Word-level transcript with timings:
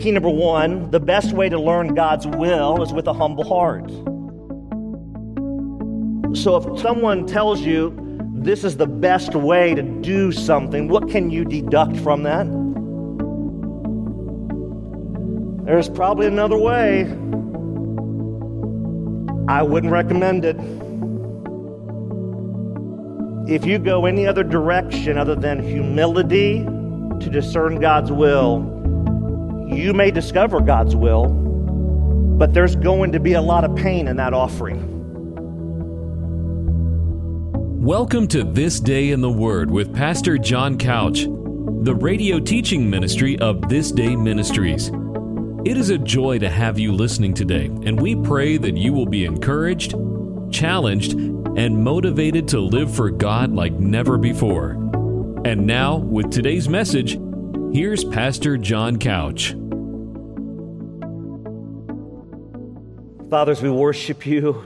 Key 0.00 0.12
number 0.12 0.30
one 0.30 0.90
the 0.90 0.98
best 0.98 1.34
way 1.34 1.50
to 1.50 1.60
learn 1.60 1.94
God's 1.94 2.26
will 2.26 2.82
is 2.82 2.90
with 2.90 3.06
a 3.06 3.12
humble 3.12 3.44
heart. 3.44 3.90
So 6.34 6.56
if 6.56 6.80
someone 6.80 7.26
tells 7.26 7.60
you 7.60 7.94
this 8.32 8.64
is 8.64 8.78
the 8.78 8.86
best 8.86 9.34
way 9.34 9.74
to 9.74 9.82
do 9.82 10.32
something, 10.32 10.88
what 10.88 11.10
can 11.10 11.28
you 11.30 11.44
deduct 11.44 11.98
from 11.98 12.22
that? 12.22 12.46
There's 15.66 15.90
probably 15.90 16.28
another 16.28 16.56
way. 16.56 17.02
I 19.48 19.62
wouldn't 19.62 19.92
recommend 19.92 20.46
it. 20.46 20.56
If 23.52 23.66
you 23.66 23.78
go 23.78 24.06
any 24.06 24.26
other 24.26 24.44
direction 24.44 25.18
other 25.18 25.34
than 25.34 25.62
humility 25.62 26.64
to 26.64 27.28
discern 27.30 27.80
God's 27.80 28.10
will, 28.10 28.79
you 29.80 29.94
may 29.94 30.10
discover 30.10 30.60
God's 30.60 30.94
will, 30.94 31.28
but 32.38 32.52
there's 32.52 32.76
going 32.76 33.12
to 33.12 33.20
be 33.20 33.32
a 33.32 33.40
lot 33.40 33.64
of 33.64 33.74
pain 33.74 34.08
in 34.08 34.16
that 34.16 34.34
offering. 34.34 34.86
Welcome 37.82 38.28
to 38.28 38.44
This 38.44 38.78
Day 38.78 39.10
in 39.10 39.22
the 39.22 39.30
Word 39.30 39.70
with 39.70 39.94
Pastor 39.94 40.36
John 40.36 40.76
Couch, 40.76 41.22
the 41.22 41.94
radio 41.98 42.38
teaching 42.38 42.90
ministry 42.90 43.38
of 43.38 43.70
This 43.70 43.90
Day 43.90 44.14
Ministries. 44.14 44.90
It 45.64 45.78
is 45.78 45.88
a 45.88 45.96
joy 45.96 46.38
to 46.40 46.50
have 46.50 46.78
you 46.78 46.92
listening 46.92 47.32
today, 47.32 47.66
and 47.66 47.98
we 47.98 48.16
pray 48.16 48.58
that 48.58 48.76
you 48.76 48.92
will 48.92 49.06
be 49.06 49.24
encouraged, 49.24 49.94
challenged, 50.50 51.14
and 51.14 51.82
motivated 51.82 52.46
to 52.48 52.60
live 52.60 52.94
for 52.94 53.10
God 53.10 53.52
like 53.52 53.72
never 53.72 54.18
before. 54.18 54.72
And 55.46 55.66
now, 55.66 55.96
with 55.96 56.30
today's 56.30 56.68
message, 56.68 57.18
here's 57.72 58.04
Pastor 58.04 58.58
John 58.58 58.98
Couch. 58.98 59.54
Fathers, 63.30 63.62
we 63.62 63.70
worship 63.70 64.26
you. 64.26 64.64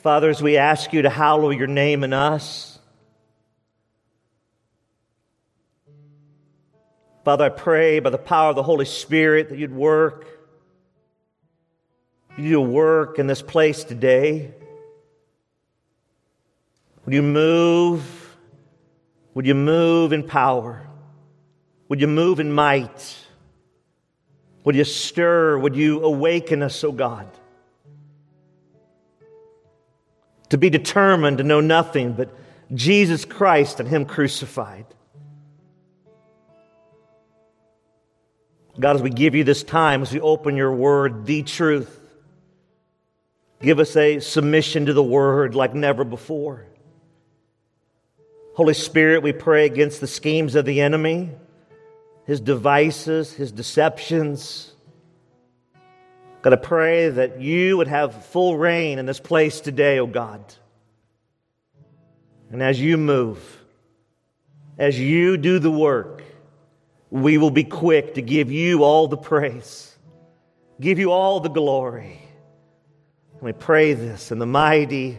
Fathers, 0.00 0.42
we 0.42 0.58
ask 0.58 0.92
you 0.92 1.00
to 1.00 1.08
hallow 1.08 1.48
your 1.48 1.66
name 1.66 2.04
in 2.04 2.12
us. 2.12 2.78
Father, 7.24 7.46
I 7.46 7.48
pray 7.48 8.00
by 8.00 8.10
the 8.10 8.18
power 8.18 8.50
of 8.50 8.56
the 8.56 8.62
Holy 8.62 8.84
Spirit 8.84 9.48
that 9.48 9.58
you'd 9.58 9.74
work. 9.74 10.26
You 12.36 12.60
work 12.60 13.18
in 13.18 13.26
this 13.26 13.40
place 13.40 13.84
today. 13.84 14.52
Would 17.06 17.14
you 17.14 17.22
move? 17.22 18.36
Would 19.32 19.46
you 19.46 19.54
move 19.54 20.12
in 20.12 20.24
power? 20.24 20.86
Would 21.88 22.02
you 22.02 22.06
move 22.06 22.38
in 22.38 22.52
might? 22.52 23.16
Would 24.64 24.76
you 24.76 24.84
stir? 24.84 25.58
Would 25.58 25.76
you 25.76 26.02
awaken 26.04 26.62
us, 26.62 26.82
O 26.84 26.88
oh 26.88 26.92
God? 26.92 27.28
To 30.50 30.58
be 30.58 30.70
determined 30.70 31.38
to 31.38 31.44
know 31.44 31.60
nothing 31.60 32.12
but 32.12 32.30
Jesus 32.72 33.24
Christ 33.24 33.80
and 33.80 33.88
Him 33.88 34.04
crucified. 34.04 34.86
God, 38.78 38.96
as 38.96 39.02
we 39.02 39.10
give 39.10 39.34
you 39.34 39.44
this 39.44 39.62
time, 39.62 40.02
as 40.02 40.12
we 40.12 40.20
open 40.20 40.56
your 40.56 40.72
word, 40.72 41.26
the 41.26 41.42
truth, 41.42 41.98
give 43.60 43.78
us 43.78 43.96
a 43.96 44.20
submission 44.20 44.86
to 44.86 44.92
the 44.92 45.02
word 45.02 45.54
like 45.54 45.74
never 45.74 46.04
before. 46.04 46.66
Holy 48.54 48.74
Spirit, 48.74 49.22
we 49.22 49.32
pray 49.32 49.66
against 49.66 50.00
the 50.00 50.06
schemes 50.06 50.54
of 50.54 50.64
the 50.64 50.80
enemy, 50.80 51.30
his 52.26 52.40
devices, 52.40 53.32
his 53.32 53.52
deceptions. 53.52 54.72
God, 56.42 56.52
I 56.52 56.56
pray 56.56 57.08
that 57.08 57.40
you 57.40 57.76
would 57.76 57.88
have 57.88 58.26
full 58.26 58.56
reign 58.56 58.98
in 58.98 59.06
this 59.06 59.20
place 59.20 59.60
today, 59.60 59.98
O 59.98 60.04
oh 60.04 60.06
God. 60.06 60.54
And 62.50 62.62
as 62.62 62.80
you 62.80 62.98
move, 62.98 63.62
as 64.78 64.98
you 64.98 65.36
do 65.36 65.58
the 65.58 65.70
work, 65.70 66.22
we 67.10 67.38
will 67.38 67.50
be 67.50 67.64
quick 67.64 68.14
to 68.14 68.22
give 68.22 68.50
you 68.50 68.84
all 68.84 69.08
the 69.08 69.16
praise, 69.16 69.96
give 70.80 70.98
you 70.98 71.12
all 71.12 71.40
the 71.40 71.48
glory. 71.48 72.20
And 73.34 73.42
we 73.42 73.52
pray 73.52 73.94
this 73.94 74.30
in 74.30 74.38
the 74.38 74.46
mighty 74.46 75.18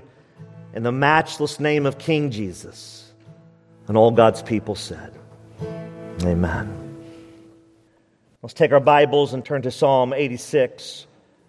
and 0.73 0.85
the 0.85 0.91
matchless 0.91 1.59
name 1.59 1.85
of 1.85 1.97
King 1.97 2.31
Jesus. 2.31 3.11
And 3.87 3.97
all 3.97 4.11
God's 4.11 4.41
people 4.41 4.75
said, 4.75 5.13
Amen. 6.23 6.82
Let's 8.43 8.53
take 8.53 8.73
our 8.73 8.81
Bibles 8.81 9.33
and 9.33 9.45
turn 9.45 9.61
to 9.61 9.71
Psalm 9.71 10.11
86, 10.11 11.07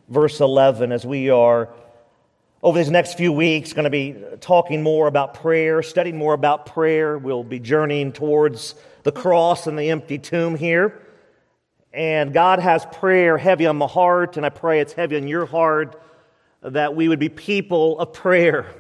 verse 0.09 0.39
11, 0.39 0.93
as 0.93 1.05
we 1.05 1.29
are 1.29 1.71
over 2.63 2.79
these 2.79 2.89
next 2.89 3.15
few 3.15 3.33
weeks 3.33 3.73
going 3.73 3.83
to 3.83 3.91
be 3.91 4.15
talking 4.39 4.81
more 4.81 5.09
about 5.09 5.35
prayer, 5.35 5.83
studying 5.83 6.17
more 6.17 6.35
about 6.35 6.67
prayer. 6.67 7.19
We'll 7.19 7.43
be 7.43 7.59
journeying 7.59 8.13
towards 8.13 8.77
the 9.03 9.11
cross 9.11 9.67
and 9.67 9.77
the 9.77 9.91
empty 9.91 10.19
tomb 10.19 10.55
here. 10.55 11.03
And 11.93 12.33
God 12.33 12.61
has 12.61 12.87
prayer 12.87 13.39
heavy 13.39 13.67
on 13.67 13.77
my 13.77 13.89
heart, 13.89 14.37
and 14.37 14.47
I 14.47 14.51
pray 14.51 14.79
it's 14.79 14.93
heavy 14.93 15.17
on 15.17 15.27
your 15.27 15.47
heart 15.47 16.01
that 16.63 16.95
we 16.95 17.09
would 17.09 17.19
be 17.19 17.29
people 17.29 17.99
of 17.99 18.13
prayer. 18.13 18.73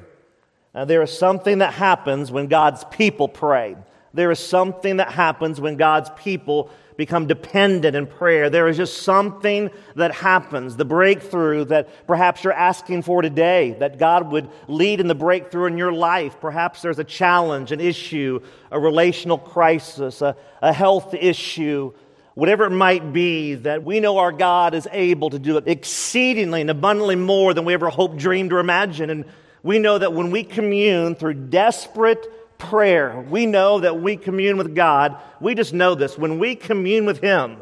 Uh, 0.73 0.85
there 0.85 1.03
is 1.03 1.11
something 1.11 1.59
that 1.59 1.73
happens 1.73 2.31
when 2.31 2.47
God's 2.47 2.85
people 2.93 3.27
pray. 3.27 3.75
There 4.13 4.31
is 4.31 4.39
something 4.39 4.99
that 4.99 5.11
happens 5.11 5.61
when 5.61 5.77
God's 5.77 6.11
people 6.17 6.71
become 6.97 7.27
dependent 7.27 7.97
in 7.97 8.07
prayer. 8.07 8.51
There 8.51 8.69
is 8.69 8.77
just 8.77 9.03
something 9.03 9.71
that 9.97 10.15
happens, 10.15 10.77
the 10.77 10.85
breakthrough 10.85 11.65
that 11.67 12.07
perhaps 12.07 12.45
you're 12.45 12.53
asking 12.53 13.03
for 13.03 13.23
today, 13.23 13.77
that 13.81 13.99
God 13.99 14.31
would 14.31 14.49
lead 14.69 15.01
in 15.01 15.09
the 15.09 15.15
breakthrough 15.15 15.67
in 15.67 15.79
your 15.79 15.93
life. 15.93 16.41
Perhaps 16.41 16.83
there's 16.83 16.99
a 16.99 17.05
challenge, 17.05 17.73
an 17.73 17.81
issue, 17.81 18.41
a 18.71 18.79
relational 18.79 19.39
crisis, 19.39 20.23
a, 20.23 20.37
a 20.63 20.73
health 20.73 21.15
issue, 21.15 21.93
whatever 22.35 22.65
it 22.65 22.71
might 22.71 23.13
be, 23.13 23.55
that 23.55 23.85
we 23.85 24.01
know 24.01 24.19
our 24.19 24.33
God 24.33 24.75
is 24.75 24.87
able 24.93 25.31
to 25.31 25.39
do 25.39 25.57
it 25.57 25.67
exceedingly 25.67 26.61
and 26.61 26.71
abundantly 26.71 27.17
more 27.17 27.55
than 27.55 27.65
we 27.65 27.75
ever 27.75 27.89
hoped, 27.89 28.19
dreamed, 28.19 28.53
or 28.53 28.59
imagined. 28.59 29.11
And 29.11 29.25
we 29.63 29.79
know 29.79 29.99
that 29.99 30.13
when 30.13 30.31
we 30.31 30.45
commune 30.45 31.15
through 31.17 31.35
desperate 31.35 32.25
prayer. 32.59 33.21
We 33.29 33.47
know 33.47 33.81
that 33.81 34.01
we 34.01 34.17
commune 34.17 34.57
with 34.57 34.75
God. 34.75 35.17
We 35.41 35.55
just 35.55 35.73
know 35.73 35.95
this. 35.95 36.19
When 36.19 36.39
we 36.39 36.55
commune 36.55 37.07
with 37.07 37.21
Him 37.21 37.59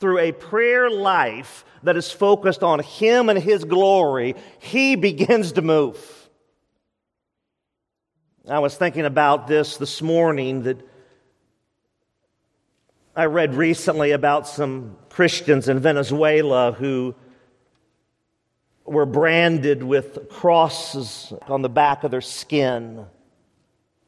through 0.00 0.18
a 0.18 0.32
prayer 0.32 0.90
life 0.90 1.64
that 1.82 1.96
is 1.96 2.10
focused 2.10 2.62
on 2.62 2.80
Him 2.80 3.28
and 3.28 3.38
His 3.38 3.64
glory, 3.64 4.34
He 4.58 4.96
begins 4.96 5.52
to 5.52 5.62
move. 5.62 5.98
I 8.48 8.58
was 8.58 8.74
thinking 8.74 9.04
about 9.04 9.46
this 9.46 9.76
this 9.76 10.02
morning 10.02 10.64
that 10.64 10.78
I 13.14 13.26
read 13.26 13.54
recently 13.54 14.10
about 14.12 14.48
some 14.48 14.96
Christians 15.10 15.68
in 15.68 15.78
Venezuela 15.78 16.72
who 16.72 17.14
were 18.84 19.06
branded 19.06 19.82
with 19.82 20.28
crosses 20.28 21.32
on 21.46 21.62
the 21.62 21.68
back 21.68 22.04
of 22.04 22.10
their 22.10 22.20
skin. 22.20 23.06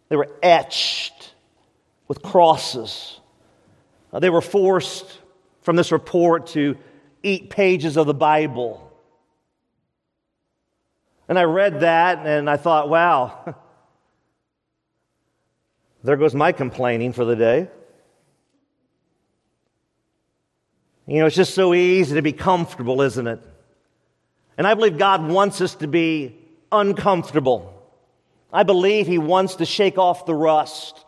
They 0.08 0.16
were 0.16 0.28
etched 0.42 1.34
with 2.08 2.22
crosses. 2.22 3.20
They 4.12 4.30
were 4.30 4.40
forced 4.40 5.18
from 5.62 5.76
this 5.76 5.90
report 5.90 6.48
to 6.48 6.76
eat 7.22 7.50
pages 7.50 7.96
of 7.96 8.06
the 8.06 8.14
Bible. 8.14 8.80
And 11.28 11.38
I 11.38 11.44
read 11.44 11.80
that 11.80 12.26
and 12.26 12.48
I 12.48 12.56
thought, 12.56 12.88
wow, 12.88 13.54
there 16.04 16.16
goes 16.16 16.34
my 16.34 16.52
complaining 16.52 17.12
for 17.12 17.24
the 17.24 17.34
day. 17.34 17.68
You 21.06 21.20
know, 21.20 21.26
it's 21.26 21.36
just 21.36 21.54
so 21.54 21.74
easy 21.74 22.14
to 22.14 22.22
be 22.22 22.32
comfortable, 22.32 23.02
isn't 23.02 23.26
it? 23.26 23.40
And 24.56 24.66
I 24.66 24.74
believe 24.74 24.96
God 24.96 25.28
wants 25.28 25.60
us 25.60 25.74
to 25.76 25.86
be 25.86 26.36
uncomfortable. 26.70 27.73
I 28.54 28.62
believe 28.62 29.08
He 29.08 29.18
wants 29.18 29.56
to 29.56 29.66
shake 29.66 29.98
off 29.98 30.26
the 30.26 30.34
rust. 30.34 31.04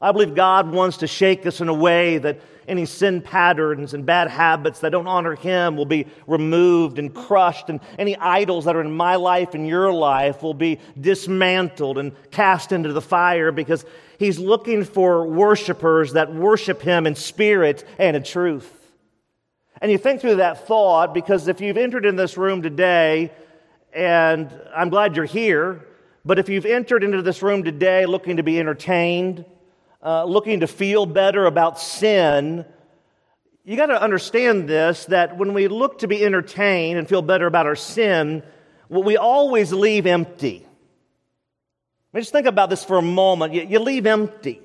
I 0.00 0.12
believe 0.12 0.36
God 0.36 0.70
wants 0.70 0.98
to 0.98 1.08
shake 1.08 1.44
us 1.44 1.60
in 1.60 1.68
a 1.68 1.74
way 1.74 2.18
that 2.18 2.40
any 2.68 2.86
sin 2.86 3.20
patterns 3.20 3.94
and 3.94 4.06
bad 4.06 4.30
habits 4.30 4.78
that 4.80 4.92
don't 4.92 5.08
honor 5.08 5.34
Him 5.34 5.76
will 5.76 5.86
be 5.86 6.06
removed 6.28 7.00
and 7.00 7.12
crushed, 7.12 7.68
and 7.68 7.80
any 7.98 8.16
idols 8.16 8.66
that 8.66 8.76
are 8.76 8.80
in 8.80 8.92
my 8.92 9.16
life 9.16 9.54
and 9.54 9.66
your 9.66 9.92
life 9.92 10.40
will 10.40 10.54
be 10.54 10.78
dismantled 10.98 11.98
and 11.98 12.12
cast 12.30 12.70
into 12.70 12.92
the 12.92 13.02
fire 13.02 13.50
because 13.50 13.84
He's 14.16 14.38
looking 14.38 14.84
for 14.84 15.26
worshipers 15.26 16.12
that 16.12 16.32
worship 16.32 16.80
Him 16.80 17.08
in 17.08 17.16
spirit 17.16 17.84
and 17.98 18.16
in 18.16 18.22
truth. 18.22 18.70
And 19.82 19.90
you 19.90 19.98
think 19.98 20.20
through 20.20 20.36
that 20.36 20.68
thought 20.68 21.12
because 21.12 21.48
if 21.48 21.60
you've 21.60 21.76
entered 21.76 22.06
in 22.06 22.14
this 22.14 22.38
room 22.38 22.62
today, 22.62 23.32
and 23.92 24.48
I'm 24.74 24.90
glad 24.90 25.16
you're 25.16 25.24
here, 25.24 25.84
but 26.24 26.38
if 26.38 26.48
you've 26.48 26.66
entered 26.66 27.04
into 27.04 27.20
this 27.22 27.42
room 27.42 27.64
today 27.64 28.06
looking 28.06 28.38
to 28.38 28.42
be 28.42 28.58
entertained, 28.58 29.44
uh, 30.02 30.24
looking 30.24 30.60
to 30.60 30.66
feel 30.66 31.04
better 31.06 31.44
about 31.44 31.78
sin, 31.78 32.64
you 33.64 33.76
got 33.76 33.86
to 33.86 34.00
understand 34.00 34.68
this 34.68 35.06
that 35.06 35.36
when 35.36 35.54
we 35.54 35.68
look 35.68 35.98
to 35.98 36.08
be 36.08 36.24
entertained 36.24 36.98
and 36.98 37.08
feel 37.08 37.22
better 37.22 37.46
about 37.46 37.66
our 37.66 37.76
sin, 37.76 38.42
well, 38.88 39.02
we 39.02 39.16
always 39.16 39.72
leave 39.72 40.06
empty. 40.06 40.64
I 40.66 42.16
mean, 42.16 42.22
just 42.22 42.32
think 42.32 42.46
about 42.46 42.70
this 42.70 42.84
for 42.84 42.96
a 42.96 43.02
moment. 43.02 43.52
You, 43.52 43.62
you 43.62 43.78
leave 43.78 44.06
empty. 44.06 44.60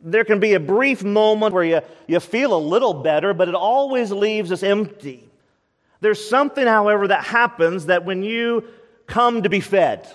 There 0.00 0.24
can 0.24 0.40
be 0.40 0.54
a 0.54 0.60
brief 0.60 1.02
moment 1.02 1.54
where 1.54 1.64
you, 1.64 1.80
you 2.06 2.20
feel 2.20 2.54
a 2.54 2.58
little 2.58 2.94
better, 2.94 3.34
but 3.34 3.48
it 3.48 3.54
always 3.54 4.10
leaves 4.10 4.50
us 4.50 4.62
empty. 4.62 5.28
There's 6.00 6.26
something, 6.26 6.66
however, 6.66 7.08
that 7.08 7.24
happens 7.24 7.86
that 7.86 8.04
when 8.04 8.22
you 8.22 8.64
come 9.06 9.42
to 9.42 9.48
be 9.48 9.60
fed, 9.60 10.08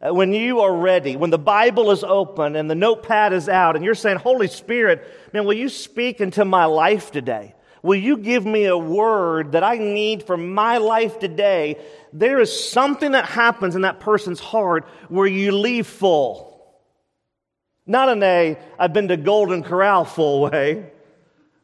Uh, 0.00 0.14
when 0.14 0.32
you 0.32 0.60
are 0.60 0.74
ready, 0.74 1.16
when 1.16 1.30
the 1.30 1.38
Bible 1.38 1.90
is 1.90 2.04
open 2.04 2.54
and 2.54 2.70
the 2.70 2.74
notepad 2.74 3.32
is 3.32 3.48
out, 3.48 3.74
and 3.74 3.84
you're 3.84 3.94
saying, 3.94 4.18
Holy 4.18 4.46
Spirit, 4.46 5.04
man, 5.32 5.44
will 5.44 5.56
you 5.56 5.68
speak 5.68 6.20
into 6.20 6.44
my 6.44 6.66
life 6.66 7.10
today? 7.10 7.54
Will 7.82 7.98
you 7.98 8.16
give 8.16 8.44
me 8.44 8.66
a 8.66 8.78
word 8.78 9.52
that 9.52 9.64
I 9.64 9.78
need 9.78 10.22
for 10.22 10.36
my 10.36 10.78
life 10.78 11.18
today? 11.18 11.76
There 12.12 12.40
is 12.40 12.70
something 12.70 13.12
that 13.12 13.24
happens 13.24 13.74
in 13.74 13.82
that 13.82 14.00
person's 14.00 14.40
heart 14.40 14.86
where 15.08 15.26
you 15.26 15.52
leave 15.52 15.86
full. 15.86 16.48
Not 17.86 18.08
in 18.10 18.22
a, 18.22 18.58
I've 18.78 18.92
been 18.92 19.08
to 19.08 19.16
Golden 19.16 19.62
Corral 19.62 20.04
full 20.04 20.42
way. 20.50 20.92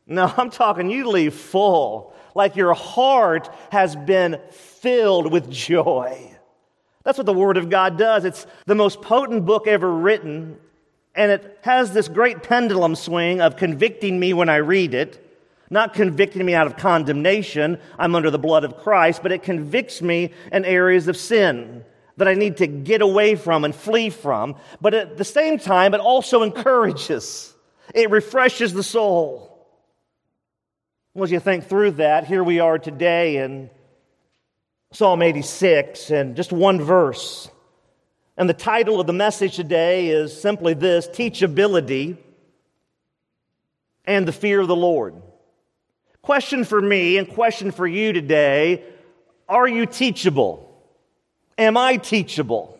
No, 0.07 0.33
I'm 0.37 0.51
talking 0.51 0.91
you 0.91 1.09
leave 1.09 1.35
full, 1.35 2.15
like 2.35 2.57
your 2.57 2.75
heart 2.75 3.49
has 3.71 3.95
been 3.97 4.41
filled 4.51 5.33
with 5.33 5.51
joy. 5.51 6.34
That's 7.05 7.19
what 7.19 7.27
the 7.27 7.33
Word 7.33 7.57
of 7.59 7.71
God 7.71 7.99
does. 7.99 8.25
It's 8.25 8.47
the 8.67 8.75
most 8.75 9.03
potent 9.03 9.45
book 9.45 9.67
ever 9.67 9.91
written, 9.91 10.59
and 11.15 11.31
it 11.31 11.59
has 11.63 11.93
this 11.93 12.09
great 12.09 12.43
pendulum 12.43 12.97
swing 12.97 13.41
of 13.41 13.57
convicting 13.57 14.19
me 14.19 14.33
when 14.33 14.49
I 14.49 14.57
read 14.57 14.95
it, 14.95 15.21
not 15.71 15.95
convicting 15.95 16.45
me 16.45 16.55
out 16.55 16.67
of 16.67 16.77
condemnation, 16.77 17.79
I'm 17.99 18.15
under 18.15 18.31
the 18.31 18.39
blood 18.39 18.65
of 18.65 18.79
Christ, 18.79 19.23
but 19.23 19.33
it 19.33 19.43
convicts 19.43 20.01
me 20.01 20.33
in 20.51 20.65
areas 20.65 21.09
of 21.09 21.17
sin 21.17 21.85
that 22.17 22.29
I 22.29 22.35
need 22.35 22.59
to 22.59 22.67
get 22.67 23.03
away 23.03 23.35
from 23.35 23.65
and 23.65 23.75
flee 23.75 24.11
from. 24.11 24.57
But 24.81 24.95
at 24.95 25.17
the 25.17 25.25
same 25.25 25.59
time, 25.59 25.95
it 25.95 26.01
also 26.01 26.43
encourages, 26.43 27.55
it 27.95 28.11
refreshes 28.11 28.73
the 28.73 28.83
soul. 28.83 29.51
Well, 31.13 31.25
as 31.25 31.33
you 31.33 31.41
think 31.41 31.65
through 31.65 31.93
that, 31.93 32.27
here 32.27 32.43
we 32.43 32.61
are 32.61 32.79
today 32.79 33.39
in 33.39 33.71
Psalm 34.95 35.23
86 35.23 36.11
and 36.11 36.37
just 36.37 36.53
one 36.53 36.81
verse. 36.81 37.51
And 38.37 38.49
the 38.49 38.55
title 38.55 39.01
of 39.01 39.09
the 39.09 39.13
message 39.13 39.57
today 39.57 40.07
is 40.07 40.41
simply 40.41 40.73
this 40.73 41.09
Teachability 41.09 42.17
and 44.05 44.29
the 44.29 44.31
Fear 44.31 44.61
of 44.61 44.69
the 44.69 44.77
Lord. 44.77 45.21
Question 46.23 46.63
for 46.65 46.81
me 46.81 47.19
and 47.19 47.29
question 47.29 47.73
for 47.73 47.89
you 47.89 48.13
today 48.13 48.85
Are 49.49 49.67
you 49.67 49.85
teachable? 49.85 50.81
Am 51.59 51.77
I 51.77 51.97
teachable? 51.97 52.79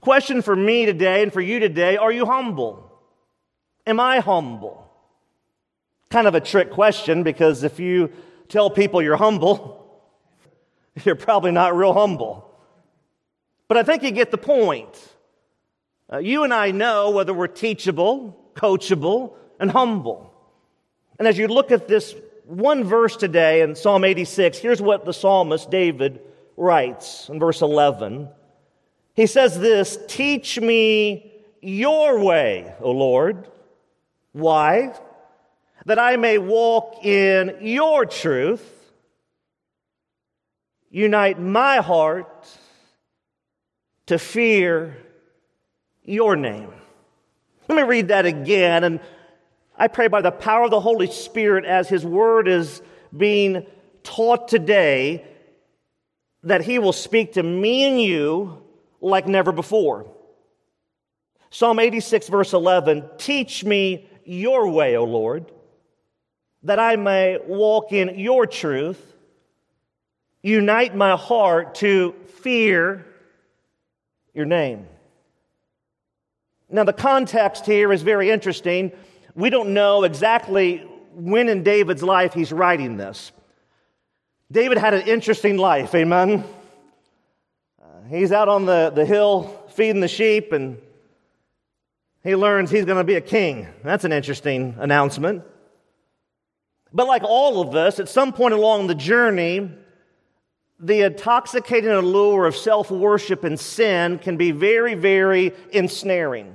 Question 0.00 0.42
for 0.42 0.56
me 0.56 0.86
today 0.86 1.22
and 1.22 1.32
for 1.32 1.40
you 1.40 1.60
today 1.60 1.98
Are 1.98 2.10
you 2.10 2.26
humble? 2.26 3.00
Am 3.86 4.00
I 4.00 4.18
humble? 4.18 4.90
Kind 6.10 6.26
of 6.26 6.34
a 6.34 6.40
trick 6.40 6.72
question 6.72 7.22
because 7.22 7.62
if 7.62 7.78
you 7.78 8.10
tell 8.48 8.70
people 8.70 9.00
you're 9.00 9.16
humble, 9.16 9.77
you're 11.04 11.14
probably 11.14 11.50
not 11.50 11.76
real 11.76 11.92
humble. 11.92 12.44
But 13.68 13.76
I 13.76 13.82
think 13.82 14.02
you 14.02 14.10
get 14.10 14.30
the 14.30 14.38
point. 14.38 14.88
Uh, 16.10 16.18
you 16.18 16.44
and 16.44 16.54
I 16.54 16.70
know 16.70 17.10
whether 17.10 17.34
we're 17.34 17.48
teachable, 17.48 18.52
coachable, 18.54 19.34
and 19.60 19.70
humble. 19.70 20.32
And 21.18 21.28
as 21.28 21.36
you 21.36 21.48
look 21.48 21.70
at 21.70 21.88
this 21.88 22.14
one 22.44 22.84
verse 22.84 23.16
today 23.16 23.60
in 23.60 23.74
Psalm 23.74 24.04
86, 24.04 24.58
here's 24.58 24.80
what 24.80 25.04
the 25.04 25.12
psalmist 25.12 25.70
David 25.70 26.20
writes 26.56 27.28
in 27.28 27.38
verse 27.38 27.60
11. 27.60 28.28
He 29.14 29.26
says 29.26 29.58
this 29.58 29.98
Teach 30.08 30.58
me 30.58 31.32
your 31.60 32.20
way, 32.20 32.72
O 32.80 32.92
Lord. 32.92 33.48
Why? 34.32 34.94
that 35.88 35.98
I 35.98 36.16
may 36.16 36.36
walk 36.36 37.04
in 37.04 37.56
your 37.62 38.04
truth. 38.04 38.77
Unite 40.90 41.40
my 41.40 41.78
heart 41.78 42.48
to 44.06 44.18
fear 44.18 44.96
your 46.02 46.36
name. 46.36 46.72
Let 47.68 47.76
me 47.76 47.82
read 47.82 48.08
that 48.08 48.24
again. 48.24 48.84
And 48.84 49.00
I 49.76 49.88
pray 49.88 50.08
by 50.08 50.22
the 50.22 50.30
power 50.30 50.64
of 50.64 50.70
the 50.70 50.80
Holy 50.80 51.10
Spirit 51.10 51.64
as 51.64 51.88
His 51.88 52.04
Word 52.04 52.48
is 52.48 52.80
being 53.14 53.66
taught 54.02 54.48
today 54.48 55.24
that 56.42 56.62
He 56.62 56.78
will 56.78 56.92
speak 56.92 57.34
to 57.34 57.42
me 57.42 57.84
and 57.84 58.00
you 58.00 58.62
like 59.00 59.26
never 59.26 59.52
before. 59.52 60.06
Psalm 61.50 61.78
86, 61.78 62.28
verse 62.28 62.52
11 62.52 63.08
Teach 63.18 63.64
me 63.64 64.08
your 64.24 64.68
way, 64.68 64.96
O 64.96 65.04
Lord 65.04 65.50
that 66.62 66.78
I 66.78 66.96
may 66.96 67.38
walk 67.46 67.92
in 67.92 68.18
your 68.18 68.46
truth. 68.46 69.14
Unite 70.48 70.96
my 70.96 71.14
heart 71.14 71.74
to 71.76 72.14
fear 72.40 73.04
your 74.32 74.46
name. 74.46 74.86
Now, 76.70 76.84
the 76.84 76.94
context 76.94 77.66
here 77.66 77.92
is 77.92 78.00
very 78.00 78.30
interesting. 78.30 78.92
We 79.34 79.50
don't 79.50 79.74
know 79.74 80.04
exactly 80.04 80.78
when 81.12 81.50
in 81.50 81.64
David's 81.64 82.02
life 82.02 82.32
he's 82.32 82.50
writing 82.50 82.96
this. 82.96 83.30
David 84.50 84.78
had 84.78 84.94
an 84.94 85.06
interesting 85.06 85.58
life, 85.58 85.94
amen? 85.94 86.44
Uh, 87.82 87.84
he's 88.08 88.32
out 88.32 88.48
on 88.48 88.64
the, 88.64 88.90
the 88.94 89.04
hill 89.04 89.66
feeding 89.74 90.00
the 90.00 90.08
sheep, 90.08 90.52
and 90.52 90.78
he 92.24 92.34
learns 92.34 92.70
he's 92.70 92.86
going 92.86 92.96
to 92.96 93.04
be 93.04 93.16
a 93.16 93.20
king. 93.20 93.68
That's 93.84 94.04
an 94.04 94.12
interesting 94.12 94.76
announcement. 94.78 95.42
But 96.90 97.06
like 97.06 97.22
all 97.22 97.60
of 97.60 97.74
us, 97.74 98.00
at 98.00 98.08
some 98.08 98.32
point 98.32 98.54
along 98.54 98.86
the 98.86 98.94
journey, 98.94 99.72
the 100.80 101.02
intoxicating 101.02 101.90
allure 101.90 102.46
of 102.46 102.56
self 102.56 102.90
worship 102.90 103.44
and 103.44 103.58
sin 103.58 104.18
can 104.18 104.36
be 104.36 104.50
very, 104.50 104.94
very 104.94 105.52
ensnaring. 105.72 106.54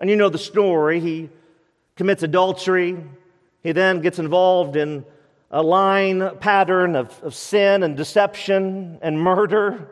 And 0.00 0.08
you 0.08 0.16
know 0.16 0.28
the 0.28 0.38
story. 0.38 1.00
He 1.00 1.28
commits 1.96 2.22
adultery. 2.22 2.96
He 3.62 3.72
then 3.72 4.00
gets 4.00 4.18
involved 4.18 4.76
in 4.76 5.04
a 5.50 5.62
line 5.62 6.36
pattern 6.38 6.94
of, 6.94 7.22
of 7.22 7.34
sin 7.34 7.82
and 7.82 7.96
deception 7.96 8.98
and 9.02 9.20
murder. 9.20 9.88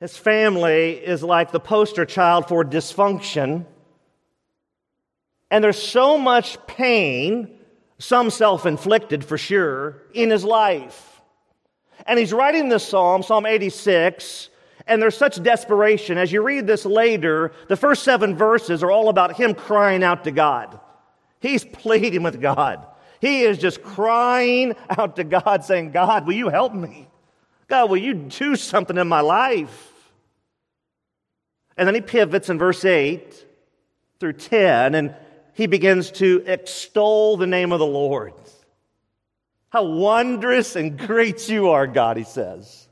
His 0.00 0.16
family 0.16 0.92
is 0.92 1.22
like 1.22 1.50
the 1.50 1.60
poster 1.60 2.04
child 2.04 2.48
for 2.48 2.64
dysfunction. 2.64 3.64
And 5.50 5.62
there's 5.62 5.80
so 5.80 6.18
much 6.18 6.58
pain 6.66 7.58
some 7.98 8.28
self 8.28 8.66
inflicted 8.66 9.24
for 9.24 9.38
sure, 9.38 10.02
in 10.12 10.30
his 10.30 10.44
life. 10.44 11.13
And 12.06 12.18
he's 12.18 12.32
writing 12.32 12.68
this 12.68 12.86
psalm, 12.86 13.22
Psalm 13.22 13.46
86, 13.46 14.50
and 14.86 15.00
there's 15.00 15.16
such 15.16 15.42
desperation. 15.42 16.18
As 16.18 16.30
you 16.30 16.42
read 16.42 16.66
this 16.66 16.84
later, 16.84 17.52
the 17.68 17.76
first 17.76 18.02
seven 18.02 18.36
verses 18.36 18.82
are 18.82 18.90
all 18.90 19.08
about 19.08 19.36
him 19.36 19.54
crying 19.54 20.02
out 20.02 20.24
to 20.24 20.30
God. 20.30 20.78
He's 21.40 21.64
pleading 21.64 22.22
with 22.22 22.40
God. 22.40 22.86
He 23.20 23.40
is 23.42 23.58
just 23.58 23.82
crying 23.82 24.74
out 24.90 25.16
to 25.16 25.24
God, 25.24 25.64
saying, 25.64 25.92
God, 25.92 26.26
will 26.26 26.34
you 26.34 26.50
help 26.50 26.74
me? 26.74 27.08
God, 27.68 27.88
will 27.88 27.96
you 27.96 28.12
do 28.14 28.56
something 28.56 28.98
in 28.98 29.08
my 29.08 29.20
life? 29.20 29.92
And 31.76 31.86
then 31.86 31.94
he 31.94 32.02
pivots 32.02 32.50
in 32.50 32.58
verse 32.58 32.84
8 32.84 33.46
through 34.20 34.34
10, 34.34 34.94
and 34.94 35.14
he 35.54 35.66
begins 35.66 36.10
to 36.12 36.44
extol 36.46 37.36
the 37.36 37.46
name 37.46 37.72
of 37.72 37.78
the 37.78 37.86
Lord. 37.86 38.34
How 39.74 39.82
wondrous 39.82 40.76
and 40.76 40.96
great 40.96 41.48
you 41.48 41.70
are, 41.70 41.88
God, 41.88 42.16
he 42.16 42.22
says. 42.22 42.86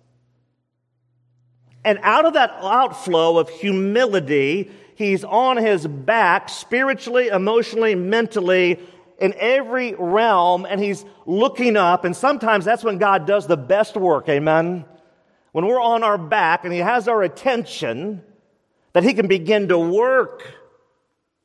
And 1.85 2.01
out 2.03 2.25
of 2.25 2.33
that 2.33 2.51
outflow 2.61 3.39
of 3.39 3.49
humility, 3.49 4.69
he's 4.97 5.23
on 5.23 5.59
his 5.59 5.87
back 5.87 6.49
spiritually, 6.49 7.29
emotionally, 7.29 7.95
mentally, 7.95 8.81
in 9.21 9.33
every 9.39 9.95
realm, 9.95 10.67
and 10.69 10.81
he's 10.81 11.05
looking 11.25 11.77
up. 11.77 12.05
And 12.05 12.17
sometimes 12.17 12.65
that's 12.65 12.83
when 12.83 12.99
God 12.99 13.29
does 13.29 13.47
the 13.47 13.57
best 13.57 13.97
work, 13.97 14.29
amen? 14.29 14.85
When 15.53 15.67
we're 15.67 15.81
on 15.81 16.03
our 16.03 16.19
back 16.19 16.65
and 16.65 16.73
he 16.73 16.81
has 16.81 17.07
our 17.07 17.23
attention, 17.23 18.25
that 18.93 19.05
he 19.05 19.15
can 19.15 19.29
begin 19.29 19.69
to 19.69 19.79
work 19.79 20.43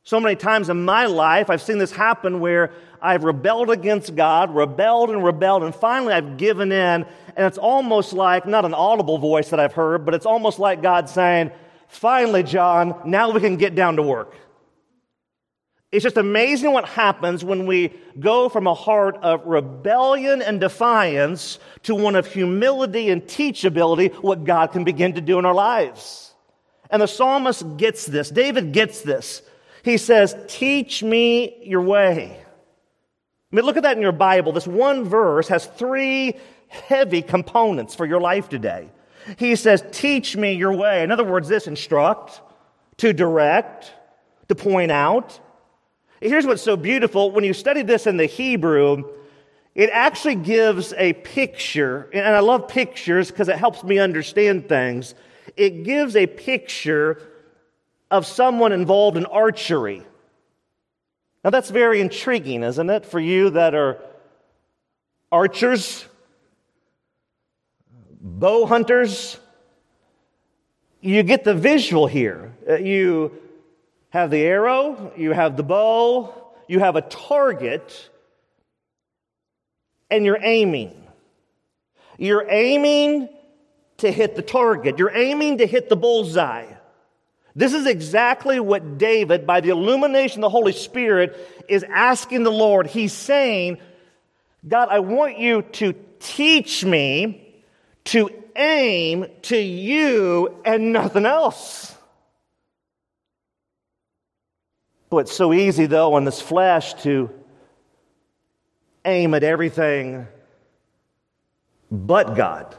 so 0.07 0.21
many 0.21 0.37
times 0.37 0.69
in 0.69 0.85
my 0.85 1.05
life, 1.05 1.49
I've 1.49 1.61
seen 1.61 1.79
this 1.79 1.91
happen 1.91 2.39
where 2.39 2.71
I've 3.01 3.25
rebelled 3.25 3.69
against 3.69 4.15
God, 4.15 4.55
rebelled 4.55 5.09
and 5.09 5.21
rebelled, 5.21 5.63
and 5.63 5.75
finally 5.75 6.13
I've 6.13 6.37
given 6.37 6.71
in. 6.71 7.05
And 7.35 7.45
it's 7.45 7.57
almost 7.57 8.13
like, 8.13 8.45
not 8.45 8.63
an 8.63 8.73
audible 8.73 9.17
voice 9.17 9.49
that 9.49 9.59
I've 9.59 9.73
heard, 9.73 10.05
but 10.05 10.13
it's 10.13 10.25
almost 10.25 10.59
like 10.59 10.81
God 10.81 11.09
saying, 11.09 11.51
finally, 11.89 12.41
John, 12.41 12.95
now 13.03 13.31
we 13.31 13.41
can 13.41 13.57
get 13.57 13.75
down 13.75 13.97
to 13.97 14.01
work. 14.01 14.33
It's 15.91 16.03
just 16.03 16.15
amazing 16.15 16.71
what 16.71 16.85
happens 16.85 17.43
when 17.43 17.65
we 17.65 17.91
go 18.17 18.47
from 18.47 18.65
a 18.65 18.73
heart 18.73 19.17
of 19.17 19.45
rebellion 19.45 20.41
and 20.41 20.61
defiance 20.61 21.59
to 21.83 21.93
one 21.93 22.15
of 22.15 22.27
humility 22.27 23.09
and 23.09 23.23
teachability, 23.23 24.13
what 24.13 24.45
God 24.45 24.71
can 24.71 24.85
begin 24.85 25.15
to 25.15 25.21
do 25.21 25.37
in 25.37 25.45
our 25.45 25.53
lives. 25.53 26.33
And 26.89 27.01
the 27.01 27.07
psalmist 27.07 27.75
gets 27.75 28.05
this. 28.05 28.29
David 28.29 28.71
gets 28.71 29.01
this. 29.01 29.41
He 29.87 29.95
says, 29.95 30.35
Teach 30.49 31.01
me 31.01 31.63
your 31.63 31.81
way. 31.81 32.37
I 32.37 33.55
mean, 33.55 33.63
look 33.63 33.77
at 33.77 33.83
that 33.83 33.95
in 33.95 34.01
your 34.01 34.11
Bible. 34.11 34.51
This 34.51 34.67
one 34.67 35.05
verse 35.05 35.47
has 35.47 35.65
three 35.65 36.33
heavy 36.67 37.21
components 37.21 37.95
for 37.95 38.05
your 38.05 38.19
life 38.19 38.49
today. 38.49 38.89
He 39.37 39.55
says, 39.55 39.81
Teach 39.93 40.35
me 40.35 40.55
your 40.55 40.73
way. 40.73 41.03
In 41.03 41.11
other 41.13 41.23
words, 41.23 41.47
this 41.47 41.67
instruct, 41.67 42.41
to 42.97 43.13
direct, 43.13 43.93
to 44.49 44.55
point 44.55 44.91
out. 44.91 45.39
Here's 46.19 46.45
what's 46.45 46.61
so 46.61 46.75
beautiful. 46.75 47.31
When 47.31 47.45
you 47.45 47.53
study 47.53 47.81
this 47.81 48.07
in 48.07 48.17
the 48.17 48.25
Hebrew, 48.25 49.05
it 49.73 49.89
actually 49.93 50.35
gives 50.35 50.91
a 50.97 51.13
picture, 51.13 52.09
and 52.11 52.35
I 52.35 52.41
love 52.41 52.67
pictures 52.67 53.31
because 53.31 53.47
it 53.47 53.55
helps 53.55 53.85
me 53.85 53.99
understand 53.99 54.67
things. 54.67 55.15
It 55.55 55.85
gives 55.85 56.17
a 56.17 56.27
picture 56.27 57.21
of 58.09 58.25
someone 58.25 58.71
involved 58.71 59.17
in 59.17 59.25
archery. 59.25 60.03
Now, 61.43 61.49
that's 61.49 61.69
very 61.69 62.01
intriguing, 62.01 62.63
isn't 62.63 62.89
it, 62.89 63.05
for 63.05 63.19
you 63.19 63.51
that 63.51 63.75
are 63.75 63.99
archers, 65.31 66.05
bow 68.19 68.65
hunters? 68.65 69.39
You 71.01 71.23
get 71.23 71.43
the 71.43 71.53
visual 71.53 72.07
here. 72.07 72.53
Uh, 72.67 72.75
you 72.75 73.31
have 74.09 74.31
the 74.31 74.41
arrow, 74.41 75.13
you 75.15 75.31
have 75.31 75.57
the 75.57 75.63
bow, 75.63 76.33
you 76.67 76.79
have 76.79 76.95
a 76.95 77.01
target, 77.01 78.09
and 80.09 80.25
you're 80.25 80.39
aiming. 80.41 81.03
You're 82.17 82.45
aiming 82.49 83.29
to 83.97 84.11
hit 84.11 84.35
the 84.35 84.41
target, 84.41 84.97
you're 84.97 85.15
aiming 85.15 85.59
to 85.59 85.67
hit 85.67 85.89
the 85.89 85.95
bullseye. 85.95 86.76
This 87.57 87.73
is 87.73 87.87
exactly 87.87 88.59
what 88.59 88.99
David, 88.99 89.47
by 89.47 89.61
the 89.61 89.69
illumination 89.69 90.39
of 90.39 90.41
the 90.43 90.49
Holy 90.49 90.73
Spirit, 90.73 91.35
is 91.67 91.83
asking 91.89 92.43
the 92.43 92.51
Lord. 92.51 92.85
He's 92.85 93.13
saying, 93.13 93.79
God, 94.67 94.89
I 94.91 94.99
want 94.99 95.39
you 95.39 95.63
to 95.63 95.95
teach 96.19 96.85
me 96.85 97.63
to 98.05 98.29
aim 98.55 99.25
to 99.41 99.57
you 99.57 100.61
and 100.65 100.93
nothing 100.93 101.25
else. 101.25 101.95
But 105.09 105.17
it's 105.21 105.35
so 105.35 105.51
easy, 105.51 105.87
though, 105.87 106.15
in 106.17 106.25
this 106.25 106.39
flesh 106.39 106.93
to 107.01 107.31
aim 109.03 109.33
at 109.33 109.41
everything 109.41 110.27
but 111.89 112.35
God. 112.35 112.75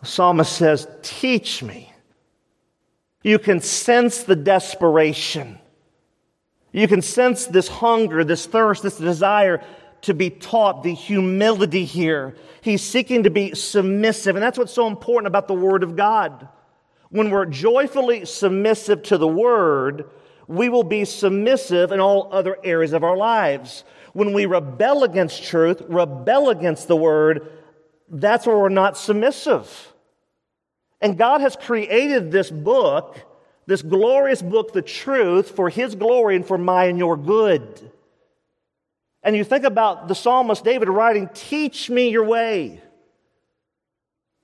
The 0.00 0.06
psalmist 0.06 0.52
says, 0.52 0.88
Teach 1.02 1.62
me. 1.62 1.91
You 3.22 3.38
can 3.38 3.60
sense 3.60 4.24
the 4.24 4.36
desperation. 4.36 5.58
You 6.72 6.88
can 6.88 7.02
sense 7.02 7.46
this 7.46 7.68
hunger, 7.68 8.24
this 8.24 8.46
thirst, 8.46 8.82
this 8.82 8.96
desire 8.96 9.62
to 10.02 10.14
be 10.14 10.30
taught, 10.30 10.82
the 10.82 10.94
humility 10.94 11.84
here. 11.84 12.34
He's 12.60 12.82
seeking 12.82 13.22
to 13.24 13.30
be 13.30 13.54
submissive. 13.54 14.34
And 14.36 14.42
that's 14.42 14.58
what's 14.58 14.72
so 14.72 14.86
important 14.86 15.28
about 15.28 15.48
the 15.48 15.54
Word 15.54 15.82
of 15.82 15.96
God. 15.96 16.48
When 17.10 17.30
we're 17.30 17.46
joyfully 17.46 18.24
submissive 18.24 19.02
to 19.04 19.18
the 19.18 19.28
Word, 19.28 20.10
we 20.48 20.68
will 20.68 20.82
be 20.82 21.04
submissive 21.04 21.92
in 21.92 22.00
all 22.00 22.32
other 22.32 22.56
areas 22.64 22.92
of 22.92 23.04
our 23.04 23.16
lives. 23.16 23.84
When 24.12 24.32
we 24.32 24.46
rebel 24.46 25.04
against 25.04 25.44
truth, 25.44 25.82
rebel 25.88 26.50
against 26.50 26.88
the 26.88 26.96
Word, 26.96 27.52
that's 28.08 28.46
where 28.46 28.58
we're 28.58 28.68
not 28.70 28.96
submissive. 28.96 29.91
And 31.02 31.18
God 31.18 31.40
has 31.40 31.56
created 31.56 32.30
this 32.30 32.48
book, 32.48 33.18
this 33.66 33.82
glorious 33.82 34.40
book, 34.40 34.72
the 34.72 34.82
truth, 34.82 35.50
for 35.50 35.68
His 35.68 35.96
glory 35.96 36.36
and 36.36 36.46
for 36.46 36.56
my 36.56 36.84
and 36.84 36.96
your 36.96 37.16
good. 37.16 37.90
And 39.24 39.36
you 39.36 39.42
think 39.42 39.64
about 39.64 40.06
the 40.06 40.14
psalmist 40.14 40.64
David 40.64 40.88
writing, 40.88 41.28
Teach 41.34 41.90
me 41.90 42.08
your 42.08 42.24
way. 42.24 42.80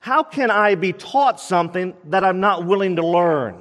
How 0.00 0.24
can 0.24 0.50
I 0.50 0.74
be 0.74 0.92
taught 0.92 1.40
something 1.40 1.94
that 2.06 2.24
I'm 2.24 2.40
not 2.40 2.66
willing 2.66 2.96
to 2.96 3.06
learn? 3.06 3.56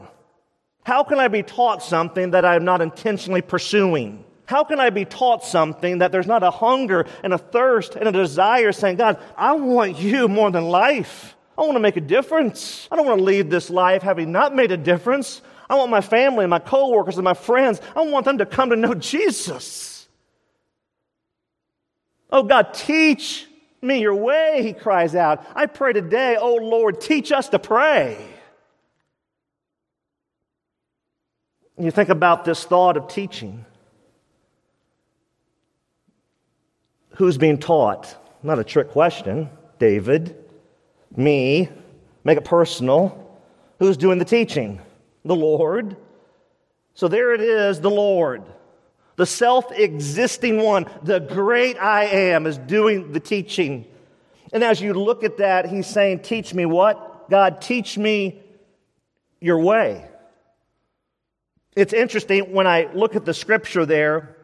How 0.83 1.03
can 1.03 1.19
I 1.19 1.27
be 1.27 1.43
taught 1.43 1.83
something 1.83 2.31
that 2.31 2.45
I'm 2.45 2.65
not 2.65 2.81
intentionally 2.81 3.41
pursuing? 3.41 4.23
How 4.45 4.63
can 4.63 4.79
I 4.79 4.89
be 4.89 5.05
taught 5.05 5.43
something 5.43 5.99
that 5.99 6.11
there's 6.11 6.27
not 6.27 6.41
a 6.41 6.51
hunger 6.51 7.05
and 7.23 7.33
a 7.33 7.37
thirst 7.37 7.95
and 7.95 8.07
a 8.07 8.11
desire 8.11 8.71
saying, 8.71 8.95
God, 8.95 9.19
I 9.35 9.53
want 9.53 9.99
you 9.99 10.27
more 10.27 10.49
than 10.49 10.63
life. 10.63 11.36
I 11.57 11.61
want 11.61 11.73
to 11.73 11.79
make 11.79 11.97
a 11.97 12.01
difference. 12.01 12.87
I 12.91 12.95
don't 12.95 13.05
want 13.05 13.19
to 13.19 13.23
leave 13.23 13.49
this 13.49 13.69
life 13.69 14.03
having 14.03 14.31
not 14.31 14.53
made 14.53 14.71
a 14.71 14.77
difference. 14.77 15.41
I 15.69 15.75
want 15.75 15.89
my 15.89 16.01
family 16.01 16.43
and 16.43 16.49
my 16.49 16.59
coworkers 16.59 17.17
and 17.17 17.25
my 17.25 17.33
friends, 17.33 17.81
I 17.95 18.01
want 18.01 18.25
them 18.25 18.37
to 18.37 18.45
come 18.45 18.69
to 18.69 18.75
know 18.75 18.93
Jesus. 18.93 20.07
Oh 22.31 22.43
God, 22.43 22.73
teach 22.73 23.47
me 23.81 23.99
your 23.99 24.15
way, 24.15 24.61
he 24.63 24.73
cries 24.73 25.15
out. 25.15 25.45
I 25.55 25.65
pray 25.65 25.93
today, 25.93 26.37
oh 26.39 26.55
Lord, 26.55 27.01
teach 27.01 27.31
us 27.31 27.49
to 27.49 27.59
pray. 27.59 28.17
You 31.79 31.91
think 31.91 32.09
about 32.09 32.43
this 32.43 32.63
thought 32.63 32.97
of 32.97 33.07
teaching. 33.07 33.65
Who's 37.11 37.37
being 37.37 37.59
taught? 37.59 38.15
Not 38.41 38.59
a 38.59 38.63
trick 38.63 38.89
question. 38.89 39.49
David, 39.79 40.46
me, 41.15 41.69
make 42.23 42.37
it 42.37 42.45
personal. 42.45 43.39
Who's 43.79 43.97
doing 43.97 44.19
the 44.19 44.25
teaching? 44.25 44.81
The 45.23 45.35
Lord. 45.35 45.95
So 46.93 47.07
there 47.07 47.33
it 47.33 47.41
is, 47.41 47.79
the 47.79 47.91
Lord 47.91 48.43
the 49.17 49.25
self 49.25 49.71
existing 49.71 50.61
one, 50.61 50.85
the 51.03 51.19
great 51.19 51.77
I 51.77 52.05
am, 52.05 52.45
is 52.45 52.57
doing 52.57 53.11
the 53.11 53.19
teaching. 53.19 53.85
And 54.53 54.63
as 54.63 54.79
you 54.79 54.93
look 54.93 55.23
at 55.23 55.37
that, 55.37 55.67
he's 55.67 55.87
saying, 55.87 56.19
Teach 56.19 56.53
me 56.53 56.65
what? 56.65 57.29
God, 57.29 57.59
teach 57.59 57.97
me 57.97 58.41
your 59.41 59.59
way. 59.59 60.07
It's 61.75 61.93
interesting 61.93 62.53
when 62.53 62.65
I 62.65 62.89
look 62.93 63.15
at 63.15 63.25
the 63.25 63.33
scripture 63.33 63.85
there, 63.85 64.37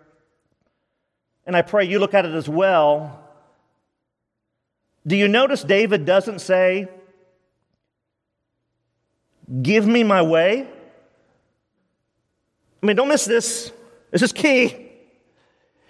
and 1.46 1.56
I 1.56 1.62
pray 1.62 1.86
you 1.86 2.00
look 2.00 2.16
at 2.16 2.26
it 2.26 2.34
as 2.34 2.50
well. 2.50 3.23
Do 5.06 5.16
you 5.16 5.28
notice 5.28 5.64
David 5.64 6.06
doesn't 6.06 6.40
say, 6.40 6.88
Give 9.62 9.86
me 9.86 10.04
my 10.04 10.22
way? 10.22 10.68
I 12.82 12.86
mean, 12.86 12.96
don't 12.96 13.10
miss 13.10 13.26
this. 13.26 13.72
This 14.12 14.22
is 14.22 14.32
key. 14.32 14.92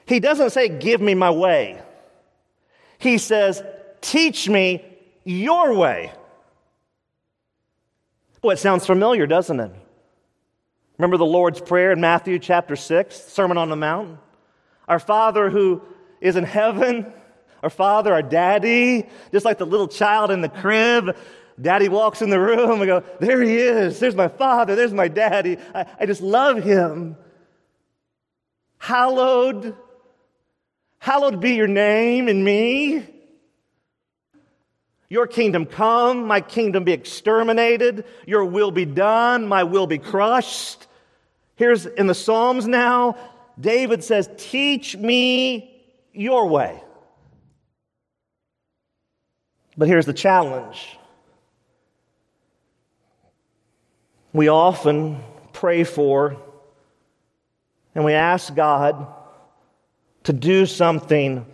He 0.05 0.20
doesn't 0.20 0.50
say, 0.50 0.70
Give 0.70 1.01
me 1.01 1.13
my 1.13 1.29
way. 1.29 1.82
He 2.98 3.17
says, 3.17 3.62
Teach 4.01 4.50
me 4.50 4.84
your 5.24 5.75
way. 5.75 6.12
Well, 8.41 8.51
it 8.51 8.60
sounds 8.60 8.86
familiar, 8.86 9.25
doesn't 9.25 9.60
it? 9.60 9.72
Remember 10.98 11.17
the 11.17 11.25
Lord's 11.25 11.62
Prayer 11.62 11.91
in 11.91 12.01
Matthew 12.01 12.39
chapter 12.39 12.75
6, 12.75 13.15
Sermon 13.15 13.58
on 13.58 13.70
the 13.70 13.75
Mount? 13.75 14.20
Our 14.88 15.00
Father 15.00 15.50
who 15.50 15.82
is 16.20 16.36
in 16.36 16.43
heaven, 16.43 17.12
our 17.63 17.70
Father, 17.70 18.13
our 18.13 18.22
Daddy, 18.22 19.08
just 19.32 19.46
like 19.46 19.58
the 19.58 19.65
little 19.65 19.88
child 19.88 20.29
in 20.29 20.41
the 20.41 20.50
crib. 20.50 21.15
Daddy 21.60 21.88
walks 21.88 22.22
in 22.22 22.29
the 22.29 22.39
room 22.39 22.82
and 22.82 22.86
go, 22.86 23.03
There 23.20 23.41
he 23.41 23.55
is. 23.55 24.00
There's 24.00 24.15
my 24.15 24.27
Father. 24.27 24.75
There's 24.75 24.93
my 24.93 25.08
Daddy. 25.08 25.58
I, 25.74 25.86
I 26.01 26.05
just 26.05 26.22
love 26.22 26.62
him. 26.62 27.15
Hallowed, 28.77 29.77
hallowed 31.00 31.39
be 31.39 31.53
your 31.53 31.67
name 31.67 32.27
in 32.27 32.43
me. 32.43 33.05
Your 35.08 35.25
kingdom 35.25 35.65
come, 35.65 36.27
my 36.27 36.41
kingdom 36.41 36.84
be 36.84 36.91
exterminated. 36.91 38.03
Your 38.25 38.43
will 38.43 38.72
be 38.72 38.84
done, 38.84 39.48
my 39.48 39.63
will 39.63 39.88
be 39.88 40.00
crushed. 40.00 40.88
Here's 41.55 41.86
in 41.86 42.08
the 42.08 42.15
Psalms 42.15 42.67
now, 42.67 43.15
David 43.58 44.03
says, 44.03 44.27
Teach 44.38 44.98
me 44.98 45.82
your 46.12 46.48
way. 46.48 46.84
But 49.77 49.88
here's 49.88 50.06
the 50.06 50.13
challenge. 50.13 50.98
We 54.32 54.48
often 54.48 55.20
pray 55.51 55.84
for 55.84 56.38
and 57.96 58.03
we 58.03 58.13
ask 58.13 58.53
God 58.56 59.08
to 60.24 60.34
do 60.34 60.65
something 60.65 61.46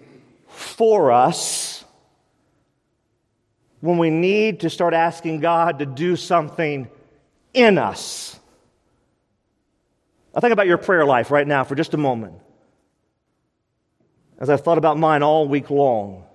for 0.48 1.12
us, 1.12 1.84
when 3.82 3.98
we 3.98 4.10
need 4.10 4.62
to 4.62 4.70
start 4.70 4.94
asking 4.94 5.40
God 5.40 5.80
to 5.80 5.86
do 5.86 6.16
something 6.16 6.90
in 7.54 7.78
us. 7.78 8.40
I 10.36 10.42
think 10.42 10.54
about 10.54 10.68
your 10.68 10.78
prayer 10.78 11.06
life 11.06 11.32
right 11.32 11.48
now 11.48 11.64
for 11.64 11.76
just 11.76 11.94
a 11.94 11.98
moment. 11.98 12.34
As 14.38 14.50
I've 14.50 14.62
thought 14.62 14.78
about 14.78 14.98
mine 14.98 15.24
all 15.24 15.48
week 15.48 15.70
long. 15.70 16.26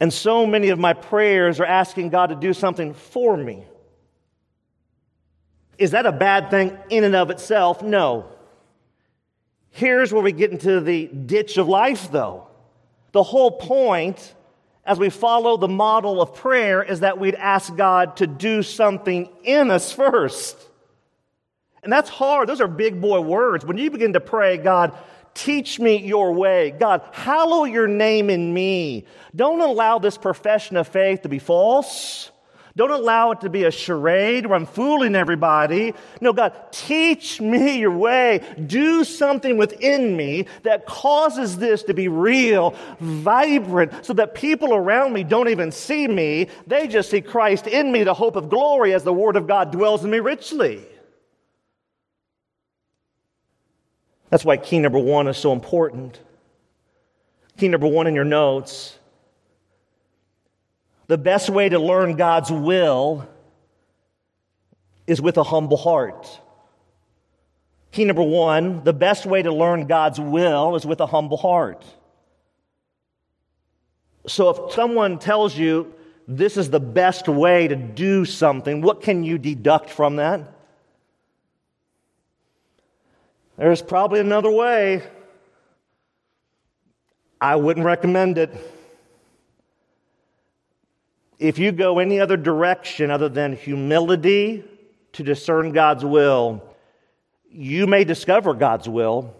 And 0.00 0.12
so 0.12 0.46
many 0.46 0.70
of 0.70 0.78
my 0.78 0.94
prayers 0.94 1.60
are 1.60 1.66
asking 1.66 2.08
God 2.08 2.28
to 2.28 2.34
do 2.34 2.54
something 2.54 2.94
for 2.94 3.36
me. 3.36 3.64
Is 5.76 5.92
that 5.92 6.06
a 6.06 6.12
bad 6.12 6.50
thing 6.50 6.76
in 6.88 7.04
and 7.04 7.14
of 7.14 7.30
itself? 7.30 7.82
No. 7.82 8.26
Here's 9.70 10.12
where 10.12 10.22
we 10.22 10.32
get 10.32 10.50
into 10.50 10.80
the 10.80 11.06
ditch 11.06 11.58
of 11.58 11.68
life, 11.68 12.10
though. 12.10 12.48
The 13.12 13.22
whole 13.22 13.50
point, 13.52 14.34
as 14.84 14.98
we 14.98 15.10
follow 15.10 15.56
the 15.56 15.68
model 15.68 16.20
of 16.20 16.34
prayer, 16.34 16.82
is 16.82 17.00
that 17.00 17.18
we'd 17.18 17.34
ask 17.34 17.74
God 17.76 18.16
to 18.16 18.26
do 18.26 18.62
something 18.62 19.28
in 19.44 19.70
us 19.70 19.92
first. 19.92 20.56
And 21.82 21.92
that's 21.92 22.10
hard. 22.10 22.48
Those 22.48 22.60
are 22.60 22.68
big 22.68 23.00
boy 23.00 23.20
words. 23.20 23.64
When 23.64 23.78
you 23.78 23.90
begin 23.90 24.12
to 24.14 24.20
pray, 24.20 24.56
God, 24.56 24.96
teach 25.34 25.80
me 25.80 25.96
your 25.96 26.32
way. 26.32 26.70
God, 26.70 27.02
hallow 27.12 27.64
your 27.64 27.88
name 27.88 28.30
in 28.30 28.52
me. 28.52 29.06
Don't 29.34 29.60
allow 29.60 29.98
this 29.98 30.18
profession 30.18 30.76
of 30.76 30.88
faith 30.88 31.22
to 31.22 31.28
be 31.28 31.38
false. 31.38 32.30
Don't 32.76 32.90
allow 32.92 33.32
it 33.32 33.40
to 33.40 33.50
be 33.50 33.64
a 33.64 33.70
charade 33.70 34.46
where 34.46 34.56
I'm 34.56 34.64
fooling 34.64 35.16
everybody. 35.16 35.92
No, 36.20 36.32
God, 36.32 36.54
teach 36.70 37.40
me 37.40 37.80
your 37.80 37.90
way. 37.90 38.42
Do 38.66 39.02
something 39.04 39.56
within 39.56 40.16
me 40.16 40.46
that 40.62 40.86
causes 40.86 41.58
this 41.58 41.82
to 41.84 41.94
be 41.94 42.08
real, 42.08 42.74
vibrant, 43.00 44.06
so 44.06 44.12
that 44.14 44.34
people 44.34 44.72
around 44.72 45.12
me 45.12 45.24
don't 45.24 45.48
even 45.48 45.72
see 45.72 46.06
me. 46.06 46.48
They 46.66 46.86
just 46.86 47.10
see 47.10 47.20
Christ 47.20 47.66
in 47.66 47.90
me, 47.90 48.04
the 48.04 48.14
hope 48.14 48.36
of 48.36 48.48
glory, 48.48 48.94
as 48.94 49.02
the 49.02 49.12
Word 49.12 49.36
of 49.36 49.46
God 49.46 49.72
dwells 49.72 50.04
in 50.04 50.10
me 50.10 50.20
richly. 50.20 50.80
That's 54.30 54.44
why 54.44 54.56
key 54.56 54.78
number 54.78 54.98
one 54.98 55.28
is 55.28 55.36
so 55.36 55.52
important. 55.52 56.20
Key 57.58 57.68
number 57.68 57.86
one 57.86 58.06
in 58.06 58.14
your 58.14 58.24
notes 58.24 58.96
the 61.10 61.18
best 61.18 61.50
way 61.50 61.68
to 61.68 61.80
learn 61.80 62.14
God's 62.14 62.52
will 62.52 63.28
is 65.08 65.20
with 65.20 65.38
a 65.38 65.42
humble 65.42 65.76
heart. 65.76 66.40
Key 67.90 68.04
number 68.04 68.22
one 68.22 68.84
the 68.84 68.92
best 68.92 69.26
way 69.26 69.42
to 69.42 69.52
learn 69.52 69.88
God's 69.88 70.20
will 70.20 70.76
is 70.76 70.86
with 70.86 71.00
a 71.00 71.06
humble 71.06 71.36
heart. 71.36 71.84
So 74.28 74.50
if 74.50 74.72
someone 74.72 75.18
tells 75.18 75.58
you 75.58 75.92
this 76.28 76.56
is 76.56 76.70
the 76.70 76.78
best 76.78 77.26
way 77.26 77.66
to 77.66 77.74
do 77.74 78.24
something, 78.24 78.80
what 78.80 79.02
can 79.02 79.24
you 79.24 79.36
deduct 79.36 79.90
from 79.90 80.14
that? 80.14 80.59
There's 83.60 83.82
probably 83.82 84.20
another 84.20 84.50
way. 84.50 85.02
I 87.38 87.56
wouldn't 87.56 87.84
recommend 87.84 88.38
it. 88.38 88.50
If 91.38 91.58
you 91.58 91.70
go 91.70 91.98
any 91.98 92.20
other 92.20 92.38
direction 92.38 93.10
other 93.10 93.28
than 93.28 93.54
humility 93.54 94.64
to 95.12 95.22
discern 95.22 95.72
God's 95.72 96.06
will, 96.06 96.64
you 97.50 97.86
may 97.86 98.02
discover 98.04 98.54
God's 98.54 98.88
will, 98.88 99.36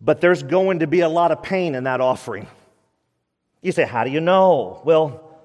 but 0.00 0.20
there's 0.20 0.44
going 0.44 0.78
to 0.78 0.86
be 0.86 1.00
a 1.00 1.08
lot 1.08 1.32
of 1.32 1.42
pain 1.42 1.74
in 1.74 1.84
that 1.84 2.00
offering. 2.00 2.46
You 3.62 3.72
say, 3.72 3.84
How 3.84 4.04
do 4.04 4.10
you 4.10 4.20
know? 4.20 4.80
Well, 4.84 5.40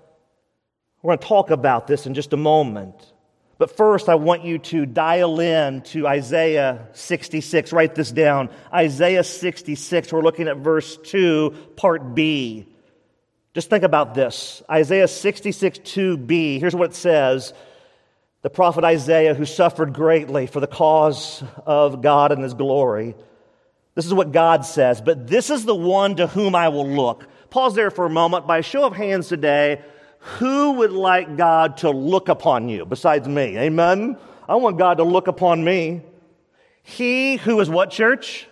we're 1.02 1.16
going 1.16 1.20
to 1.20 1.26
talk 1.26 1.50
about 1.50 1.88
this 1.88 2.06
in 2.06 2.14
just 2.14 2.34
a 2.34 2.38
moment. 2.38 3.14
But 3.60 3.76
first, 3.76 4.08
I 4.08 4.16
want 4.16 4.46
you 4.46 4.58
to 4.58 4.86
dial 4.86 5.42
in 5.42 5.82
to 5.82 6.08
Isaiah 6.08 6.88
66. 6.94 7.74
Write 7.74 7.94
this 7.94 8.10
down. 8.10 8.50
Isaiah 8.74 9.24
66, 9.24 10.14
we're 10.14 10.22
looking 10.22 10.48
at 10.48 10.58
verse 10.58 10.96
2, 10.96 11.54
part 11.76 12.16
B. 12.16 12.66
Just 13.54 13.70
think 13.70 13.84
about 13.84 14.16
this 14.16 14.64
Isaiah 14.72 15.10
66, 15.10 15.80
2b. 15.80 16.62
Here's 16.62 16.74
what 16.74 16.92
it 16.92 16.96
says 16.96 17.54
The 18.44 18.50
prophet 18.50 18.86
Isaiah, 18.86 19.34
who 19.34 19.44
suffered 19.46 19.92
greatly 19.94 20.48
for 20.48 20.62
the 20.62 20.68
cause 20.68 21.44
of 21.66 22.02
God 22.02 22.32
and 22.32 22.42
his 22.42 22.54
glory. 22.54 23.14
This 23.94 24.06
is 24.06 24.14
what 24.14 24.32
God 24.32 24.64
says, 24.64 25.02
but 25.02 25.28
this 25.28 25.50
is 25.50 25.66
the 25.66 25.76
one 25.76 26.16
to 26.16 26.28
whom 26.28 26.56
I 26.56 26.70
will 26.70 26.88
look. 26.88 27.28
Pause 27.50 27.76
there 27.76 27.92
for 27.92 28.06
a 28.06 28.10
moment. 28.10 28.48
By 28.48 28.60
a 28.60 28.64
show 28.64 28.86
of 28.86 28.96
hands 28.96 29.28
today, 29.28 29.82
who 30.20 30.74
would 30.74 30.92
like 30.92 31.38
God 31.38 31.78
to 31.78 31.90
look 31.90 32.30
upon 32.30 32.70
you 32.70 32.86
besides 32.86 33.28
me? 33.28 33.58
Amen? 33.58 34.18
I 34.48 34.56
want 34.56 34.78
God 34.78 34.98
to 34.98 35.04
look 35.04 35.28
upon 35.28 35.64
me. 35.64 36.02
He 36.84 37.38
who 37.38 37.60
is 37.60 37.70
what, 37.70 37.92
church? 37.92 38.48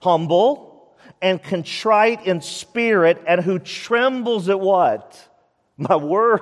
Humble 0.00 0.94
and 1.20 1.42
contrite 1.42 2.26
in 2.26 2.40
spirit 2.40 3.22
and 3.26 3.40
who 3.40 3.58
trembles 3.58 4.48
at 4.48 4.60
what? 4.60 5.28
My 5.76 5.96
word. 5.96 6.40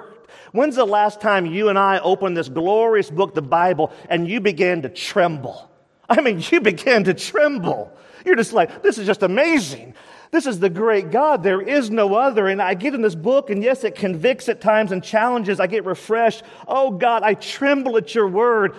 When's 0.52 0.76
the 0.76 0.84
last 0.84 1.20
time 1.20 1.46
you 1.46 1.68
and 1.68 1.78
I 1.78 1.98
opened 2.00 2.36
this 2.36 2.48
glorious 2.48 3.10
book, 3.10 3.34
the 3.34 3.42
Bible, 3.42 3.92
and 4.10 4.28
you 4.28 4.40
began 4.40 4.82
to 4.82 4.88
tremble? 4.88 5.70
I 6.08 6.20
mean, 6.20 6.42
you 6.50 6.60
began 6.60 7.04
to 7.04 7.14
tremble. 7.14 7.90
You're 8.24 8.36
just 8.36 8.52
like, 8.52 8.82
this 8.82 8.98
is 8.98 9.06
just 9.06 9.22
amazing. 9.22 9.94
This 10.32 10.46
is 10.46 10.58
the 10.58 10.70
great 10.70 11.10
God. 11.10 11.42
There 11.42 11.60
is 11.60 11.90
no 11.90 12.14
other. 12.14 12.48
And 12.48 12.60
I 12.60 12.72
get 12.72 12.94
in 12.94 13.02
this 13.02 13.14
book, 13.14 13.50
and 13.50 13.62
yes, 13.62 13.84
it 13.84 13.94
convicts 13.94 14.48
at 14.48 14.62
times 14.62 14.90
and 14.90 15.04
challenges. 15.04 15.60
I 15.60 15.66
get 15.66 15.84
refreshed. 15.84 16.42
Oh, 16.66 16.90
God, 16.90 17.22
I 17.22 17.34
tremble 17.34 17.98
at 17.98 18.14
your 18.14 18.26
word. 18.26 18.74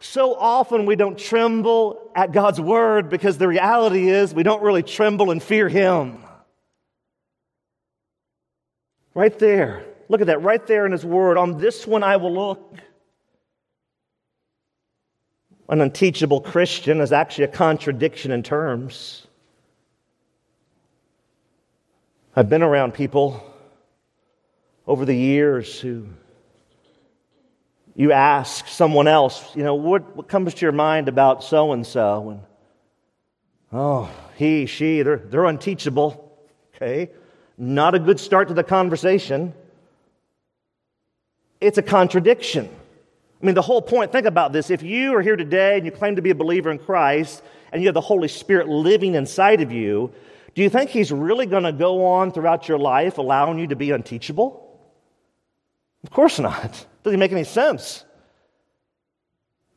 So 0.00 0.34
often 0.34 0.86
we 0.86 0.96
don't 0.96 1.18
tremble 1.18 2.10
at 2.14 2.32
God's 2.32 2.60
word 2.60 3.10
because 3.10 3.36
the 3.36 3.48
reality 3.48 4.08
is 4.08 4.34
we 4.34 4.42
don't 4.42 4.62
really 4.62 4.82
tremble 4.82 5.30
and 5.30 5.42
fear 5.42 5.68
Him. 5.68 6.24
Right 9.14 9.38
there. 9.38 9.84
Look 10.08 10.22
at 10.22 10.26
that, 10.28 10.42
right 10.42 10.66
there 10.66 10.86
in 10.86 10.92
His 10.92 11.04
word. 11.04 11.36
On 11.36 11.58
this 11.58 11.86
one 11.86 12.02
I 12.02 12.16
will 12.16 12.34
look. 12.34 12.78
An 15.68 15.80
unteachable 15.80 16.40
Christian 16.40 17.00
is 17.00 17.12
actually 17.12 17.44
a 17.44 17.48
contradiction 17.48 18.30
in 18.30 18.42
terms. 18.42 19.26
I've 22.36 22.48
been 22.48 22.64
around 22.64 22.94
people 22.94 23.48
over 24.88 25.04
the 25.04 25.14
years 25.14 25.78
who 25.78 26.08
you 27.94 28.10
ask 28.10 28.66
someone 28.66 29.06
else, 29.06 29.54
you 29.54 29.62
know, 29.62 29.76
what, 29.76 30.16
what 30.16 30.26
comes 30.26 30.52
to 30.54 30.66
your 30.66 30.72
mind 30.72 31.08
about 31.08 31.44
so 31.44 31.70
and 31.70 31.86
so? 31.86 32.30
And 32.30 32.40
oh, 33.72 34.10
he, 34.34 34.66
she, 34.66 35.02
they're, 35.02 35.18
they're 35.18 35.44
unteachable. 35.44 36.36
Okay. 36.74 37.12
Not 37.56 37.94
a 37.94 38.00
good 38.00 38.18
start 38.18 38.48
to 38.48 38.54
the 38.54 38.64
conversation. 38.64 39.54
It's 41.60 41.78
a 41.78 41.82
contradiction. 41.82 42.68
I 43.40 43.46
mean, 43.46 43.54
the 43.54 43.62
whole 43.62 43.80
point, 43.80 44.10
think 44.10 44.26
about 44.26 44.52
this. 44.52 44.70
If 44.70 44.82
you 44.82 45.14
are 45.14 45.22
here 45.22 45.36
today 45.36 45.76
and 45.76 45.86
you 45.86 45.92
claim 45.92 46.16
to 46.16 46.22
be 46.22 46.30
a 46.30 46.34
believer 46.34 46.72
in 46.72 46.80
Christ 46.80 47.44
and 47.70 47.80
you 47.80 47.86
have 47.86 47.94
the 47.94 48.00
Holy 48.00 48.26
Spirit 48.26 48.68
living 48.68 49.14
inside 49.14 49.60
of 49.60 49.70
you, 49.70 50.12
do 50.54 50.62
you 50.62 50.70
think 50.70 50.90
he's 50.90 51.10
really 51.10 51.46
going 51.46 51.64
to 51.64 51.72
go 51.72 52.06
on 52.06 52.32
throughout 52.32 52.68
your 52.68 52.78
life 52.78 53.18
allowing 53.18 53.58
you 53.58 53.68
to 53.68 53.76
be 53.76 53.90
unteachable? 53.90 54.60
Of 56.04 56.10
course 56.10 56.38
not. 56.38 56.86
Doesn't 57.02 57.18
make 57.18 57.32
any 57.32 57.44
sense. 57.44 58.04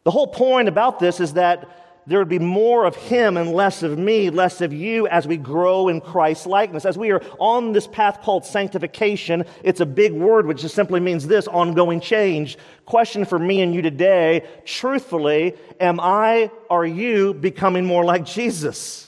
The 0.03 0.11
whole 0.11 0.27
point 0.27 0.67
about 0.67 0.99
this 0.99 1.19
is 1.19 1.33
that 1.33 1.67
there 2.05 2.19
would 2.19 2.29
be 2.29 2.39
more 2.39 2.85
of 2.85 2.95
him 2.95 3.35
and 3.35 3.51
less 3.51 3.83
of 3.83 3.97
me, 3.97 4.29
less 4.29 4.61
of 4.61 4.71
you 4.71 5.07
as 5.07 5.27
we 5.27 5.35
grow 5.35 5.89
in 5.89 5.99
Christ's 5.99 6.45
likeness. 6.45 6.85
As 6.85 6.97
we 6.97 7.11
are 7.11 7.21
on 7.37 7.73
this 7.73 7.85
path 7.85 8.21
called 8.21 8.45
sanctification, 8.45 9.43
it's 9.63 9.81
a 9.81 9.85
big 9.85 10.13
word 10.13 10.45
which 10.45 10.61
just 10.61 10.73
simply 10.73 11.01
means 11.01 11.27
this 11.27 11.47
ongoing 11.49 11.99
change. 11.99 12.57
Question 12.85 13.25
for 13.25 13.37
me 13.37 13.61
and 13.61 13.75
you 13.75 13.81
today 13.81 14.47
truthfully, 14.63 15.55
am 15.81 15.99
I, 15.99 16.49
are 16.69 16.85
you 16.85 17.33
becoming 17.33 17.83
more 17.83 18.05
like 18.05 18.23
Jesus? 18.23 19.06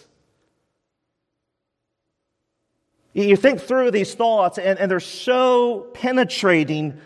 You 3.13 3.36
think 3.36 3.60
through 3.60 3.91
these 3.91 4.13
thoughts, 4.13 4.58
and, 4.58 4.78
and 4.78 4.89
they're 4.89 5.00
so 5.00 5.88
penetrating 5.93 7.00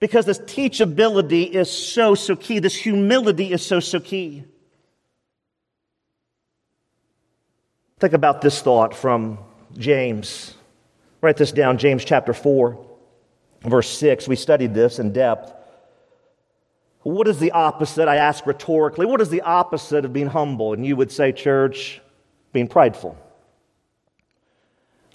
because 0.00 0.26
this 0.26 0.38
teachability 0.38 1.50
is 1.50 1.70
so, 1.70 2.14
so 2.14 2.36
key. 2.36 2.58
This 2.58 2.74
humility 2.74 3.52
is 3.52 3.64
so, 3.64 3.80
so 3.80 4.00
key. 4.00 4.44
Think 7.98 8.12
about 8.12 8.42
this 8.42 8.60
thought 8.60 8.94
from 8.94 9.38
James. 9.76 10.54
Write 11.22 11.36
this 11.36 11.52
down, 11.52 11.78
James 11.78 12.04
chapter 12.04 12.34
4, 12.34 12.86
verse 13.62 13.88
6. 13.98 14.28
We 14.28 14.36
studied 14.36 14.74
this 14.74 14.98
in 14.98 15.12
depth. 15.12 15.52
What 17.02 17.28
is 17.28 17.38
the 17.38 17.52
opposite? 17.52 18.08
I 18.08 18.16
ask 18.16 18.46
rhetorically. 18.46 19.06
What 19.06 19.20
is 19.20 19.30
the 19.30 19.42
opposite 19.42 20.04
of 20.04 20.12
being 20.12 20.26
humble? 20.26 20.72
And 20.72 20.84
you 20.84 20.96
would 20.96 21.12
say, 21.12 21.32
church, 21.32 22.00
being 22.52 22.68
prideful. 22.68 23.16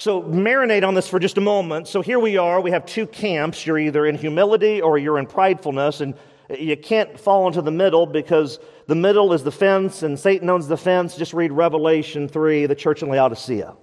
So, 0.01 0.23
marinate 0.23 0.83
on 0.83 0.95
this 0.95 1.07
for 1.07 1.19
just 1.19 1.37
a 1.37 1.41
moment. 1.41 1.87
So, 1.87 2.01
here 2.01 2.17
we 2.17 2.35
are. 2.35 2.59
We 2.59 2.71
have 2.71 2.87
two 2.87 3.05
camps. 3.05 3.67
You're 3.67 3.77
either 3.77 4.03
in 4.03 4.15
humility 4.15 4.81
or 4.81 4.97
you're 4.97 5.19
in 5.19 5.27
pridefulness. 5.27 6.01
And 6.01 6.15
you 6.59 6.75
can't 6.75 7.19
fall 7.19 7.45
into 7.45 7.61
the 7.61 7.69
middle 7.69 8.07
because 8.07 8.57
the 8.87 8.95
middle 8.95 9.31
is 9.31 9.43
the 9.43 9.51
fence 9.51 10.01
and 10.01 10.17
Satan 10.19 10.49
owns 10.49 10.67
the 10.67 10.75
fence. 10.75 11.15
Just 11.15 11.33
read 11.33 11.51
Revelation 11.51 12.27
3, 12.27 12.65
the 12.65 12.73
church 12.73 13.03
in 13.03 13.09
Laodicea. 13.09 13.75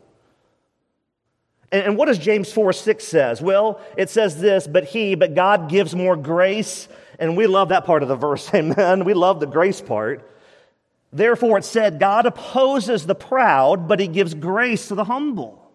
And, 1.71 1.97
what 1.97 2.07
does 2.07 2.19
James 2.19 2.53
4 2.53 2.73
6 2.73 3.05
says? 3.05 3.41
Well, 3.41 3.81
it 3.97 4.11
says 4.11 4.41
this, 4.41 4.67
but 4.67 4.87
he, 4.87 5.15
but 5.15 5.37
God 5.37 5.71
gives 5.71 5.95
more 5.95 6.17
grace. 6.17 6.89
And 7.21 7.37
we 7.37 7.47
love 7.47 7.69
that 7.69 7.85
part 7.85 8.03
of 8.03 8.09
the 8.09 8.17
verse. 8.17 8.53
Amen. 8.53 9.05
We 9.05 9.15
love 9.15 9.39
the 9.39 9.47
grace 9.47 9.81
part. 9.81 10.29
Therefore, 11.13 11.59
it 11.59 11.65
said, 11.65 12.01
God 12.01 12.27
opposes 12.27 13.07
the 13.07 13.15
proud, 13.15 13.87
but 13.87 14.01
he 14.01 14.09
gives 14.09 14.35
grace 14.35 14.89
to 14.89 14.97
the 14.97 15.05
humble. 15.05 15.68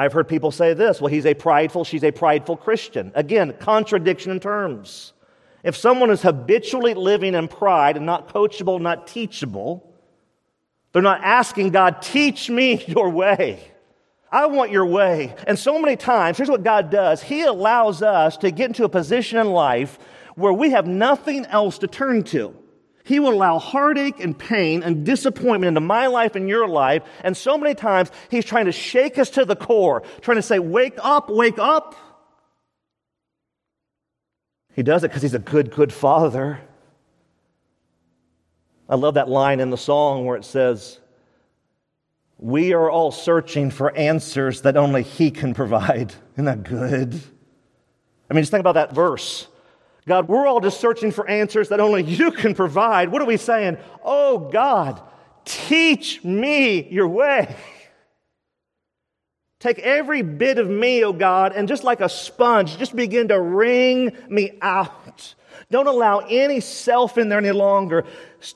I've 0.00 0.14
heard 0.14 0.28
people 0.28 0.50
say 0.50 0.72
this 0.72 0.98
well, 0.98 1.12
he's 1.12 1.26
a 1.26 1.34
prideful, 1.34 1.84
she's 1.84 2.04
a 2.04 2.10
prideful 2.10 2.56
Christian. 2.56 3.12
Again, 3.14 3.54
contradiction 3.60 4.32
in 4.32 4.40
terms. 4.40 5.12
If 5.62 5.76
someone 5.76 6.08
is 6.08 6.22
habitually 6.22 6.94
living 6.94 7.34
in 7.34 7.48
pride 7.48 7.98
and 7.98 8.06
not 8.06 8.32
coachable, 8.32 8.80
not 8.80 9.06
teachable, 9.06 9.94
they're 10.92 11.02
not 11.02 11.20
asking 11.22 11.72
God, 11.72 12.00
teach 12.00 12.48
me 12.48 12.82
your 12.88 13.10
way. 13.10 13.62
I 14.32 14.46
want 14.46 14.70
your 14.70 14.86
way. 14.86 15.34
And 15.46 15.58
so 15.58 15.78
many 15.78 15.96
times, 15.96 16.38
here's 16.38 16.48
what 16.48 16.62
God 16.64 16.88
does 16.90 17.22
He 17.22 17.42
allows 17.42 18.00
us 18.00 18.38
to 18.38 18.50
get 18.50 18.68
into 18.68 18.84
a 18.84 18.88
position 18.88 19.38
in 19.38 19.50
life 19.50 19.98
where 20.34 20.54
we 20.54 20.70
have 20.70 20.86
nothing 20.86 21.44
else 21.44 21.76
to 21.76 21.86
turn 21.86 22.22
to. 22.22 22.56
He 23.10 23.18
will 23.18 23.34
allow 23.34 23.58
heartache 23.58 24.20
and 24.20 24.38
pain 24.38 24.84
and 24.84 25.04
disappointment 25.04 25.66
into 25.66 25.80
my 25.80 26.06
life 26.06 26.36
and 26.36 26.48
your 26.48 26.68
life. 26.68 27.02
And 27.24 27.36
so 27.36 27.58
many 27.58 27.74
times, 27.74 28.08
He's 28.30 28.44
trying 28.44 28.66
to 28.66 28.72
shake 28.72 29.18
us 29.18 29.30
to 29.30 29.44
the 29.44 29.56
core, 29.56 30.04
trying 30.20 30.36
to 30.36 30.42
say, 30.42 30.60
Wake 30.60 30.96
up, 31.02 31.28
wake 31.28 31.58
up. 31.58 31.96
He 34.76 34.84
does 34.84 35.02
it 35.02 35.08
because 35.08 35.22
He's 35.22 35.34
a 35.34 35.40
good, 35.40 35.72
good 35.72 35.92
Father. 35.92 36.60
I 38.88 38.94
love 38.94 39.14
that 39.14 39.28
line 39.28 39.58
in 39.58 39.70
the 39.70 39.76
song 39.76 40.24
where 40.24 40.36
it 40.36 40.44
says, 40.44 41.00
We 42.38 42.74
are 42.74 42.88
all 42.88 43.10
searching 43.10 43.72
for 43.72 43.92
answers 43.96 44.62
that 44.62 44.76
only 44.76 45.02
He 45.02 45.32
can 45.32 45.52
provide. 45.52 46.14
Isn't 46.34 46.44
that 46.44 46.62
good? 46.62 47.20
I 48.30 48.34
mean, 48.34 48.42
just 48.42 48.52
think 48.52 48.60
about 48.60 48.76
that 48.76 48.94
verse. 48.94 49.48
God, 50.06 50.28
we're 50.28 50.46
all 50.46 50.60
just 50.60 50.80
searching 50.80 51.12
for 51.12 51.28
answers 51.28 51.68
that 51.68 51.80
only 51.80 52.02
you 52.02 52.30
can 52.30 52.54
provide. 52.54 53.10
What 53.10 53.22
are 53.22 53.26
we 53.26 53.36
saying? 53.36 53.76
Oh, 54.02 54.38
God, 54.38 55.00
teach 55.44 56.24
me 56.24 56.88
your 56.90 57.08
way. 57.08 57.54
Take 59.60 59.78
every 59.80 60.22
bit 60.22 60.58
of 60.58 60.70
me, 60.70 61.04
oh 61.04 61.12
God, 61.12 61.52
and 61.52 61.68
just 61.68 61.84
like 61.84 62.00
a 62.00 62.08
sponge, 62.08 62.78
just 62.78 62.96
begin 62.96 63.28
to 63.28 63.38
wring 63.38 64.16
me 64.26 64.52
out. 64.62 65.34
Don't 65.70 65.86
allow 65.86 66.20
any 66.20 66.60
self 66.60 67.18
in 67.18 67.28
there 67.28 67.38
any 67.38 67.50
longer. 67.50 68.04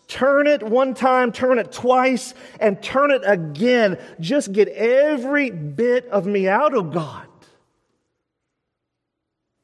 Turn 0.08 0.46
it 0.46 0.62
one 0.62 0.94
time, 0.94 1.30
turn 1.30 1.58
it 1.58 1.70
twice, 1.70 2.32
and 2.58 2.82
turn 2.82 3.10
it 3.10 3.22
again. 3.24 3.98
Just 4.18 4.52
get 4.52 4.68
every 4.68 5.50
bit 5.50 6.06
of 6.06 6.26
me 6.26 6.48
out, 6.48 6.74
oh 6.74 6.82
God. 6.82 7.26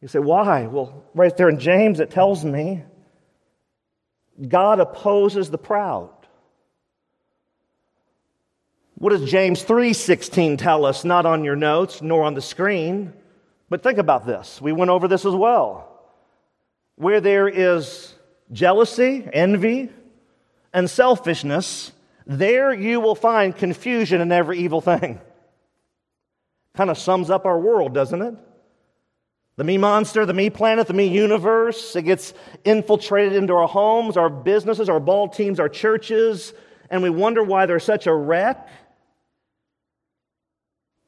You 0.00 0.08
say, 0.08 0.18
why? 0.18 0.66
Well, 0.66 1.04
right 1.14 1.36
there 1.36 1.48
in 1.48 1.58
James, 1.58 2.00
it 2.00 2.10
tells 2.10 2.44
me 2.44 2.82
God 4.48 4.80
opposes 4.80 5.50
the 5.50 5.58
proud. 5.58 6.10
What 8.94 9.10
does 9.10 9.30
James 9.30 9.62
3:16 9.62 10.58
tell 10.58 10.84
us? 10.84 11.04
Not 11.04 11.26
on 11.26 11.44
your 11.44 11.56
notes 11.56 12.02
nor 12.02 12.22
on 12.24 12.34
the 12.34 12.42
screen, 12.42 13.12
but 13.68 13.82
think 13.82 13.98
about 13.98 14.26
this. 14.26 14.60
We 14.60 14.72
went 14.72 14.90
over 14.90 15.08
this 15.08 15.24
as 15.24 15.34
well. 15.34 15.88
Where 16.96 17.20
there 17.20 17.48
is 17.48 18.14
jealousy, 18.52 19.26
envy, 19.32 19.90
and 20.72 20.88
selfishness, 20.88 21.92
there 22.26 22.72
you 22.72 23.00
will 23.00 23.14
find 23.14 23.56
confusion 23.56 24.20
in 24.20 24.32
every 24.32 24.58
evil 24.58 24.80
thing. 24.80 25.18
Kind 26.74 26.90
of 26.90 26.98
sums 26.98 27.30
up 27.30 27.46
our 27.46 27.58
world, 27.58 27.94
doesn't 27.94 28.20
it? 28.20 28.34
The 29.60 29.64
me 29.64 29.76
monster, 29.76 30.24
the 30.24 30.32
me 30.32 30.48
planet, 30.48 30.86
the 30.86 30.94
me 30.94 31.06
universe, 31.06 31.94
it 31.94 32.04
gets 32.04 32.32
infiltrated 32.64 33.34
into 33.34 33.52
our 33.52 33.68
homes, 33.68 34.16
our 34.16 34.30
businesses, 34.30 34.88
our 34.88 35.00
ball 35.00 35.28
teams, 35.28 35.60
our 35.60 35.68
churches, 35.68 36.54
and 36.88 37.02
we 37.02 37.10
wonder 37.10 37.42
why 37.42 37.66
they're 37.66 37.78
such 37.78 38.06
a 38.06 38.14
wreck. 38.14 38.66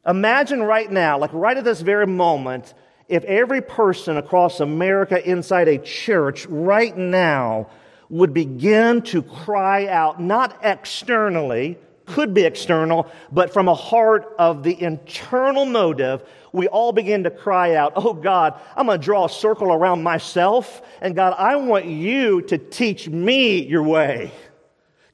Imagine 0.06 0.62
right 0.62 0.92
now, 0.92 1.16
like 1.16 1.32
right 1.32 1.56
at 1.56 1.64
this 1.64 1.80
very 1.80 2.06
moment, 2.06 2.74
if 3.08 3.24
every 3.24 3.62
person 3.62 4.18
across 4.18 4.60
America 4.60 5.26
inside 5.26 5.68
a 5.68 5.78
church 5.78 6.44
right 6.44 6.94
now 6.94 7.70
would 8.10 8.34
begin 8.34 9.00
to 9.00 9.22
cry 9.22 9.86
out, 9.86 10.20
not 10.20 10.58
externally, 10.62 11.78
could 12.04 12.34
be 12.34 12.42
external, 12.42 13.10
but 13.30 13.50
from 13.50 13.68
a 13.68 13.74
heart 13.74 14.34
of 14.38 14.62
the 14.62 14.78
internal 14.78 15.64
motive, 15.64 16.22
we 16.52 16.68
all 16.68 16.92
begin 16.92 17.24
to 17.24 17.30
cry 17.30 17.74
out, 17.74 17.92
Oh 17.96 18.12
God, 18.12 18.60
I'm 18.76 18.86
going 18.86 19.00
to 19.00 19.04
draw 19.04 19.24
a 19.24 19.28
circle 19.28 19.72
around 19.72 20.02
myself. 20.02 20.82
And 21.00 21.14
God, 21.14 21.34
I 21.38 21.56
want 21.56 21.86
you 21.86 22.42
to 22.42 22.58
teach 22.58 23.08
me 23.08 23.62
your 23.62 23.82
way. 23.82 24.32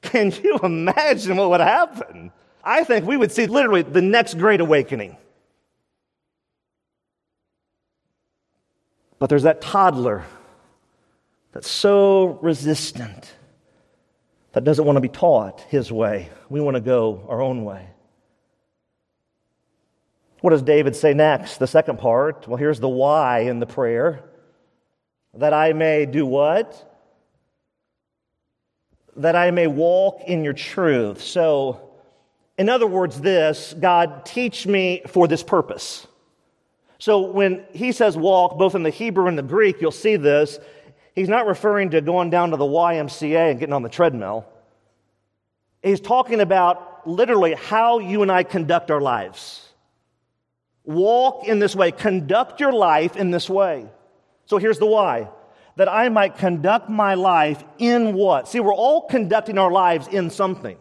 Can 0.03 0.33
you 0.43 0.59
imagine 0.63 1.37
what 1.37 1.51
would 1.51 1.61
happen? 1.61 2.33
I 2.63 2.85
think 2.85 3.07
we 3.07 3.17
would 3.17 3.33
see 3.33 3.47
literally 3.47 3.83
the 3.83 4.03
next 4.03 4.35
great 4.35 4.61
awakening. 4.61 5.17
But 9.19 9.31
there's 9.31 9.43
that 9.45 9.61
toddler 9.61 10.25
that's 11.53 11.69
so 11.69 12.39
resistant 12.43 13.35
that 14.53 14.65
doesn't 14.65 14.85
want 14.85 14.97
to 14.97 15.01
be 15.01 15.09
taught 15.09 15.61
his 15.63 15.91
way. 15.91 16.31
We 16.49 16.61
want 16.61 16.77
to 16.77 16.81
go 16.81 17.25
our 17.29 17.41
own 17.41 17.65
way. 17.65 17.89
What 20.41 20.51
does 20.51 20.63
David 20.63 20.95
say 20.95 21.15
next? 21.15 21.59
The 21.59 21.67
second 21.67 21.99
part. 21.99 22.47
Well, 22.47 22.57
here's 22.57 22.81
the 22.81 22.89
why 22.89 23.41
in 23.41 23.59
the 23.59 23.67
prayer 23.67 24.23
that 25.35 25.53
I 25.53 25.73
may 25.73 26.07
do 26.07 26.25
what? 26.27 26.85
That 29.17 29.37
I 29.37 29.51
may 29.51 29.67
walk 29.67 30.23
in 30.27 30.45
your 30.45 30.53
truth. 30.53 31.23
So, 31.23 31.91
in 32.57 32.69
other 32.69 32.87
words, 32.87 33.21
this 33.21 33.75
God, 33.79 34.25
teach 34.25 34.67
me 34.67 35.03
for 35.07 35.27
this 35.27 35.43
purpose. 35.43 36.07
So, 36.99 37.21
when 37.21 37.65
he 37.73 37.93
says 37.93 38.17
walk, 38.17 38.59
both 38.59 38.75
in 38.75 38.83
the 38.83 38.91
Hebrew 38.91 39.27
and 39.27 39.39
the 39.39 39.43
Greek, 39.43 39.81
you'll 39.81 39.91
see 39.91 40.17
this. 40.17 40.59
He's 41.15 41.29
not 41.29 41.47
referring 41.47 41.91
to 41.91 42.01
going 42.01 42.31
down 42.31 42.51
to 42.51 42.57
the 42.57 42.65
YMCA 42.65 43.51
and 43.51 43.59
getting 43.59 43.73
on 43.73 43.83
the 43.83 43.89
treadmill. 43.89 44.47
He's 45.83 46.01
talking 46.01 46.41
about 46.41 47.09
literally 47.09 47.55
how 47.55 47.99
you 47.99 48.23
and 48.23 48.31
I 48.31 48.45
conduct 48.45 48.91
our 48.91 49.01
lives. 49.01 49.68
Walk 50.89 51.47
in 51.47 51.59
this 51.59 51.77
way, 51.77 51.93
conduct 51.93 52.61
your 52.61 52.73
life 52.73 53.15
in 53.15 53.31
this 53.31 53.49
way. 53.49 53.87
So 54.47 54.57
here's 54.57 54.79
the 54.79 54.87
why 54.87 55.29
that 55.77 55.89
I 55.89 56.09
might 56.09 56.39
conduct 56.39 56.89
my 56.89 57.15
life 57.15 57.63
in 57.79 58.15
what? 58.15 58.49
See, 58.49 58.59
we're 58.59 58.75
all 58.75 59.03
conducting 59.03 59.59
our 59.59 59.71
lives 59.71 60.09
in 60.09 60.31
something. 60.31 60.77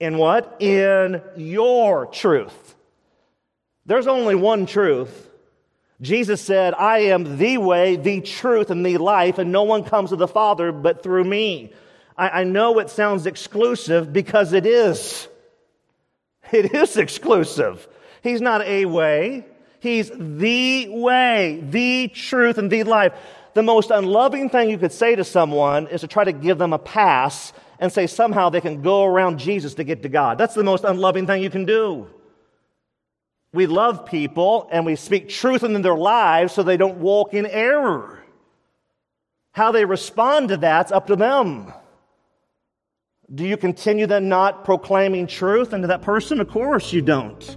In 0.00 0.18
what? 0.18 0.56
In 0.60 1.22
your 1.36 2.06
truth. 2.06 2.74
There's 3.86 4.06
only 4.06 4.34
one 4.34 4.66
truth, 4.66 5.28
Jesus 6.00 6.40
said, 6.40 6.74
I 6.74 6.98
am 6.98 7.38
the 7.38 7.58
way, 7.58 7.96
the 7.96 8.20
truth, 8.20 8.70
and 8.70 8.86
the 8.86 8.98
life, 8.98 9.38
and 9.38 9.50
no 9.50 9.64
one 9.64 9.82
comes 9.82 10.10
to 10.10 10.16
the 10.16 10.28
Father 10.28 10.70
but 10.70 11.02
through 11.02 11.24
me. 11.24 11.72
I, 12.16 12.40
I 12.40 12.44
know 12.44 12.78
it 12.78 12.90
sounds 12.90 13.26
exclusive 13.26 14.12
because 14.12 14.52
it 14.52 14.66
is. 14.66 15.28
It 16.52 16.74
is 16.74 16.96
exclusive. 16.96 17.86
He's 18.22 18.40
not 18.40 18.62
a 18.62 18.84
way, 18.84 19.46
He's 19.80 20.10
the 20.10 20.88
way, 20.88 21.64
the 21.68 22.08
truth, 22.08 22.58
and 22.58 22.70
the 22.70 22.82
life. 22.82 23.12
The 23.54 23.62
most 23.62 23.90
unloving 23.90 24.50
thing 24.50 24.70
you 24.70 24.78
could 24.78 24.92
say 24.92 25.16
to 25.16 25.24
someone 25.24 25.86
is 25.88 26.00
to 26.02 26.08
try 26.08 26.24
to 26.24 26.32
give 26.32 26.58
them 26.58 26.72
a 26.72 26.78
pass 26.78 27.52
and 27.78 27.92
say 27.92 28.06
somehow 28.06 28.48
they 28.48 28.60
can 28.60 28.82
go 28.82 29.04
around 29.04 29.38
Jesus 29.38 29.74
to 29.74 29.84
get 29.84 30.02
to 30.02 30.08
God. 30.08 30.38
That's 30.38 30.54
the 30.54 30.64
most 30.64 30.84
unloving 30.84 31.26
thing 31.26 31.42
you 31.42 31.50
can 31.50 31.64
do. 31.64 32.08
We 33.52 33.66
love 33.66 34.04
people 34.04 34.68
and 34.70 34.84
we 34.84 34.96
speak 34.96 35.28
truth 35.28 35.62
into 35.62 35.78
their 35.78 35.96
lives 35.96 36.52
so 36.52 36.62
they 36.62 36.76
don't 36.76 36.98
walk 36.98 37.34
in 37.34 37.46
error. 37.46 38.22
How 39.52 39.72
they 39.72 39.84
respond 39.84 40.48
to 40.48 40.56
that's 40.56 40.92
up 40.92 41.06
to 41.06 41.16
them. 41.16 41.72
Do 43.34 43.44
you 43.44 43.56
continue 43.56 44.06
then 44.06 44.28
not 44.28 44.64
proclaiming 44.64 45.26
truth 45.26 45.72
into 45.72 45.88
that 45.88 46.02
person? 46.02 46.40
Of 46.40 46.48
course 46.48 46.92
you 46.92 47.02
don't. 47.02 47.56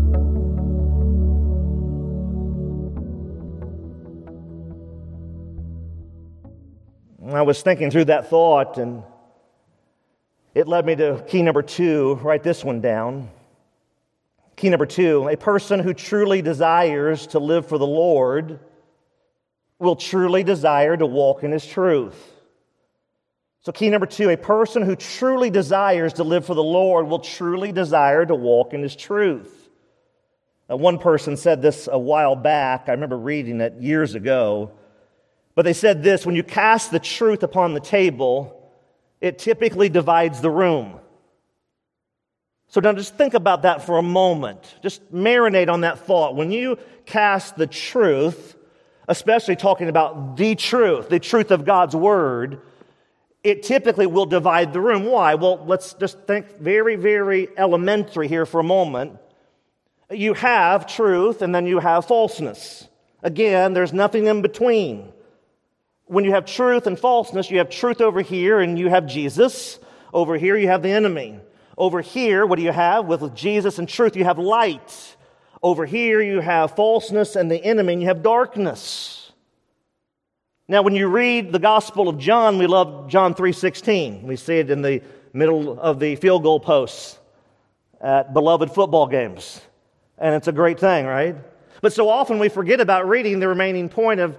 I 7.35 7.43
was 7.43 7.61
thinking 7.61 7.91
through 7.91 8.05
that 8.05 8.29
thought, 8.29 8.77
and 8.77 9.03
it 10.53 10.67
led 10.67 10.85
me 10.85 10.95
to 10.95 11.23
key 11.27 11.41
number 11.41 11.61
two. 11.61 12.15
Write 12.21 12.43
this 12.43 12.63
one 12.63 12.81
down. 12.81 13.29
Key 14.55 14.69
number 14.69 14.85
two 14.85 15.27
a 15.27 15.37
person 15.37 15.79
who 15.79 15.93
truly 15.93 16.41
desires 16.41 17.27
to 17.27 17.39
live 17.39 17.67
for 17.67 17.77
the 17.77 17.87
Lord 17.87 18.59
will 19.79 19.95
truly 19.95 20.43
desire 20.43 20.95
to 20.95 21.05
walk 21.05 21.43
in 21.43 21.51
his 21.51 21.65
truth. 21.65 22.15
So, 23.61 23.71
key 23.71 23.89
number 23.89 24.07
two 24.07 24.29
a 24.29 24.37
person 24.37 24.83
who 24.83 24.95
truly 24.95 25.49
desires 25.49 26.13
to 26.13 26.23
live 26.23 26.45
for 26.45 26.53
the 26.53 26.63
Lord 26.63 27.07
will 27.07 27.19
truly 27.19 27.71
desire 27.71 28.25
to 28.25 28.35
walk 28.35 28.73
in 28.73 28.81
his 28.81 28.95
truth. 28.95 29.69
Now, 30.69 30.77
one 30.77 30.99
person 30.99 31.37
said 31.37 31.61
this 31.61 31.87
a 31.91 31.99
while 31.99 32.35
back. 32.35 32.85
I 32.87 32.91
remember 32.91 33.17
reading 33.17 33.61
it 33.61 33.73
years 33.79 34.15
ago. 34.15 34.71
But 35.55 35.63
they 35.63 35.73
said 35.73 36.03
this 36.03 36.25
when 36.25 36.35
you 36.35 36.43
cast 36.43 36.91
the 36.91 36.99
truth 36.99 37.43
upon 37.43 37.73
the 37.73 37.79
table, 37.79 38.71
it 39.19 39.37
typically 39.37 39.89
divides 39.89 40.41
the 40.41 40.49
room. 40.49 40.99
So 42.67 42.79
now 42.79 42.93
just 42.93 43.17
think 43.17 43.33
about 43.33 43.63
that 43.63 43.85
for 43.85 43.97
a 43.97 44.03
moment. 44.03 44.75
Just 44.81 45.13
marinate 45.13 45.69
on 45.69 45.81
that 45.81 45.99
thought. 45.99 46.35
When 46.35 46.51
you 46.51 46.77
cast 47.05 47.57
the 47.57 47.67
truth, 47.67 48.55
especially 49.09 49.57
talking 49.57 49.89
about 49.89 50.37
the 50.37 50.55
truth, 50.55 51.09
the 51.09 51.19
truth 51.19 51.51
of 51.51 51.65
God's 51.65 51.95
word, 51.95 52.61
it 53.43 53.63
typically 53.63 54.07
will 54.07 54.25
divide 54.25 54.71
the 54.71 54.79
room. 54.79 55.05
Why? 55.05 55.35
Well, 55.35 55.65
let's 55.65 55.95
just 55.95 56.19
think 56.21 56.59
very, 56.59 56.95
very 56.95 57.49
elementary 57.57 58.29
here 58.29 58.45
for 58.45 58.61
a 58.61 58.63
moment. 58.63 59.17
You 60.09 60.33
have 60.35 60.87
truth 60.87 61.41
and 61.41 61.53
then 61.53 61.65
you 61.65 61.79
have 61.79 62.05
falseness. 62.05 62.87
Again, 63.21 63.73
there's 63.73 63.91
nothing 63.91 64.27
in 64.27 64.41
between 64.41 65.11
when 66.11 66.25
you 66.25 66.31
have 66.31 66.45
truth 66.45 66.87
and 66.87 66.99
falseness, 66.99 67.49
you 67.49 67.59
have 67.59 67.69
truth 67.69 68.01
over 68.01 68.19
here 68.19 68.59
and 68.59 68.77
you 68.77 68.89
have 68.89 69.05
Jesus. 69.05 69.79
Over 70.13 70.37
here, 70.37 70.57
you 70.57 70.67
have 70.67 70.83
the 70.83 70.91
enemy. 70.91 71.39
Over 71.77 72.01
here, 72.01 72.45
what 72.45 72.57
do 72.57 72.63
you 72.63 72.73
have? 72.73 73.05
With 73.05 73.33
Jesus 73.33 73.79
and 73.79 73.87
truth, 73.87 74.17
you 74.17 74.25
have 74.25 74.37
light. 74.37 75.15
Over 75.63 75.85
here, 75.85 76.21
you 76.21 76.41
have 76.41 76.75
falseness 76.75 77.37
and 77.37 77.49
the 77.49 77.63
enemy, 77.63 77.93
and 77.93 78.01
you 78.01 78.09
have 78.09 78.23
darkness. 78.23 79.31
Now, 80.67 80.81
when 80.81 80.95
you 80.95 81.07
read 81.07 81.53
the 81.53 81.59
Gospel 81.59 82.09
of 82.09 82.17
John, 82.17 82.57
we 82.57 82.67
love 82.67 83.07
John 83.07 83.33
3.16. 83.33 84.23
We 84.23 84.35
see 84.35 84.59
it 84.59 84.69
in 84.69 84.81
the 84.81 85.01
middle 85.31 85.79
of 85.79 86.01
the 86.01 86.17
field 86.17 86.43
goal 86.43 86.59
posts 86.59 87.19
at 88.01 88.33
beloved 88.33 88.69
football 88.73 89.07
games. 89.07 89.61
And 90.17 90.35
it's 90.35 90.49
a 90.49 90.51
great 90.51 90.77
thing, 90.77 91.05
right? 91.05 91.37
But 91.79 91.93
so 91.93 92.09
often 92.09 92.37
we 92.37 92.49
forget 92.49 92.81
about 92.81 93.07
reading 93.07 93.39
the 93.39 93.47
remaining 93.47 93.87
point 93.87 94.19
of 94.19 94.35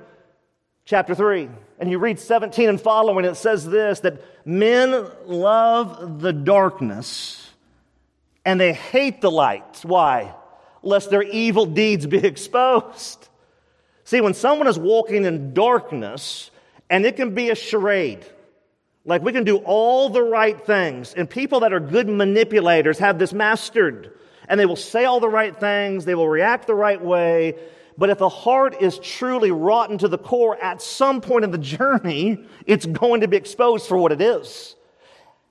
chapter 0.92 1.14
3. 1.14 1.48
And 1.78 1.90
you 1.90 1.98
read 1.98 2.20
17 2.20 2.68
and 2.68 2.78
following, 2.78 3.24
it 3.24 3.36
says 3.36 3.64
this 3.64 4.00
that 4.00 4.22
men 4.46 5.06
love 5.24 6.20
the 6.20 6.34
darkness 6.34 7.48
and 8.44 8.60
they 8.60 8.74
hate 8.74 9.22
the 9.22 9.30
light. 9.30 9.80
Why? 9.84 10.34
Lest 10.82 11.08
their 11.08 11.22
evil 11.22 11.64
deeds 11.64 12.06
be 12.06 12.18
exposed. 12.26 13.26
See, 14.04 14.20
when 14.20 14.34
someone 14.34 14.68
is 14.68 14.78
walking 14.78 15.24
in 15.24 15.54
darkness, 15.54 16.50
and 16.90 17.06
it 17.06 17.16
can 17.16 17.34
be 17.34 17.48
a 17.48 17.54
charade, 17.54 18.26
like 19.06 19.22
we 19.22 19.32
can 19.32 19.44
do 19.44 19.56
all 19.64 20.10
the 20.10 20.22
right 20.22 20.60
things, 20.60 21.14
and 21.14 21.30
people 21.30 21.60
that 21.60 21.72
are 21.72 21.80
good 21.80 22.06
manipulators 22.06 22.98
have 22.98 23.18
this 23.18 23.32
mastered, 23.32 24.12
and 24.46 24.60
they 24.60 24.66
will 24.66 24.76
say 24.76 25.06
all 25.06 25.20
the 25.20 25.28
right 25.28 25.58
things, 25.58 26.04
they 26.04 26.14
will 26.14 26.28
react 26.28 26.66
the 26.66 26.74
right 26.74 27.00
way, 27.00 27.54
but 27.98 28.10
if 28.10 28.18
the 28.18 28.28
heart 28.28 28.80
is 28.80 28.98
truly 28.98 29.50
rotten 29.50 29.98
to 29.98 30.08
the 30.08 30.18
core, 30.18 30.56
at 30.62 30.80
some 30.80 31.20
point 31.20 31.44
in 31.44 31.50
the 31.50 31.58
journey, 31.58 32.44
it's 32.66 32.86
going 32.86 33.20
to 33.20 33.28
be 33.28 33.36
exposed 33.36 33.86
for 33.86 33.96
what 33.96 34.12
it 34.12 34.20
is. 34.20 34.76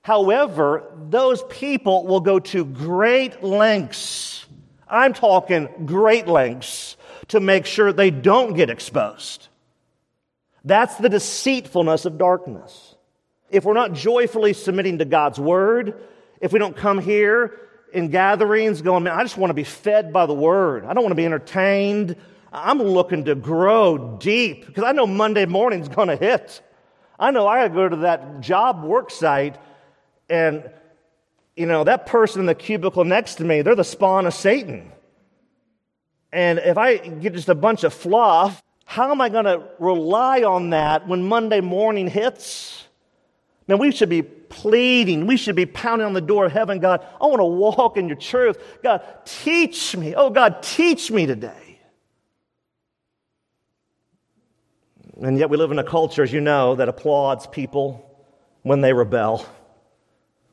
However, 0.02 0.84
those 1.08 1.44
people 1.44 2.06
will 2.06 2.20
go 2.20 2.40
to 2.40 2.64
great 2.64 3.42
lengths. 3.42 4.44
I'm 4.88 5.12
talking 5.12 5.68
great 5.86 6.26
lengths 6.26 6.96
to 7.28 7.40
make 7.40 7.66
sure 7.66 7.92
they 7.92 8.10
don't 8.10 8.54
get 8.54 8.68
exposed. 8.68 9.48
That's 10.64 10.96
the 10.96 11.08
deceitfulness 11.08 12.04
of 12.04 12.18
darkness. 12.18 12.94
If 13.48 13.64
we're 13.64 13.74
not 13.74 13.92
joyfully 13.92 14.52
submitting 14.52 14.98
to 14.98 15.04
God's 15.04 15.38
word, 15.38 16.00
if 16.40 16.52
we 16.52 16.58
don't 16.58 16.76
come 16.76 16.98
here 16.98 17.58
in 17.92 18.08
gatherings 18.08 18.82
going, 18.82 19.04
man, 19.04 19.18
I 19.18 19.22
just 19.22 19.36
want 19.36 19.50
to 19.50 19.54
be 19.54 19.64
fed 19.64 20.12
by 20.12 20.26
the 20.26 20.34
word. 20.34 20.84
I 20.84 20.94
don't 20.94 21.04
want 21.04 21.12
to 21.12 21.16
be 21.16 21.24
entertained. 21.24 22.16
I'm 22.52 22.78
looking 22.82 23.24
to 23.24 23.34
grow 23.34 24.18
deep 24.18 24.66
because 24.66 24.84
I 24.84 24.92
know 24.92 25.06
Monday 25.06 25.46
morning's 25.46 25.88
going 25.88 26.08
to 26.08 26.16
hit. 26.16 26.60
I 27.18 27.30
know 27.30 27.46
I 27.46 27.62
got 27.62 27.68
to 27.68 27.74
go 27.74 27.88
to 27.88 27.96
that 27.96 28.40
job 28.40 28.84
work 28.84 29.10
site 29.10 29.56
and, 30.28 30.70
you 31.56 31.66
know, 31.66 31.84
that 31.84 32.06
person 32.06 32.40
in 32.40 32.46
the 32.46 32.54
cubicle 32.54 33.04
next 33.04 33.36
to 33.36 33.44
me, 33.44 33.62
they're 33.62 33.74
the 33.74 33.84
spawn 33.84 34.26
of 34.26 34.34
Satan. 34.34 34.92
And 36.32 36.58
if 36.58 36.78
I 36.78 36.96
get 36.96 37.34
just 37.34 37.48
a 37.48 37.54
bunch 37.54 37.84
of 37.84 37.94
fluff, 37.94 38.62
how 38.84 39.10
am 39.10 39.20
I 39.20 39.28
going 39.28 39.44
to 39.44 39.62
rely 39.78 40.42
on 40.42 40.70
that 40.70 41.06
when 41.08 41.22
Monday 41.22 41.60
morning 41.60 42.08
hits? 42.08 42.84
Man, 43.68 43.78
we 43.78 43.92
should 43.92 44.08
be 44.08 44.22
pleading. 44.22 45.26
We 45.26 45.36
should 45.36 45.56
be 45.56 45.66
pounding 45.66 46.06
on 46.06 46.12
the 46.12 46.20
door 46.20 46.46
of 46.46 46.52
heaven. 46.52 46.80
God, 46.80 47.06
I 47.20 47.26
want 47.26 47.40
to 47.40 47.44
walk 47.44 47.96
in 47.96 48.08
your 48.08 48.16
truth. 48.16 48.58
God, 48.82 49.02
teach 49.24 49.96
me. 49.96 50.14
Oh, 50.14 50.30
God, 50.30 50.62
teach 50.62 51.10
me 51.10 51.26
today. 51.26 51.71
And 55.20 55.38
yet 55.38 55.50
we 55.50 55.56
live 55.56 55.70
in 55.70 55.78
a 55.78 55.84
culture, 55.84 56.22
as 56.22 56.32
you 56.32 56.40
know, 56.40 56.74
that 56.76 56.88
applauds 56.88 57.46
people 57.46 58.08
when 58.62 58.80
they 58.80 58.92
rebel. 58.92 59.46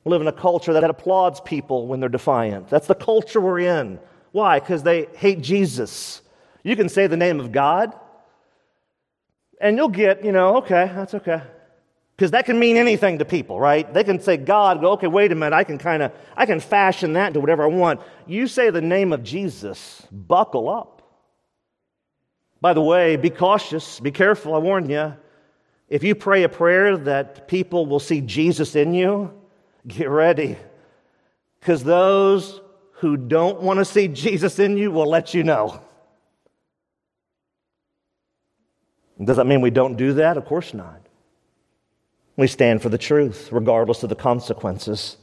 We 0.04 0.12
live 0.12 0.22
in 0.22 0.28
a 0.28 0.34
culture 0.34 0.74
that 0.74 0.84
applauds 0.84 1.40
people 1.40 1.88
when 1.88 2.00
they're 2.00 2.10
defiant. 2.10 2.70
That's 2.70 2.88
the 2.88 2.96
culture 2.96 3.40
we're 3.40 3.60
in. 3.60 4.00
Why? 4.32 4.60
Because 4.60 4.84
they 4.84 5.08
hate 5.16 5.42
Jesus. 5.42 6.22
You 6.64 6.76
can 6.76 6.90
say 6.90 7.08
the 7.08 7.18
name 7.18 7.40
of 7.40 7.52
God, 7.52 7.94
and 9.62 9.78
you'll 9.78 9.90
get, 9.90 10.24
you 10.24 10.32
know, 10.32 10.58
okay, 10.58 10.92
that's 10.94 11.14
okay. 11.14 11.42
Because 12.16 12.32
that 12.32 12.46
can 12.46 12.60
mean 12.60 12.76
anything 12.76 13.20
to 13.20 13.26
people, 13.26 13.60
right? 13.60 13.92
They 13.94 14.04
can 14.04 14.20
say 14.20 14.36
God, 14.36 14.82
go, 14.82 14.92
okay, 14.92 15.08
wait 15.08 15.32
a 15.32 15.36
minute, 15.36 15.56
I 15.56 15.64
can 15.64 15.78
kind 15.78 16.04
of, 16.04 16.12
I 16.36 16.46
can 16.46 16.60
fashion 16.60 17.14
that 17.14 17.28
into 17.28 17.40
whatever 17.40 17.64
I 17.64 17.68
want. 17.68 18.02
You 18.28 18.48
say 18.48 18.72
the 18.72 18.82
name 18.82 19.14
of 19.14 19.24
Jesus, 19.24 20.06
buckle 20.12 20.70
up. 20.70 20.99
By 22.62 22.74
the 22.74 22.82
way, 22.82 23.16
be 23.16 23.30
cautious, 23.30 24.00
be 24.00 24.12
careful, 24.12 24.54
I 24.54 24.58
warn 24.58 24.90
you. 24.90 25.14
If 25.88 26.04
you 26.04 26.14
pray 26.14 26.44
a 26.44 26.50
prayer 26.50 26.98
that 26.98 27.48
people 27.48 27.86
will 27.86 28.00
see 28.00 28.22
Jesus 28.22 28.76
in 28.76 28.94
you, 28.94 29.34
get 29.88 30.10
ready. 30.10 30.58
Because 31.60 31.84
those 31.84 32.62
who 32.94 33.18
don't 33.18 33.62
want 33.62 33.80
to 33.80 33.86
see 33.86 34.08
Jesus 34.08 34.60
in 34.60 34.78
you 34.78 34.92
will 34.92 35.08
let 35.08 35.34
you 35.34 35.44
know. 35.44 35.82
Does 39.24 39.38
that 39.38 39.48
mean 39.48 39.62
we 39.62 39.72
don't 39.72 39.96
do 39.96 40.14
that? 40.14 40.38
Of 40.38 40.46
course 40.46 40.74
not. 40.74 41.02
We 42.38 42.48
stand 42.48 42.82
for 42.82 42.90
the 42.90 42.98
truth, 42.98 43.50
regardless 43.52 44.04
of 44.04 44.10
the 44.10 44.16
consequences. 44.16 45.18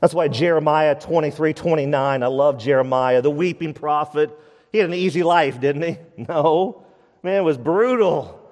That's 0.00 0.12
why 0.12 0.28
Jeremiah 0.28 0.94
23 0.98 1.54
29, 1.54 2.22
I 2.22 2.26
love 2.26 2.58
Jeremiah, 2.58 3.22
the 3.22 3.30
weeping 3.30 3.72
prophet 3.72 4.38
he 4.74 4.80
had 4.80 4.90
an 4.90 4.94
easy 4.96 5.22
life, 5.22 5.60
didn't 5.60 5.82
he? 5.82 5.98
No. 6.28 6.82
Man, 7.22 7.36
it 7.36 7.44
was 7.44 7.56
brutal. 7.56 8.50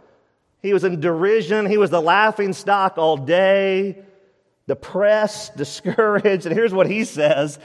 He 0.62 0.72
was 0.72 0.85
in 0.85 1.00
derision. 1.00 1.66
He 1.66 1.78
was 1.78 1.90
the 1.90 2.00
laughing 2.00 2.52
stock 2.52 2.96
all 2.96 3.16
day, 3.16 3.98
depressed, 4.68 5.56
discouraged. 5.56 6.46
And 6.46 6.54
here's 6.54 6.72
what 6.72 6.87
he 6.87 7.04
says 7.04 7.58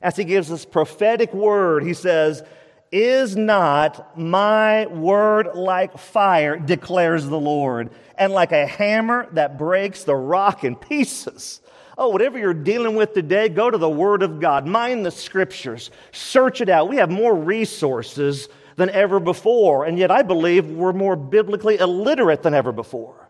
as 0.00 0.16
he 0.16 0.24
gives 0.24 0.48
this 0.48 0.64
prophetic 0.64 1.34
word 1.34 1.82
He 1.82 1.92
says, 1.92 2.42
Is 2.90 3.36
not 3.36 4.18
my 4.18 4.86
word 4.86 5.50
like 5.54 5.98
fire, 5.98 6.58
declares 6.58 7.26
the 7.26 7.38
Lord, 7.38 7.90
and 8.16 8.32
like 8.32 8.52
a 8.52 8.66
hammer 8.66 9.28
that 9.32 9.58
breaks 9.58 10.04
the 10.04 10.16
rock 10.16 10.64
in 10.64 10.76
pieces? 10.76 11.60
Oh, 12.00 12.10
whatever 12.10 12.38
you're 12.38 12.54
dealing 12.54 12.94
with 12.94 13.12
today, 13.12 13.48
go 13.48 13.68
to 13.68 13.76
the 13.76 13.90
Word 13.90 14.22
of 14.22 14.38
God. 14.38 14.66
Mind 14.68 15.04
the 15.04 15.10
Scriptures. 15.10 15.90
Search 16.12 16.60
it 16.60 16.68
out. 16.68 16.88
We 16.88 16.96
have 16.96 17.10
more 17.10 17.34
resources 17.34 18.48
than 18.76 18.88
ever 18.90 19.18
before, 19.18 19.84
and 19.84 19.98
yet 19.98 20.12
I 20.12 20.22
believe 20.22 20.70
we're 20.70 20.92
more 20.92 21.16
biblically 21.16 21.76
illiterate 21.78 22.44
than 22.44 22.54
ever 22.54 22.70
before. 22.70 23.28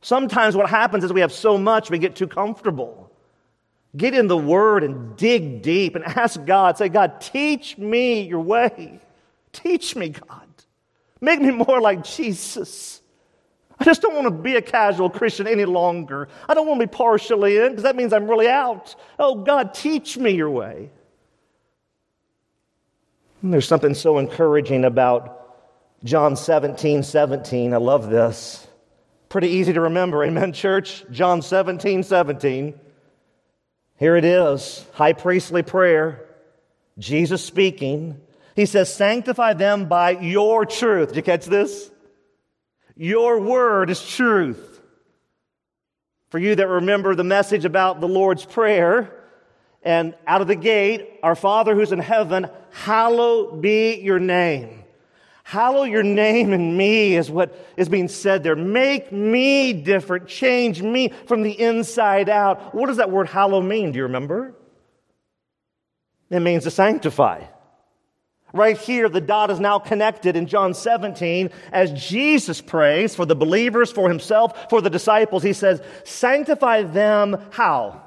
Sometimes 0.00 0.56
what 0.56 0.68
happens 0.68 1.04
is 1.04 1.12
we 1.12 1.20
have 1.20 1.30
so 1.30 1.56
much, 1.56 1.88
we 1.88 1.98
get 1.98 2.16
too 2.16 2.26
comfortable. 2.26 3.12
Get 3.96 4.12
in 4.14 4.26
the 4.26 4.36
Word 4.36 4.82
and 4.82 5.16
dig 5.16 5.62
deep 5.62 5.94
and 5.94 6.04
ask 6.04 6.44
God, 6.44 6.78
say, 6.78 6.88
God, 6.88 7.20
teach 7.20 7.78
me 7.78 8.22
your 8.22 8.40
way. 8.40 8.98
Teach 9.52 9.94
me, 9.94 10.08
God. 10.08 10.48
Make 11.20 11.40
me 11.40 11.52
more 11.52 11.80
like 11.80 12.02
Jesus. 12.02 12.99
I 13.80 13.84
just 13.84 14.02
don't 14.02 14.14
want 14.14 14.26
to 14.26 14.30
be 14.30 14.56
a 14.56 14.62
casual 14.62 15.08
Christian 15.08 15.46
any 15.46 15.64
longer. 15.64 16.28
I 16.46 16.52
don't 16.52 16.66
want 16.66 16.80
to 16.80 16.86
be 16.86 16.90
partially 16.92 17.56
in 17.56 17.70
because 17.70 17.84
that 17.84 17.96
means 17.96 18.12
I'm 18.12 18.28
really 18.28 18.46
out. 18.46 18.94
Oh, 19.18 19.36
God, 19.36 19.72
teach 19.72 20.18
me 20.18 20.32
your 20.32 20.50
way. 20.50 20.90
And 23.42 23.52
there's 23.52 23.66
something 23.66 23.94
so 23.94 24.18
encouraging 24.18 24.84
about 24.84 25.40
John 26.04 26.36
17 26.36 27.02
17. 27.02 27.72
I 27.72 27.76
love 27.78 28.10
this. 28.10 28.66
Pretty 29.30 29.48
easy 29.48 29.72
to 29.72 29.80
remember. 29.80 30.24
Amen, 30.24 30.52
church? 30.52 31.04
John 31.10 31.40
17 31.40 32.02
17. 32.02 32.78
Here 33.96 34.16
it 34.16 34.24
is 34.24 34.84
high 34.92 35.14
priestly 35.14 35.62
prayer. 35.62 36.26
Jesus 36.98 37.42
speaking. 37.42 38.20
He 38.56 38.66
says, 38.66 38.92
Sanctify 38.92 39.54
them 39.54 39.86
by 39.86 40.10
your 40.10 40.66
truth. 40.66 41.08
Did 41.08 41.16
you 41.16 41.22
catch 41.22 41.46
this? 41.46 41.90
Your 43.02 43.40
word 43.40 43.88
is 43.88 44.06
truth. 44.06 44.78
For 46.28 46.38
you 46.38 46.54
that 46.54 46.68
remember 46.68 47.14
the 47.14 47.24
message 47.24 47.64
about 47.64 48.02
the 48.02 48.06
Lord's 48.06 48.44
Prayer, 48.44 49.10
and 49.82 50.14
out 50.26 50.42
of 50.42 50.48
the 50.48 50.54
gate, 50.54 51.08
our 51.22 51.34
Father 51.34 51.74
who's 51.74 51.92
in 51.92 51.98
heaven, 51.98 52.50
hallowed 52.72 53.62
be 53.62 53.94
your 53.94 54.18
name. 54.18 54.84
Hallow 55.44 55.84
your 55.84 56.02
name 56.02 56.52
in 56.52 56.76
me 56.76 57.16
is 57.16 57.30
what 57.30 57.58
is 57.78 57.88
being 57.88 58.06
said 58.06 58.42
there. 58.42 58.54
Make 58.54 59.10
me 59.10 59.72
different. 59.72 60.28
Change 60.28 60.82
me 60.82 61.14
from 61.24 61.40
the 61.40 61.58
inside 61.58 62.28
out. 62.28 62.74
What 62.74 62.88
does 62.88 62.98
that 62.98 63.10
word 63.10 63.28
hallow 63.28 63.62
mean? 63.62 63.92
Do 63.92 63.96
you 63.96 64.02
remember? 64.02 64.54
It 66.28 66.40
means 66.40 66.64
to 66.64 66.70
sanctify. 66.70 67.44
Right 68.52 68.76
here, 68.76 69.08
the 69.08 69.20
dot 69.20 69.50
is 69.50 69.60
now 69.60 69.78
connected 69.78 70.36
in 70.36 70.46
John 70.46 70.74
17 70.74 71.50
as 71.72 71.92
Jesus 71.92 72.60
prays 72.60 73.14
for 73.14 73.24
the 73.24 73.36
believers, 73.36 73.92
for 73.92 74.08
himself, 74.08 74.68
for 74.70 74.80
the 74.80 74.90
disciples. 74.90 75.42
He 75.42 75.52
says, 75.52 75.80
Sanctify 76.04 76.82
them 76.82 77.38
how? 77.50 78.02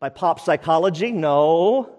By 0.00 0.08
pop 0.08 0.40
psychology? 0.40 1.12
No. 1.12 1.90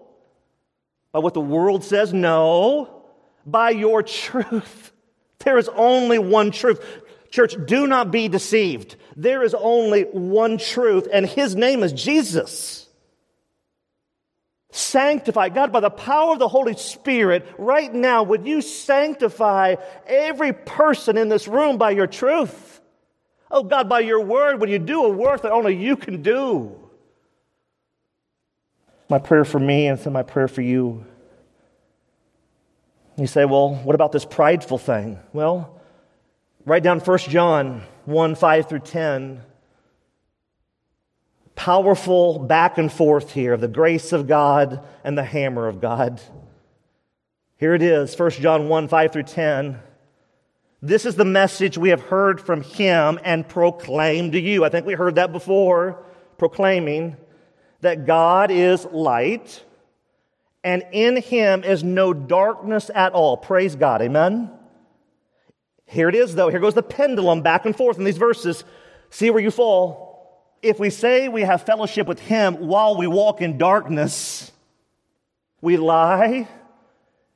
By 1.11 1.19
what 1.19 1.33
the 1.33 1.41
world 1.41 1.83
says? 1.83 2.13
No. 2.13 3.03
By 3.45 3.71
your 3.71 4.03
truth. 4.03 4.91
There 5.45 5.59
is 5.59 5.69
only 5.75 6.17
one 6.19 6.49
truth. 6.51 6.83
Church, 7.29 7.55
do 7.67 7.87
not 7.87 8.11
be 8.11 8.27
deceived. 8.27 8.95
There 9.15 9.43
is 9.43 9.53
only 9.53 10.01
one 10.03 10.57
truth, 10.57 11.07
and 11.13 11.25
his 11.25 11.55
name 11.55 11.83
is 11.83 11.93
Jesus. 11.93 12.86
Sanctify, 14.77 15.49
God, 15.49 15.71
by 15.71 15.79
the 15.79 15.89
power 15.89 16.33
of 16.33 16.39
the 16.39 16.47
Holy 16.47 16.75
Spirit, 16.75 17.47
right 17.57 17.91
now, 17.91 18.21
would 18.21 18.45
you 18.45 18.61
sanctify 18.61 19.73
every 20.05 20.53
person 20.53 21.17
in 21.17 21.29
this 21.29 21.47
room 21.47 21.79
by 21.79 21.89
your 21.89 22.05
truth? 22.05 22.79
Oh, 23.49 23.63
God, 23.63 23.89
by 23.89 24.01
your 24.01 24.21
word, 24.21 24.59
would 24.59 24.69
you 24.69 24.77
do 24.77 25.03
a 25.05 25.09
work 25.09 25.41
that 25.41 25.51
only 25.51 25.75
you 25.75 25.95
can 25.95 26.21
do? 26.21 26.75
My 29.09 29.17
prayer 29.17 29.45
for 29.45 29.57
me 29.57 29.87
and 29.87 29.99
so 29.99 30.11
my 30.11 30.21
prayer 30.21 30.47
for 30.47 30.61
you. 30.61 31.03
You 33.17 33.25
say, 33.25 33.45
well, 33.45 33.73
what 33.73 33.95
about 33.95 34.11
this 34.11 34.25
prideful 34.25 34.77
thing? 34.77 35.17
Well, 35.33 35.81
write 36.65 36.83
down 36.83 36.99
1 36.99 37.17
John 37.17 37.81
1 38.05 38.35
5 38.35 38.69
through 38.69 38.79
10 38.81 39.41
powerful 41.57 42.39
back 42.39 42.77
and 42.77 42.89
forth 42.89 43.33
here 43.33 43.51
of 43.51 43.59
the 43.59 43.67
grace 43.67 44.13
of 44.13 44.27
God 44.27 44.85
and 45.03 45.17
the 45.17 45.23
hammer 45.23 45.67
of 45.67 45.81
God. 45.81 46.21
Here 47.57 47.73
it 47.73 47.81
is, 47.81 48.17
1 48.17 48.31
John 48.31 48.69
1 48.69 48.87
5 48.87 49.11
through 49.11 49.23
10. 49.23 49.79
This 50.81 51.05
is 51.05 51.15
the 51.15 51.25
message 51.25 51.77
we 51.77 51.89
have 51.89 52.03
heard 52.03 52.39
from 52.39 52.61
him 52.61 53.19
and 53.23 53.45
proclaimed 53.45 54.33
to 54.33 54.39
you. 54.39 54.63
I 54.63 54.69
think 54.69 54.85
we 54.85 54.93
heard 54.93 55.15
that 55.15 55.31
before, 55.31 56.05
proclaiming 56.37 57.17
that 57.81 58.05
God 58.05 58.51
is 58.51 58.85
light 58.85 59.63
and 60.63 60.85
in 60.91 61.17
him 61.17 61.63
is 61.63 61.83
no 61.83 62.13
darkness 62.13 62.91
at 62.93 63.13
all. 63.13 63.35
Praise 63.35 63.75
God. 63.75 64.03
Amen. 64.03 64.51
Here 65.85 66.09
it 66.09 66.15
is, 66.15 66.35
though. 66.35 66.49
Here 66.49 66.59
goes 66.59 66.75
the 66.75 66.83
pendulum 66.83 67.41
back 67.41 67.65
and 67.65 67.75
forth 67.75 67.97
in 67.97 68.03
these 68.03 68.17
verses. 68.17 68.63
See 69.09 69.31
where 69.31 69.41
you 69.41 69.49
fall. 69.49 70.06
If 70.61 70.79
we 70.79 70.89
say 70.89 71.27
we 71.27 71.41
have 71.41 71.63
fellowship 71.63 72.07
with 72.07 72.19
Him 72.19 72.67
while 72.67 72.97
we 72.97 73.07
walk 73.07 73.41
in 73.41 73.57
darkness, 73.57 74.51
we 75.61 75.77
lie 75.77 76.47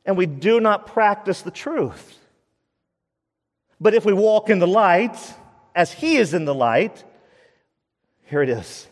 and 0.05 0.17
we 0.17 0.25
do 0.25 0.60
not 0.60 0.88
practice 0.88 1.41
the 1.41 1.51
truth. 1.51 2.17
But 3.79 3.93
if 3.93 4.05
we 4.05 4.13
walk 4.13 4.49
in 4.49 4.60
the 4.60 4.67
light, 4.67 5.17
as 5.75 5.91
He 5.91 6.17
is 6.17 6.34
in 6.34 6.45
the 6.45 6.53
light, 6.53 7.03
here 8.25 8.41
it 8.41 8.49
is. 8.49 8.88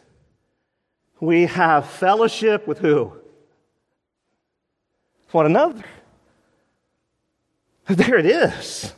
We 1.20 1.46
have 1.48 1.90
fellowship 1.90 2.68
with 2.68 2.80
who? 2.80 3.14
One 5.32 5.46
another. 5.46 5.84
There 7.88 8.18
it 8.18 8.26
is. 8.26 8.94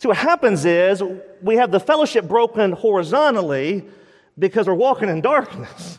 See, 0.00 0.08
what 0.08 0.16
happens 0.16 0.64
is 0.64 1.02
we 1.42 1.56
have 1.56 1.70
the 1.70 1.78
fellowship 1.78 2.26
broken 2.26 2.72
horizontally 2.72 3.84
because 4.38 4.66
we're 4.66 4.72
walking 4.72 5.10
in 5.10 5.20
darkness. 5.20 5.98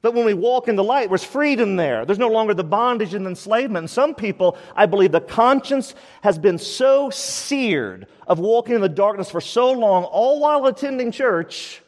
But 0.00 0.14
when 0.14 0.24
we 0.24 0.32
walk 0.32 0.68
in 0.68 0.76
the 0.76 0.82
light, 0.82 1.10
there's 1.10 1.22
freedom 1.22 1.76
there. 1.76 2.06
There's 2.06 2.18
no 2.18 2.28
longer 2.28 2.54
the 2.54 2.64
bondage 2.64 3.12
and 3.12 3.26
enslavement. 3.26 3.82
And 3.82 3.90
some 3.90 4.14
people, 4.14 4.56
I 4.74 4.86
believe, 4.86 5.12
the 5.12 5.20
conscience 5.20 5.94
has 6.22 6.38
been 6.38 6.56
so 6.56 7.10
seared 7.10 8.06
of 8.26 8.38
walking 8.38 8.74
in 8.74 8.80
the 8.80 8.88
darkness 8.88 9.30
for 9.30 9.42
so 9.42 9.70
long, 9.70 10.04
all 10.04 10.40
while 10.40 10.64
attending 10.64 11.12
church, 11.12 11.82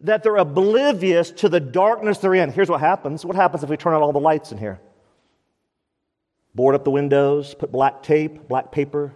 that 0.00 0.24
they're 0.24 0.36
oblivious 0.36 1.30
to 1.30 1.48
the 1.48 1.60
darkness 1.60 2.18
they're 2.18 2.34
in. 2.34 2.50
Here's 2.50 2.68
what 2.68 2.80
happens. 2.80 3.24
What 3.24 3.36
happens 3.36 3.62
if 3.62 3.70
we 3.70 3.76
turn 3.76 3.94
out 3.94 4.02
all 4.02 4.12
the 4.12 4.18
lights 4.18 4.50
in 4.50 4.58
here? 4.58 4.80
Board 6.56 6.74
up 6.74 6.82
the 6.82 6.90
windows, 6.90 7.54
put 7.54 7.70
black 7.70 8.02
tape, 8.02 8.48
black 8.48 8.72
paper, 8.72 9.14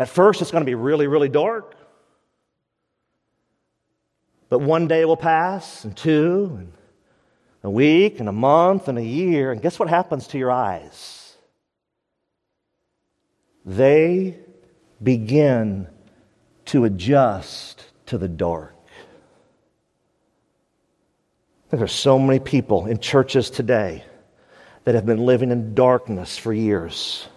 at 0.00 0.08
first, 0.08 0.40
it's 0.40 0.50
going 0.50 0.62
to 0.62 0.66
be 0.66 0.74
really, 0.74 1.06
really 1.06 1.28
dark. 1.28 1.74
But 4.48 4.60
one 4.60 4.88
day 4.88 5.04
will 5.04 5.14
pass, 5.14 5.84
and 5.84 5.94
two, 5.94 6.56
and 6.56 6.72
a 7.62 7.68
week, 7.68 8.18
and 8.18 8.26
a 8.26 8.32
month, 8.32 8.88
and 8.88 8.96
a 8.96 9.04
year. 9.04 9.52
And 9.52 9.60
guess 9.60 9.78
what 9.78 9.90
happens 9.90 10.28
to 10.28 10.38
your 10.38 10.50
eyes? 10.50 11.36
They 13.66 14.38
begin 15.02 15.86
to 16.64 16.84
adjust 16.86 17.84
to 18.06 18.16
the 18.16 18.26
dark. 18.26 18.74
There 21.68 21.82
are 21.82 21.86
so 21.86 22.18
many 22.18 22.38
people 22.38 22.86
in 22.86 23.00
churches 23.00 23.50
today 23.50 24.02
that 24.84 24.94
have 24.94 25.04
been 25.04 25.26
living 25.26 25.50
in 25.50 25.74
darkness 25.74 26.38
for 26.38 26.54
years. 26.54 27.28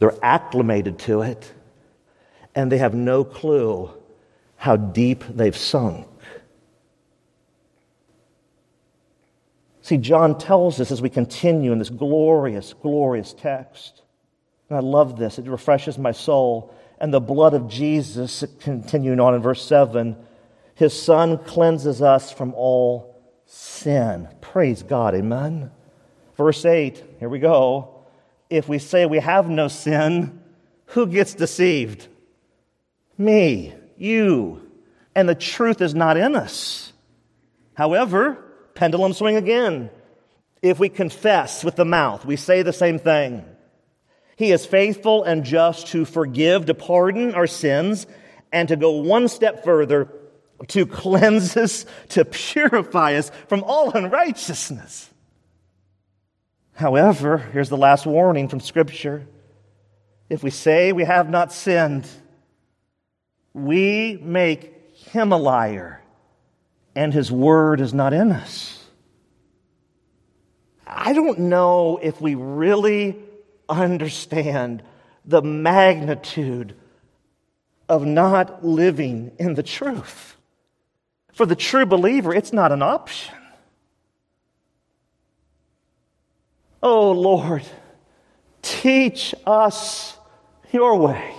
They're 0.00 0.16
acclimated 0.22 0.98
to 1.00 1.22
it, 1.22 1.52
and 2.54 2.72
they 2.72 2.78
have 2.78 2.94
no 2.94 3.22
clue 3.22 3.90
how 4.56 4.76
deep 4.76 5.22
they've 5.28 5.56
sunk. 5.56 6.06
See, 9.82 9.98
John 9.98 10.38
tells 10.38 10.80
us 10.80 10.90
as 10.90 11.02
we 11.02 11.10
continue 11.10 11.72
in 11.72 11.78
this 11.78 11.90
glorious, 11.90 12.72
glorious 12.72 13.34
text. 13.34 14.02
And 14.68 14.78
I 14.78 14.80
love 14.80 15.18
this, 15.18 15.38
it 15.38 15.46
refreshes 15.46 15.98
my 15.98 16.12
soul. 16.12 16.74
And 16.98 17.12
the 17.12 17.20
blood 17.20 17.54
of 17.54 17.68
Jesus, 17.68 18.44
continuing 18.60 19.20
on 19.20 19.34
in 19.34 19.42
verse 19.42 19.64
7, 19.64 20.16
his 20.76 21.00
son 21.00 21.38
cleanses 21.38 22.00
us 22.00 22.32
from 22.32 22.54
all 22.54 23.20
sin. 23.44 24.28
Praise 24.40 24.82
God, 24.82 25.14
amen. 25.14 25.70
Verse 26.36 26.64
8, 26.64 27.02
here 27.18 27.28
we 27.28 27.38
go 27.38 27.99
if 28.50 28.68
we 28.68 28.78
say 28.78 29.06
we 29.06 29.20
have 29.20 29.48
no 29.48 29.68
sin, 29.68 30.42
who 30.86 31.06
gets 31.06 31.34
deceived? 31.34 32.08
Me, 33.16 33.72
you. 33.96 34.68
And 35.14 35.28
the 35.28 35.34
truth 35.34 35.80
is 35.80 35.94
not 35.94 36.16
in 36.16 36.34
us. 36.34 36.92
However, 37.74 38.44
pendulum 38.74 39.12
swing 39.12 39.36
again. 39.36 39.90
If 40.62 40.78
we 40.78 40.88
confess 40.88 41.64
with 41.64 41.76
the 41.76 41.84
mouth, 41.84 42.26
we 42.26 42.36
say 42.36 42.62
the 42.62 42.72
same 42.72 42.98
thing. 42.98 43.44
He 44.36 44.52
is 44.52 44.66
faithful 44.66 45.22
and 45.24 45.44
just 45.44 45.88
to 45.88 46.04
forgive, 46.04 46.66
to 46.66 46.74
pardon 46.74 47.34
our 47.34 47.46
sins, 47.46 48.06
and 48.52 48.68
to 48.68 48.76
go 48.76 48.90
one 48.90 49.28
step 49.28 49.64
further 49.64 50.12
to 50.68 50.86
cleanse 50.86 51.56
us, 51.56 51.86
to 52.10 52.24
purify 52.24 53.14
us 53.14 53.30
from 53.48 53.64
all 53.64 53.90
unrighteousness. 53.92 55.08
However, 56.80 57.36
here's 57.36 57.68
the 57.68 57.76
last 57.76 58.06
warning 58.06 58.48
from 58.48 58.58
Scripture. 58.58 59.26
If 60.30 60.42
we 60.42 60.48
say 60.48 60.92
we 60.92 61.04
have 61.04 61.28
not 61.28 61.52
sinned, 61.52 62.08
we 63.52 64.18
make 64.22 64.96
him 64.96 65.30
a 65.30 65.36
liar, 65.36 66.00
and 66.96 67.12
his 67.12 67.30
word 67.30 67.82
is 67.82 67.92
not 67.92 68.14
in 68.14 68.32
us. 68.32 68.82
I 70.86 71.12
don't 71.12 71.38
know 71.40 71.98
if 72.02 72.18
we 72.18 72.34
really 72.34 73.18
understand 73.68 74.82
the 75.26 75.42
magnitude 75.42 76.74
of 77.90 78.06
not 78.06 78.64
living 78.64 79.32
in 79.38 79.52
the 79.52 79.62
truth. 79.62 80.34
For 81.34 81.44
the 81.44 81.56
true 81.56 81.84
believer, 81.84 82.32
it's 82.34 82.54
not 82.54 82.72
an 82.72 82.80
option. 82.80 83.34
Oh 86.82 87.12
Lord, 87.12 87.62
teach 88.62 89.34
us 89.46 90.16
your 90.72 90.96
way 90.96 91.34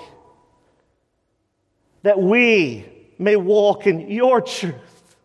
that 2.04 2.20
we 2.20 2.86
may 3.18 3.36
walk 3.36 3.88
in 3.88 4.10
your 4.10 4.42
truth, 4.42 5.16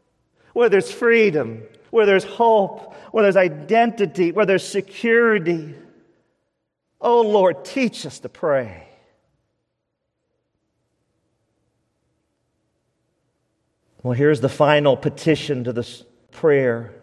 where 0.53 0.69
there's 0.69 0.91
freedom, 0.91 1.63
where 1.91 2.07
there's 2.07 2.25
hope, 2.25 2.95
where 3.13 3.23
there's 3.23 3.37
identity, 3.37 4.33
where 4.33 4.47
there's 4.47 4.67
security. 4.67 5.75
Oh 7.01 7.23
Lord, 7.23 7.65
teach 7.65 8.05
us 8.07 8.19
to 8.21 8.29
pray. 8.29 8.87
Well, 14.03 14.15
here's 14.15 14.41
the 14.41 14.49
final 14.49 14.97
petition 14.97 15.65
to 15.65 15.73
this 15.73 16.05
prayer. 16.31 16.95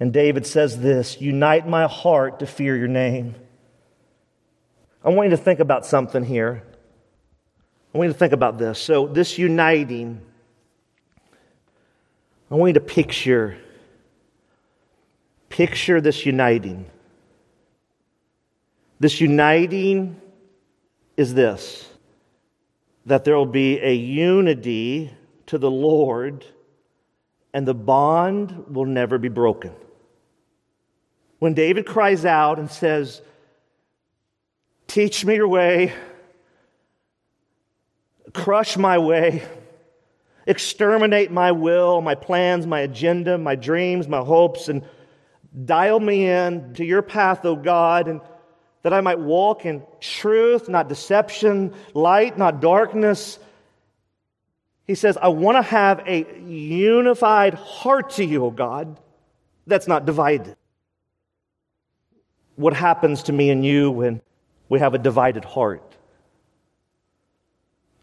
And 0.00 0.12
David 0.12 0.46
says 0.46 0.78
this 0.78 1.20
Unite 1.20 1.68
my 1.68 1.86
heart 1.86 2.40
to 2.40 2.46
fear 2.46 2.76
your 2.76 2.88
name. 2.88 3.34
I 5.04 5.10
want 5.10 5.30
you 5.30 5.36
to 5.36 5.42
think 5.42 5.60
about 5.60 5.86
something 5.86 6.24
here. 6.24 6.62
I 7.94 7.98
want 7.98 8.08
you 8.08 8.12
to 8.12 8.18
think 8.18 8.32
about 8.32 8.58
this. 8.58 8.78
So, 8.78 9.06
this 9.06 9.38
uniting, 9.38 10.20
I 12.50 12.54
want 12.54 12.70
you 12.70 12.74
to 12.74 12.80
picture, 12.80 13.58
picture 15.48 16.00
this 16.00 16.26
uniting. 16.26 16.86
This 19.00 19.20
uniting 19.20 20.20
is 21.16 21.34
this 21.34 21.84
that 23.06 23.24
there 23.24 23.34
will 23.36 23.46
be 23.46 23.80
a 23.80 23.94
unity 23.94 25.10
to 25.46 25.56
the 25.56 25.70
Lord 25.70 26.44
and 27.54 27.66
the 27.66 27.72
bond 27.72 28.66
will 28.68 28.84
never 28.84 29.16
be 29.16 29.30
broken. 29.30 29.72
When 31.38 31.54
David 31.54 31.86
cries 31.86 32.24
out 32.24 32.58
and 32.58 32.70
says, 32.70 33.22
Teach 34.86 35.24
me 35.24 35.36
your 35.36 35.48
way, 35.48 35.92
crush 38.32 38.76
my 38.76 38.98
way, 38.98 39.42
exterminate 40.46 41.30
my 41.30 41.52
will, 41.52 42.00
my 42.00 42.14
plans, 42.14 42.66
my 42.66 42.80
agenda, 42.80 43.36
my 43.36 43.54
dreams, 43.54 44.08
my 44.08 44.20
hopes, 44.20 44.68
and 44.68 44.82
dial 45.64 46.00
me 46.00 46.26
in 46.26 46.72
to 46.74 46.84
your 46.84 47.02
path, 47.02 47.44
O 47.44 47.54
God, 47.54 48.08
and 48.08 48.20
that 48.82 48.94
I 48.94 49.02
might 49.02 49.18
walk 49.18 49.66
in 49.66 49.82
truth, 50.00 50.68
not 50.68 50.88
deception, 50.88 51.74
light, 51.92 52.38
not 52.38 52.60
darkness. 52.60 53.38
He 54.86 54.94
says, 54.94 55.18
I 55.18 55.28
want 55.28 55.58
to 55.58 55.62
have 55.62 56.00
a 56.06 56.26
unified 56.42 57.54
heart 57.54 58.10
to 58.10 58.24
you, 58.24 58.46
O 58.46 58.50
God, 58.50 58.98
that's 59.66 59.86
not 59.86 60.06
divided. 60.06 60.56
What 62.58 62.74
happens 62.74 63.22
to 63.22 63.32
me 63.32 63.50
and 63.50 63.64
you 63.64 63.88
when 63.92 64.20
we 64.68 64.80
have 64.80 64.92
a 64.92 64.98
divided 64.98 65.44
heart? 65.44 65.94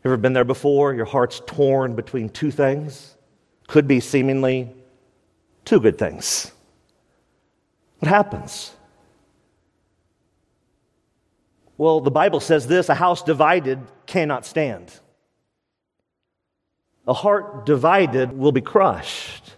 Ever 0.06 0.16
been 0.16 0.32
there 0.32 0.46
before? 0.46 0.94
Your 0.94 1.04
heart's 1.04 1.42
torn 1.46 1.94
between 1.94 2.30
two 2.30 2.52
things? 2.52 3.18
Could 3.68 3.86
be 3.86 4.00
seemingly 4.00 4.74
two 5.66 5.82
good 5.82 5.98
things. 5.98 6.54
What 8.00 8.08
happens? 8.08 8.74
Well, 11.78 12.00
the 12.00 12.10
Bible 12.10 12.40
says 12.40 12.66
this 12.66 12.88
a 12.88 12.96
house 12.96 13.24
divided 13.24 13.82
cannot 14.06 14.46
stand. 14.46 14.90
A 17.10 17.14
heart 17.14 17.66
divided 17.66 18.32
will 18.32 18.54
be 18.54 18.62
crushed. 18.62 19.54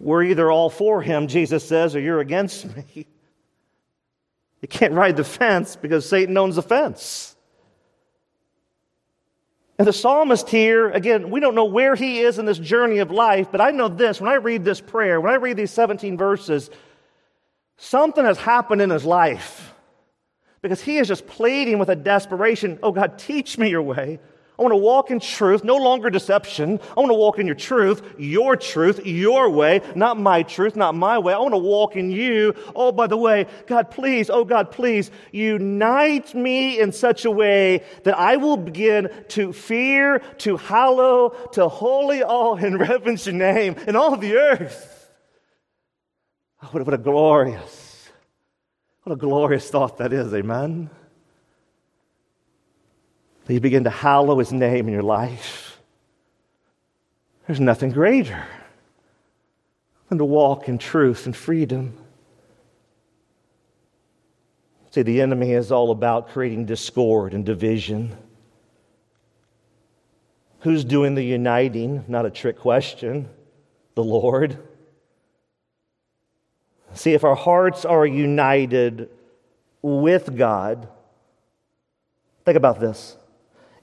We're 0.00 0.22
either 0.22 0.50
all 0.50 0.70
for 0.70 1.02
him, 1.02 1.28
Jesus 1.28 1.62
says, 1.68 1.94
or 1.94 2.00
you're 2.00 2.20
against 2.20 2.74
me. 2.74 3.06
You 4.60 4.68
can't 4.68 4.94
ride 4.94 5.16
the 5.16 5.24
fence 5.24 5.76
because 5.76 6.08
Satan 6.08 6.36
owns 6.36 6.56
the 6.56 6.62
fence. 6.62 7.36
And 9.78 9.86
the 9.86 9.92
psalmist 9.92 10.48
here, 10.48 10.90
again, 10.90 11.30
we 11.30 11.38
don't 11.38 11.54
know 11.54 11.66
where 11.66 11.94
he 11.94 12.20
is 12.20 12.40
in 12.40 12.46
this 12.46 12.58
journey 12.58 12.98
of 12.98 13.12
life, 13.12 13.48
but 13.52 13.60
I 13.60 13.70
know 13.70 13.86
this 13.86 14.20
when 14.20 14.28
I 14.28 14.34
read 14.34 14.64
this 14.64 14.80
prayer, 14.80 15.20
when 15.20 15.32
I 15.32 15.36
read 15.36 15.56
these 15.56 15.70
17 15.70 16.16
verses, 16.16 16.68
something 17.76 18.24
has 18.24 18.38
happened 18.38 18.82
in 18.82 18.90
his 18.90 19.04
life 19.04 19.72
because 20.62 20.82
he 20.82 20.98
is 20.98 21.06
just 21.06 21.28
pleading 21.28 21.78
with 21.78 21.88
a 21.90 21.96
desperation 21.96 22.80
oh, 22.82 22.90
God, 22.90 23.18
teach 23.18 23.56
me 23.56 23.70
your 23.70 23.82
way. 23.82 24.18
I 24.58 24.62
want 24.62 24.72
to 24.72 24.76
walk 24.76 25.12
in 25.12 25.20
truth, 25.20 25.62
no 25.62 25.76
longer 25.76 26.10
deception. 26.10 26.80
I 26.96 27.00
want 27.00 27.10
to 27.10 27.14
walk 27.14 27.38
in 27.38 27.46
your 27.46 27.54
truth, 27.54 28.02
your 28.18 28.56
truth, 28.56 29.06
your 29.06 29.50
way, 29.50 29.82
not 29.94 30.18
my 30.18 30.42
truth, 30.42 30.74
not 30.74 30.96
my 30.96 31.16
way. 31.18 31.32
I 31.32 31.38
want 31.38 31.54
to 31.54 31.58
walk 31.58 31.94
in 31.94 32.10
you. 32.10 32.54
Oh, 32.74 32.90
by 32.90 33.06
the 33.06 33.16
way, 33.16 33.46
God, 33.68 33.92
please, 33.92 34.30
oh 34.30 34.44
God, 34.44 34.72
please 34.72 35.12
unite 35.30 36.34
me 36.34 36.80
in 36.80 36.90
such 36.90 37.24
a 37.24 37.30
way 37.30 37.84
that 38.02 38.18
I 38.18 38.36
will 38.36 38.56
begin 38.56 39.10
to 39.28 39.52
fear, 39.52 40.18
to 40.38 40.56
hallow, 40.56 41.30
to 41.52 41.68
holy 41.68 42.24
all 42.24 42.56
and 42.56 42.80
reverence 42.88 43.26
your 43.26 43.36
name 43.36 43.76
in 43.86 43.94
all 43.94 44.16
the 44.16 44.36
earth. 44.36 45.08
Oh, 46.64 46.66
what 46.72 46.92
a 46.92 46.98
glorious, 46.98 48.10
what 49.04 49.12
a 49.12 49.16
glorious 49.16 49.70
thought 49.70 49.98
that 49.98 50.12
is, 50.12 50.34
amen 50.34 50.90
that 53.48 53.54
you 53.54 53.60
begin 53.60 53.84
to 53.84 53.90
hallow 53.90 54.38
his 54.38 54.52
name 54.52 54.88
in 54.88 54.92
your 54.92 55.02
life. 55.02 55.80
There's 57.46 57.60
nothing 57.60 57.92
greater 57.92 58.44
than 60.10 60.18
to 60.18 60.24
walk 60.26 60.68
in 60.68 60.76
truth 60.76 61.24
and 61.24 61.34
freedom. 61.34 61.96
See, 64.90 65.00
the 65.00 65.22
enemy 65.22 65.52
is 65.52 65.72
all 65.72 65.90
about 65.90 66.28
creating 66.28 66.66
discord 66.66 67.32
and 67.32 67.46
division. 67.46 68.18
Who's 70.60 70.84
doing 70.84 71.14
the 71.14 71.24
uniting? 71.24 72.04
Not 72.06 72.26
a 72.26 72.30
trick 72.30 72.58
question. 72.58 73.30
The 73.94 74.04
Lord. 74.04 74.58
See, 76.92 77.14
if 77.14 77.24
our 77.24 77.34
hearts 77.34 77.86
are 77.86 78.04
united 78.04 79.08
with 79.80 80.36
God, 80.36 80.86
think 82.44 82.58
about 82.58 82.78
this 82.78 83.16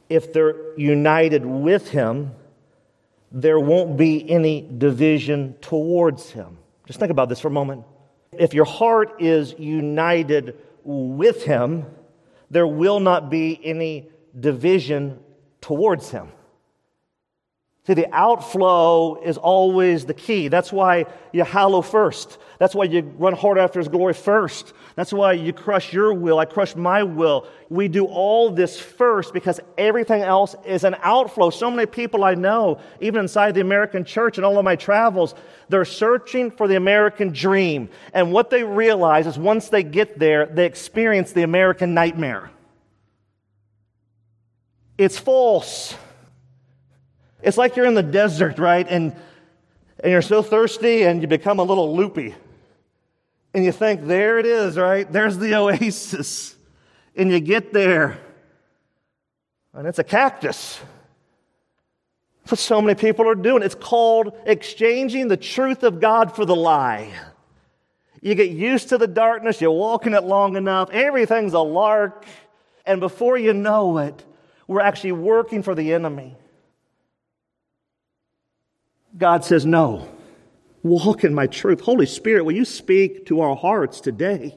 if 0.10 0.34
they're 0.34 0.78
united 0.78 1.46
with 1.46 1.90
Him, 1.90 2.32
there 3.32 3.60
won't 3.60 3.98
be 3.98 4.30
any 4.30 4.68
division 4.78 5.56
towards 5.62 6.30
Him. 6.30 6.58
Just 6.86 7.00
think 7.00 7.12
about 7.12 7.30
this 7.30 7.40
for 7.40 7.48
a 7.48 7.52
moment. 7.52 7.84
If 8.32 8.54
your 8.54 8.66
heart 8.66 9.22
is 9.22 9.56
united 9.58 10.58
with 10.84 11.44
Him, 11.44 11.86
there 12.50 12.68
will 12.68 13.00
not 13.00 13.30
be 13.30 13.60
any 13.64 14.10
division 14.40 15.20
towards 15.62 16.12
Him. 16.12 16.30
See, 17.88 17.94
the 17.94 18.12
outflow 18.14 19.22
is 19.22 19.38
always 19.38 20.06
the 20.06 20.14
key. 20.14 20.48
That's 20.48 20.72
why 20.72 21.06
you 21.32 21.44
hallow 21.44 21.82
first. 21.82 22.40
That's 22.60 22.74
why 22.74 22.86
you 22.86 23.02
run 23.18 23.34
hard 23.34 23.58
after 23.58 23.80
His 23.80 23.88
glory 23.88 24.14
first. 24.14 24.74
That's 24.96 25.12
why 25.12 25.34
you 25.34 25.52
crush 25.52 25.92
your 25.92 26.14
will. 26.14 26.40
I 26.40 26.46
crush 26.46 26.76
my 26.76 27.04
will. 27.04 27.48
We 27.70 27.88
do 27.88 28.06
all 28.06 28.50
this 28.50 28.80
first 28.80 29.34
because 29.34 29.60
everything 29.78 30.22
else 30.22 30.56
is 30.66 30.84
an 30.84 30.96
outflow. 31.02 31.50
So 31.50 31.70
many 31.70 31.86
people 31.86 32.24
I 32.24 32.36
know, 32.36 32.80
even 33.02 33.22
inside 33.22 33.56
the 33.56 33.62
American 33.62 34.06
church 34.06 34.38
and 34.38 34.46
all 34.46 34.58
of 34.58 34.64
my 34.64 34.76
travels, 34.76 35.36
they're 35.70 35.86
searching 35.86 36.52
for 36.52 36.68
the 36.68 36.78
American 36.78 37.34
dream. 37.34 37.90
And 38.14 38.32
what 38.32 38.50
they 38.50 38.64
realize 38.64 39.28
is 39.28 39.38
once 39.38 39.70
they 39.70 39.84
get 39.84 40.18
there, 40.18 40.46
they 40.46 40.66
experience 40.66 41.34
the 41.34 41.44
American 41.44 41.94
nightmare. 41.94 42.52
It's 44.98 45.18
false. 45.18 45.96
It's 47.44 47.58
like 47.58 47.76
you're 47.76 47.86
in 47.86 47.96
the 47.96 48.04
desert, 48.04 48.60
right? 48.60 48.88
And, 48.90 49.16
and 50.00 50.12
you're 50.12 50.22
so 50.22 50.42
thirsty 50.42 51.04
and 51.04 51.22
you 51.22 51.28
become 51.28 51.60
a 51.60 51.64
little 51.64 51.96
loopy. 51.96 52.34
And 53.56 53.64
you 53.64 53.72
think, 53.72 54.06
there 54.06 54.38
it 54.38 54.46
is, 54.46 54.76
right? 54.76 55.10
There's 55.10 55.38
the 55.38 55.56
oasis. 55.56 56.58
And 57.16 57.32
you 57.32 57.40
get 57.40 57.72
there. 57.72 58.20
And 59.74 59.88
it's 59.88 59.98
a 59.98 60.04
cactus. 60.04 60.78
That's 62.42 62.52
what 62.52 62.60
so 62.60 62.82
many 62.82 63.00
people 63.00 63.30
are 63.30 63.34
doing. 63.34 63.64
It's 63.64 63.74
called 63.74 64.38
exchanging 64.46 65.30
the 65.30 65.38
truth 65.38 65.84
of 65.84 66.02
God 66.02 66.36
for 66.36 66.44
the 66.44 66.56
lie. 66.56 67.14
You 68.22 68.36
get 68.36 68.50
used 68.50 68.90
to 68.90 68.98
the 68.98 69.08
darkness, 69.08 69.62
you 69.62 69.72
walk 69.72 70.06
in 70.06 70.14
it 70.14 70.26
long 70.26 70.58
enough, 70.58 70.90
everything's 70.92 71.54
a 71.54 71.60
lark, 71.60 72.26
and 72.86 73.00
before 73.00 73.38
you 73.38 73.54
know 73.54 74.00
it, 74.00 74.26
we're 74.68 74.82
actually 74.82 75.14
working 75.14 75.64
for 75.64 75.76
the 75.76 75.94
enemy. 75.94 76.36
God 79.18 79.46
says, 79.46 79.66
No, 79.66 80.10
walk 80.86 81.24
in 81.24 81.34
my 81.34 81.48
truth. 81.48 81.82
Holy 81.82 82.06
Spirit, 82.06 82.46
will 82.46 82.56
you 82.56 82.64
speak 82.64 83.26
to 83.26 83.42
our 83.42 83.56
hearts 83.56 84.00
today? 84.00 84.56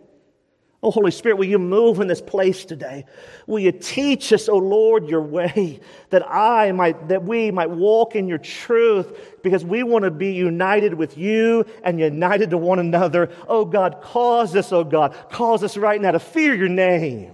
Oh, 0.80 0.92
Holy 0.92 1.10
Spirit, 1.10 1.38
will 1.38 1.46
you 1.46 1.58
move 1.58 1.98
in 1.98 2.06
this 2.06 2.20
place 2.20 2.64
today? 2.64 3.04
Will 3.48 3.58
you 3.58 3.72
teach 3.72 4.32
us, 4.32 4.48
oh 4.48 4.58
Lord, 4.58 5.08
your 5.08 5.22
way, 5.22 5.80
that 6.10 6.22
I 6.30 6.70
might, 6.70 7.08
that 7.08 7.24
we 7.24 7.50
might 7.50 7.70
walk 7.70 8.14
in 8.14 8.28
your 8.28 8.38
truth, 8.38 9.40
because 9.42 9.64
we 9.64 9.82
want 9.82 10.04
to 10.04 10.10
be 10.10 10.32
united 10.32 10.94
with 10.94 11.16
you 11.16 11.64
and 11.82 11.98
united 11.98 12.50
to 12.50 12.58
one 12.58 12.78
another. 12.78 13.30
Oh 13.48 13.64
God, 13.64 14.02
cause 14.02 14.54
us, 14.54 14.70
oh 14.70 14.84
God, 14.84 15.16
cause 15.30 15.64
us 15.64 15.76
right 15.76 16.00
now 16.00 16.12
to 16.12 16.20
fear 16.20 16.54
your 16.54 16.68
name. 16.68 17.32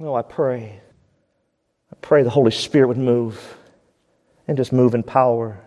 Oh, 0.00 0.14
I 0.14 0.22
pray. 0.22 0.80
I 1.92 1.96
pray 2.00 2.22
the 2.22 2.30
Holy 2.30 2.50
Spirit 2.50 2.88
would 2.88 2.98
move 2.98 3.56
and 4.48 4.56
just 4.56 4.72
move 4.72 4.94
in 4.94 5.02
power. 5.02 5.60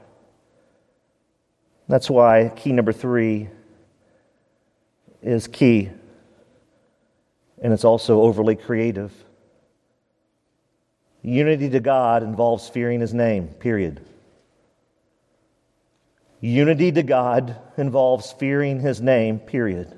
That's 1.89 2.07
why 2.07 2.53
key 2.55 2.71
number 2.71 2.93
three 2.93 3.49
is 5.23 5.47
key, 5.47 5.89
and 7.61 7.73
it's 7.73 7.83
also 7.83 8.21
overly 8.21 8.55
creative. 8.55 9.11
Unity 11.23 11.67
to 11.71 11.79
God 11.79 12.21
involves 12.21 12.69
fearing 12.69 12.99
His 12.99 13.11
name, 13.11 13.47
period. 13.47 14.05
Unity 16.41 16.91
to 16.91 17.01
God 17.01 17.59
involves 17.75 18.31
fearing 18.33 18.79
His 18.79 19.01
name, 19.01 19.39
period. 19.39 19.97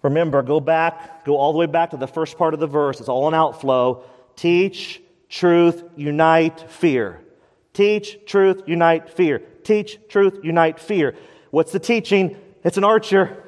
Remember, 0.00 0.42
go 0.42 0.58
back, 0.58 1.26
go 1.26 1.36
all 1.36 1.52
the 1.52 1.58
way 1.58 1.66
back 1.66 1.90
to 1.90 1.98
the 1.98 2.08
first 2.08 2.38
part 2.38 2.54
of 2.54 2.60
the 2.60 2.66
verse. 2.66 2.98
It's 2.98 3.10
all 3.10 3.28
an 3.28 3.34
outflow. 3.34 4.04
Teach, 4.36 5.02
truth, 5.28 5.84
unite, 5.96 6.70
fear. 6.70 7.20
Teach, 7.72 8.18
truth, 8.26 8.62
unite, 8.66 9.10
fear. 9.10 9.38
Teach, 9.62 9.98
truth, 10.08 10.40
unite, 10.42 10.80
fear. 10.80 11.14
What's 11.50 11.72
the 11.72 11.78
teaching? 11.78 12.36
It's 12.64 12.76
an 12.76 12.84
archer. 12.84 13.44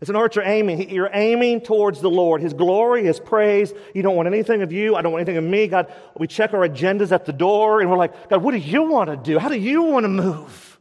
It's 0.00 0.10
an 0.10 0.16
archer 0.16 0.42
aiming. 0.42 0.90
You're 0.90 1.10
aiming 1.12 1.62
towards 1.62 2.00
the 2.00 2.10
Lord, 2.10 2.40
His 2.40 2.54
glory, 2.54 3.04
His 3.04 3.18
praise. 3.18 3.74
You 3.94 4.02
don't 4.02 4.14
want 4.14 4.28
anything 4.28 4.62
of 4.62 4.72
you. 4.72 4.94
I 4.94 5.02
don't 5.02 5.12
want 5.12 5.22
anything 5.22 5.44
of 5.44 5.50
me. 5.50 5.66
God, 5.66 5.92
we 6.16 6.26
check 6.26 6.54
our 6.54 6.66
agendas 6.66 7.10
at 7.10 7.26
the 7.26 7.32
door 7.32 7.80
and 7.80 7.90
we're 7.90 7.96
like, 7.96 8.28
God, 8.28 8.42
what 8.42 8.52
do 8.52 8.58
you 8.58 8.84
want 8.84 9.10
to 9.10 9.16
do? 9.16 9.38
How 9.38 9.48
do 9.48 9.58
you 9.58 9.82
want 9.82 10.04
to 10.04 10.08
move? 10.08 10.78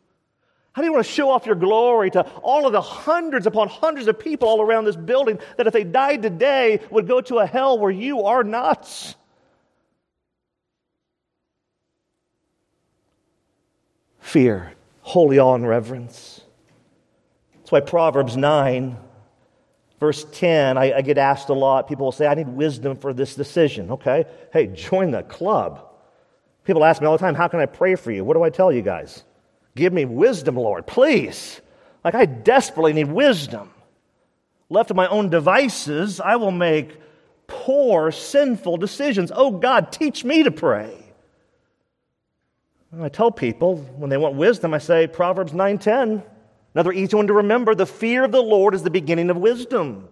How 0.74 0.84
do 0.84 0.86
you 0.86 0.94
want 0.94 1.08
to 1.08 1.12
show 1.12 1.32
off 1.32 1.48
your 1.48 1.56
glory 1.56 2.12
to 2.12 2.22
all 2.44 2.68
of 2.68 2.72
the 2.72 2.82
hundreds 2.82 3.48
upon 3.48 3.68
hundreds 3.68 4.08
of 4.08 4.20
people 4.20 4.48
all 4.48 4.62
around 4.62 4.86
this 4.86 4.96
building 4.96 5.40
that 5.58 5.66
if 5.66 5.74
they 5.74 5.84
died 5.84 6.22
today 6.22 6.82
would 6.92 7.08
go 7.08 7.20
to 7.22 7.40
a 7.40 7.48
hell 7.48 7.80
where 7.80 7.90
you 7.90 8.26
are 8.26 8.44
not? 8.44 9.16
Fear, 14.28 14.74
holy 15.04 15.40
awe 15.40 15.56
and 15.56 15.66
reverence. 15.66 16.42
That's 17.54 17.72
why 17.72 17.80
Proverbs 17.80 18.36
9, 18.36 18.98
verse 20.02 20.26
10, 20.34 20.78
I, 20.78 20.98
I, 20.98 21.02
get 21.02 21.18
asked 21.18 21.48
a 21.48 21.54
lot. 21.54 21.88
People 21.88 22.08
will 22.08 22.12
say, 22.12 22.28
I 22.28 22.34
need 22.34 22.50
wisdom 22.50 22.98
for 22.98 23.14
this 23.14 23.36
decision. 23.36 23.90
Okay, 23.90 24.26
hey, 24.52 24.68
join 24.68 25.12
the 25.12 25.24
club. 25.24 25.88
People 26.66 26.84
ask 26.84 27.00
me 27.00 27.08
all 27.08 27.14
the 27.14 27.22
time, 27.22 27.36
How 27.36 27.48
can 27.48 27.62
I 27.62 27.68
pray 27.68 27.96
for 27.96 28.12
you? 28.12 28.26
What 28.26 28.34
do 28.34 28.44
I 28.44 28.50
tell 28.50 28.70
you 28.70 28.82
guys? 28.82 29.24
Give 29.78 29.94
me 29.94 30.04
wisdom, 30.04 30.58
Lord, 30.58 30.86
please. 30.86 31.62
Like, 32.04 32.14
I 32.14 32.26
desperately 32.26 32.92
need 32.92 33.10
wisdom. 33.10 33.72
Left 34.70 34.90
to 34.90 34.94
my 34.94 35.08
own 35.08 35.30
devices, 35.30 36.20
I 36.20 36.36
will 36.36 36.52
make 36.52 37.00
poor, 37.48 38.12
sinful 38.12 38.76
decisions. 38.76 39.32
Oh, 39.34 39.52
God, 39.52 39.94
teach 39.94 40.26
me 40.26 40.44
to 40.44 40.52
pray. 40.52 41.07
I 42.96 43.10
tell 43.10 43.32
people 43.32 43.78
when 43.98 44.10
they 44.10 44.18
want 44.18 44.36
wisdom, 44.36 44.74
I 44.74 44.78
say 44.78 45.08
Proverbs 45.08 45.52
9:10. 45.52 46.24
Another 46.74 46.94
easy 46.94 47.16
one 47.16 47.28
to 47.28 47.34
remember 47.34 47.76
the 47.76 47.86
fear 47.86 48.24
of 48.24 48.32
the 48.32 48.42
Lord 48.42 48.74
is 48.74 48.84
the 48.84 48.90
beginning 48.90 49.30
of 49.30 49.38
wisdom, 49.38 50.08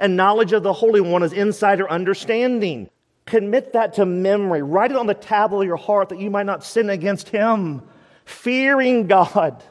and 0.00 0.16
knowledge 0.16 0.52
of 0.52 0.62
the 0.62 0.72
Holy 0.72 1.00
One 1.00 1.22
is 1.22 1.32
insider 1.32 1.88
understanding. 1.88 2.88
Commit 3.26 3.72
that 3.74 3.94
to 3.94 4.06
memory. 4.06 4.62
Write 4.62 4.90
it 4.90 4.96
on 4.96 5.06
the 5.06 5.14
tablet 5.14 5.62
of 5.62 5.66
your 5.66 5.76
heart 5.76 6.08
that 6.08 6.20
you 6.20 6.30
might 6.30 6.46
not 6.46 6.64
sin 6.64 6.90
against 6.90 7.28
Him. 7.28 7.82
Fearing 8.24 9.06
God. 9.06 9.62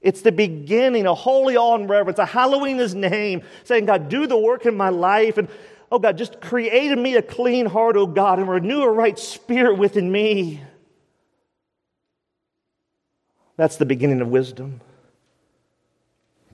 It's 0.00 0.22
the 0.22 0.32
beginning, 0.32 1.06
a 1.06 1.14
holy 1.14 1.56
awe 1.56 1.74
and 1.74 1.88
reverence, 1.88 2.18
a 2.18 2.26
hallowing 2.26 2.76
His 2.76 2.94
name, 2.94 3.42
saying, 3.64 3.86
God, 3.86 4.08
do 4.08 4.26
the 4.26 4.36
work 4.36 4.66
in 4.66 4.76
my 4.76 4.90
life. 4.90 5.38
And, 5.38 5.48
oh 5.90 5.98
God, 5.98 6.18
just 6.18 6.40
create 6.40 6.90
in 6.90 7.02
me 7.02 7.16
a 7.16 7.22
clean 7.22 7.66
heart, 7.66 7.96
oh 7.96 8.06
God, 8.06 8.38
and 8.38 8.48
renew 8.48 8.82
a 8.82 8.90
right 8.90 9.18
spirit 9.18 9.78
within 9.78 10.10
me. 10.10 10.62
That's 13.56 13.76
the 13.76 13.86
beginning 13.86 14.20
of 14.20 14.28
wisdom. 14.28 14.80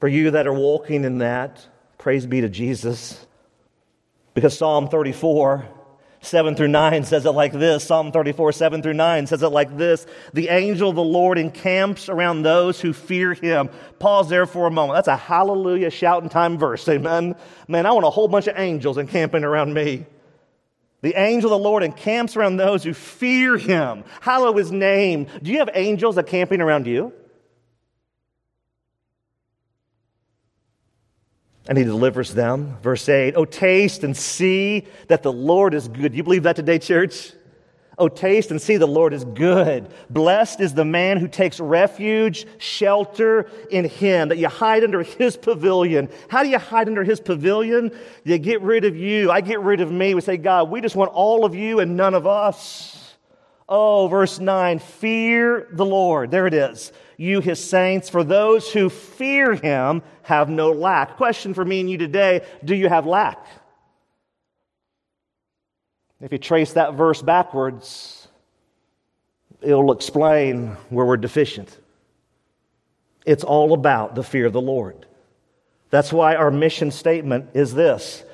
For 0.01 0.09
you 0.09 0.33
that 0.33 0.47
are 0.47 0.53
walking 0.53 1.05
in 1.05 1.19
that, 1.19 1.67
praise 1.99 2.27
be 2.27 2.41
to 2.41 2.49
Jesus. 2.49 3.25
Because 4.35 4.57
Psalm 4.57 4.89
34, 4.89 5.69
7 6.23 6.55
through 6.55 6.69
9 6.69 7.05
says 7.05 7.27
it 7.27 7.31
like 7.31 7.53
this 7.53 7.85
Psalm 7.85 8.13
34, 8.13 8.53
7 8.53 8.83
through 8.83 8.95
9 8.95 9.27
says 9.27 9.43
it 9.43 9.49
like 9.49 9.77
this 9.77 10.07
The 10.33 10.49
angel 10.49 10.91
of 10.91 10.97
the 10.97 11.03
Lord 11.03 11.39
encamps 11.39 12.09
around 12.09 12.43
those 12.43 12.81
who 12.81 12.93
fear 12.93 13.35
him. 13.35 13.69
Pause 13.99 14.29
there 14.29 14.47
for 14.47 14.67
a 14.67 14.71
moment. 14.71 14.97
That's 14.97 15.09
a 15.09 15.17
hallelujah 15.17 15.91
shouting 15.91 16.29
time 16.29 16.59
verse. 16.59 16.89
Amen. 16.89 17.35
Man, 17.69 17.87
I 17.87 17.93
want 17.93 18.07
a 18.07 18.11
whole 18.11 18.29
bunch 18.29 18.47
of 18.47 18.59
angels 18.59 18.99
encamping 18.99 19.45
around 19.45 19.75
me. 19.75 20.07
The 21.03 21.15
angel 21.21 21.53
of 21.53 21.61
the 21.61 21.69
Lord 21.69 21.83
encamps 21.83 22.37
around 22.37 22.57
those 22.57 22.83
who 22.85 22.95
fear 22.95 23.59
him. 23.59 24.05
Hallow 24.21 24.57
his 24.57 24.73
name. 24.73 25.27
Do 25.43 25.51
you 25.51 25.59
have 25.59 25.71
angels 25.75 26.17
encamping 26.17 26.61
around 26.61 26.87
you? 26.87 27.13
and 31.69 31.79
he 31.79 31.85
delivers 31.85 32.35
them. 32.35 32.77
Verse 32.83 33.09
8, 33.09 33.35
oh, 33.37 33.45
taste 33.45 34.05
and 34.05 34.17
see 34.17 34.87
that 35.09 35.23
the 35.23 35.33
Lord 35.33 35.75
is 35.75 35.89
good. 35.89 36.15
You 36.15 36.23
believe 36.23 36.43
that 36.43 36.57
today, 36.57 36.79
church? 36.79 37.33
Oh, 37.99 38.09
taste 38.09 38.51
and 38.51 38.61
see 38.61 38.79
the 38.79 38.87
Lord 38.87 39.13
is 39.13 39.25
good. 39.25 39.89
Blessed 40.09 40.61
is 40.61 40.73
the 40.73 40.85
man 40.85 41.19
who 41.19 41.29
takes 41.29 41.61
refuge, 41.61 42.47
shelter 42.57 43.51
in 43.71 43.85
him, 43.85 44.31
that 44.31 44.39
you 44.39 44.49
hide 44.49 44.83
under 44.83 45.03
his 45.03 45.37
pavilion. 45.37 46.09
How 46.29 46.43
do 46.43 46.49
you 46.49 46.59
hide 46.59 46.89
under 46.89 47.05
his 47.05 47.21
pavilion? 47.21 47.91
You 48.25 48.39
get 48.39 48.63
rid 48.63 48.87
of 48.87 48.97
you. 48.97 49.31
I 49.31 49.43
get 49.43 49.61
rid 49.61 49.83
of 49.83 49.93
me. 49.93 50.15
We 50.15 50.23
say, 50.23 50.39
God, 50.39 50.71
we 50.71 50.81
just 50.81 50.97
want 50.97 51.13
all 51.13 51.45
of 51.45 51.55
you 51.55 51.81
and 51.81 51.97
none 51.97 52.15
of 52.15 52.27
us. 52.27 53.17
Oh, 53.69 54.09
verse 54.09 54.39
9, 54.39 54.79
fear 54.79 55.69
the 55.73 55.85
Lord. 55.85 56.31
There 56.31 56.47
it 56.47 56.55
is. 56.55 56.93
You, 57.17 57.41
his 57.41 57.63
saints, 57.63 58.09
for 58.09 58.25
those 58.25 58.73
who 58.73 58.89
fear 58.89 59.55
him 59.55 60.03
have 60.23 60.49
no 60.49 60.73
lack. 60.73 61.17
Question 61.17 61.55
for 61.55 61.65
me 61.65 61.81
and 61.81 61.91
you 61.91 61.99
today 61.99 62.45
do 62.65 62.75
you 62.75 62.89
have 62.89 63.07
lack? 63.07 63.47
If 66.23 66.31
you 66.31 66.39
trace 66.39 66.75
that 66.75 66.95
verse 66.95 67.21
backwards, 67.21 68.29
it'll 69.61 69.91
explain 69.91 70.77
where 70.89 71.05
we're 71.05 71.17
deficient. 71.17 71.77
It's 73.27 73.43
all 73.43 73.75
about 73.75 74.15
the 74.15 74.23
fear 74.23 74.47
of 74.47 74.53
the 74.53 74.61
Lord. 74.61 75.05
That's 75.91 76.13
why 76.13 76.37
our 76.37 76.53
mission 76.53 76.93
statement 76.93 77.51
is 77.55 77.75
this 77.75 78.25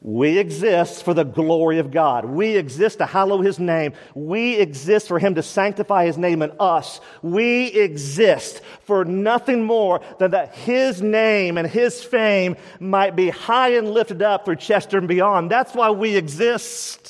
we 0.00 0.38
exist 0.38 1.02
for 1.02 1.14
the 1.14 1.24
glory 1.24 1.78
of 1.78 1.90
God. 1.90 2.26
We 2.26 2.56
exist 2.58 2.98
to 2.98 3.06
hallow 3.06 3.40
His 3.40 3.58
name. 3.58 3.94
We 4.14 4.56
exist 4.56 5.08
for 5.08 5.18
Him 5.18 5.34
to 5.36 5.42
sanctify 5.42 6.04
His 6.04 6.18
name 6.18 6.42
in 6.42 6.52
us. 6.60 7.00
We 7.22 7.68
exist 7.68 8.60
for 8.82 9.06
nothing 9.06 9.64
more 9.64 10.02
than 10.18 10.32
that 10.32 10.54
His 10.54 11.00
name 11.00 11.56
and 11.56 11.66
His 11.66 12.04
fame 12.04 12.56
might 12.78 13.16
be 13.16 13.30
high 13.30 13.76
and 13.76 13.90
lifted 13.90 14.20
up 14.20 14.44
through 14.44 14.56
Chester 14.56 14.98
and 14.98 15.08
beyond. 15.08 15.50
That's 15.50 15.74
why 15.74 15.90
we 15.90 16.16
exist. 16.16 17.03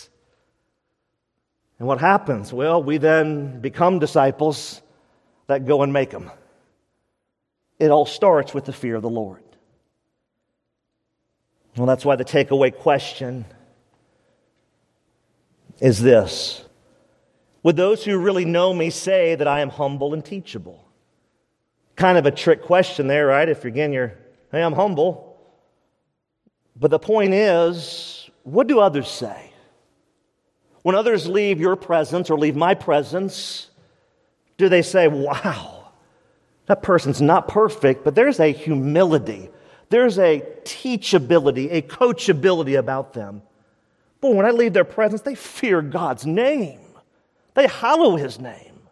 And 1.78 1.88
what 1.88 2.00
happens? 2.00 2.52
Well, 2.52 2.82
we 2.82 2.98
then 2.98 3.60
become 3.60 3.98
disciples 3.98 4.80
that 5.46 5.66
go 5.66 5.82
and 5.82 5.92
make 5.92 6.10
them. 6.10 6.30
It 7.78 7.90
all 7.90 8.06
starts 8.06 8.54
with 8.54 8.64
the 8.64 8.72
fear 8.72 8.96
of 8.96 9.02
the 9.02 9.10
Lord. 9.10 9.42
Well, 11.76 11.86
that's 11.86 12.04
why 12.04 12.16
the 12.16 12.24
takeaway 12.24 12.74
question 12.74 13.44
is 15.80 16.00
this 16.00 16.64
Would 17.62 17.76
those 17.76 18.04
who 18.04 18.18
really 18.18 18.44
know 18.44 18.72
me 18.72 18.90
say 18.90 19.34
that 19.34 19.48
I 19.48 19.60
am 19.60 19.70
humble 19.70 20.14
and 20.14 20.24
teachable? 20.24 20.84
Kind 21.96 22.18
of 22.18 22.26
a 22.26 22.30
trick 22.30 22.62
question 22.62 23.06
there, 23.06 23.26
right? 23.26 23.48
If 23.48 23.64
you're 23.64 23.72
again 23.72 23.92
you're, 23.92 24.14
hey, 24.52 24.62
I'm 24.62 24.72
humble. 24.72 25.36
But 26.76 26.90
the 26.90 26.98
point 26.98 27.34
is, 27.34 28.28
what 28.42 28.66
do 28.66 28.80
others 28.80 29.08
say? 29.08 29.52
When 30.84 30.94
others 30.94 31.26
leave 31.26 31.60
your 31.62 31.76
presence 31.76 32.28
or 32.28 32.38
leave 32.38 32.56
my 32.56 32.74
presence, 32.74 33.70
do 34.58 34.68
they 34.68 34.82
say, 34.82 35.08
wow, 35.08 35.92
that 36.66 36.82
person's 36.82 37.22
not 37.22 37.48
perfect, 37.48 38.04
but 38.04 38.14
there's 38.14 38.38
a 38.38 38.52
humility, 38.52 39.48
there's 39.88 40.18
a 40.18 40.42
teachability, 40.64 41.72
a 41.72 41.80
coachability 41.80 42.78
about 42.78 43.14
them. 43.14 43.40
But 44.20 44.34
when 44.34 44.44
I 44.44 44.50
leave 44.50 44.74
their 44.74 44.84
presence, 44.84 45.22
they 45.22 45.34
fear 45.34 45.80
God's 45.80 46.26
name, 46.26 46.80
they 47.54 47.66
hallow 47.66 48.16
his 48.16 48.38
name. 48.38 48.82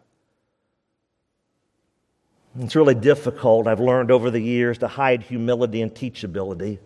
It's 2.59 2.75
really 2.75 2.95
difficult, 2.95 3.67
I've 3.67 3.79
learned 3.79 4.09
over 4.09 4.31
the 4.31 4.41
years, 4.41 4.79
to 4.79 4.87
hide 4.87 5.21
humility 5.21 5.83
and 5.83 5.93
teachability. 5.93 6.79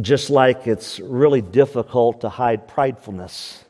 Just 0.00 0.30
like 0.30 0.66
it's 0.66 0.98
really 1.00 1.40
difficult 1.40 2.22
to 2.22 2.28
hide 2.28 2.66
pridefulness. 2.68 3.62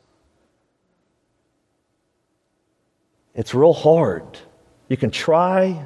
It's 3.35 3.53
real 3.53 3.73
hard. 3.73 4.39
You 4.87 4.97
can 4.97 5.11
try, 5.11 5.85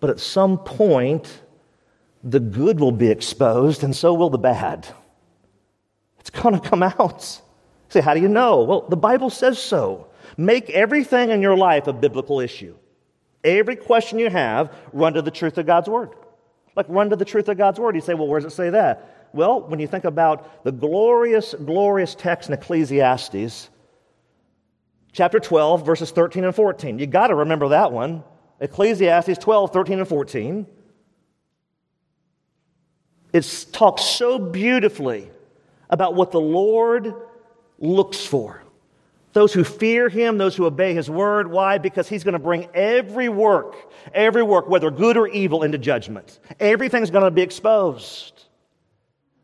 but 0.00 0.10
at 0.10 0.20
some 0.20 0.58
point, 0.58 1.42
the 2.22 2.40
good 2.40 2.80
will 2.80 2.92
be 2.92 3.08
exposed, 3.08 3.82
and 3.82 3.94
so 3.94 4.14
will 4.14 4.30
the 4.30 4.38
bad. 4.38 4.86
It's 6.20 6.30
going 6.30 6.58
to 6.58 6.68
come 6.68 6.82
out. 6.82 7.40
say, 7.88 8.00
how 8.00 8.14
do 8.14 8.20
you 8.20 8.28
know? 8.28 8.62
Well, 8.62 8.86
the 8.88 8.96
Bible 8.96 9.30
says 9.30 9.58
so. 9.58 10.08
Make 10.36 10.70
everything 10.70 11.30
in 11.30 11.40
your 11.40 11.56
life 11.56 11.86
a 11.86 11.92
biblical 11.92 12.40
issue. 12.40 12.74
Every 13.44 13.76
question 13.76 14.18
you 14.18 14.28
have, 14.28 14.74
run 14.92 15.14
to 15.14 15.22
the 15.22 15.30
truth 15.30 15.56
of 15.58 15.66
God's 15.66 15.88
Word. 15.88 16.10
Like, 16.74 16.86
run 16.88 17.10
to 17.10 17.16
the 17.16 17.24
truth 17.24 17.48
of 17.48 17.56
God's 17.56 17.78
Word. 17.78 17.94
You 17.94 18.00
say, 18.00 18.14
well, 18.14 18.26
where 18.26 18.40
does 18.40 18.52
it 18.52 18.56
say 18.56 18.70
that? 18.70 19.15
Well, 19.36 19.60
when 19.60 19.80
you 19.80 19.86
think 19.86 20.04
about 20.04 20.64
the 20.64 20.72
glorious, 20.72 21.54
glorious 21.54 22.14
text 22.14 22.48
in 22.48 22.54
Ecclesiastes, 22.54 23.68
chapter 25.12 25.38
12, 25.38 25.84
verses 25.84 26.10
13 26.10 26.44
and 26.44 26.54
14. 26.54 26.98
You 26.98 27.06
got 27.06 27.26
to 27.26 27.34
remember 27.34 27.68
that 27.68 27.92
one. 27.92 28.24
Ecclesiastes 28.60 29.36
12, 29.38 29.72
13, 29.74 29.98
and 29.98 30.08
14. 30.08 30.66
It 33.34 33.66
talks 33.72 34.04
so 34.04 34.38
beautifully 34.38 35.28
about 35.90 36.14
what 36.14 36.32
the 36.32 36.40
Lord 36.40 37.14
looks 37.78 38.24
for. 38.24 38.62
Those 39.34 39.52
who 39.52 39.64
fear 39.64 40.08
him, 40.08 40.38
those 40.38 40.56
who 40.56 40.64
obey 40.64 40.94
his 40.94 41.10
word. 41.10 41.50
Why? 41.50 41.76
Because 41.76 42.08
he's 42.08 42.24
going 42.24 42.32
to 42.32 42.38
bring 42.38 42.68
every 42.72 43.28
work, 43.28 43.76
every 44.14 44.42
work, 44.42 44.66
whether 44.66 44.90
good 44.90 45.18
or 45.18 45.28
evil, 45.28 45.62
into 45.62 45.76
judgment. 45.76 46.38
Everything's 46.58 47.10
going 47.10 47.24
to 47.24 47.30
be 47.30 47.42
exposed. 47.42 48.45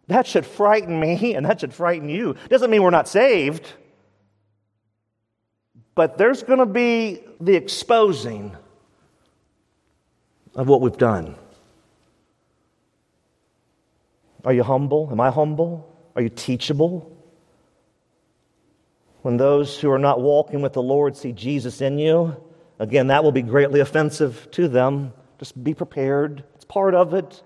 That 0.09 0.27
should 0.27 0.45
frighten 0.45 0.99
me 0.99 1.35
and 1.35 1.47
that 1.47 1.61
should 1.61 1.73
frighten 1.73 2.09
you. 2.09 2.37
Doesn't 2.49 2.71
mean 2.71 2.83
we're 2.83 2.91
not 2.91 3.09
saved, 3.09 3.73
but 5.95 6.19
there's 6.19 6.43
going 6.43 6.59
to 6.59 6.67
be 6.67 7.21
the 7.41 7.55
exposing 7.55 8.57
of 10.55 10.69
what 10.69 10.81
we've 10.81 10.97
done. 10.97 11.37
Are 14.45 14.53
you 14.53 14.63
humble? 14.63 15.09
Am 15.11 15.21
I 15.21 15.31
humble? 15.31 15.89
Are 16.17 16.23
you 16.23 16.29
teachable? 16.29 17.17
When 19.23 19.37
those 19.37 19.79
who 19.79 19.91
are 19.91 20.01
not 20.01 20.21
walking 20.21 20.63
with 20.63 20.73
the 20.73 20.83
Lord 20.83 21.17
see 21.17 21.33
Jesus 21.33 21.81
in 21.81 21.99
you, 21.99 22.37
again, 22.81 23.07
that 23.07 23.23
will 23.23 23.33
be 23.33 23.43
greatly 23.43 23.79
offensive 23.81 24.49
to 24.53 24.67
them. 24.67 25.13
Just 25.39 25.63
be 25.63 25.75
prepared. 25.75 26.43
It's 26.57 26.65
part 26.65 26.95
of 26.95 27.15
it. 27.15 27.43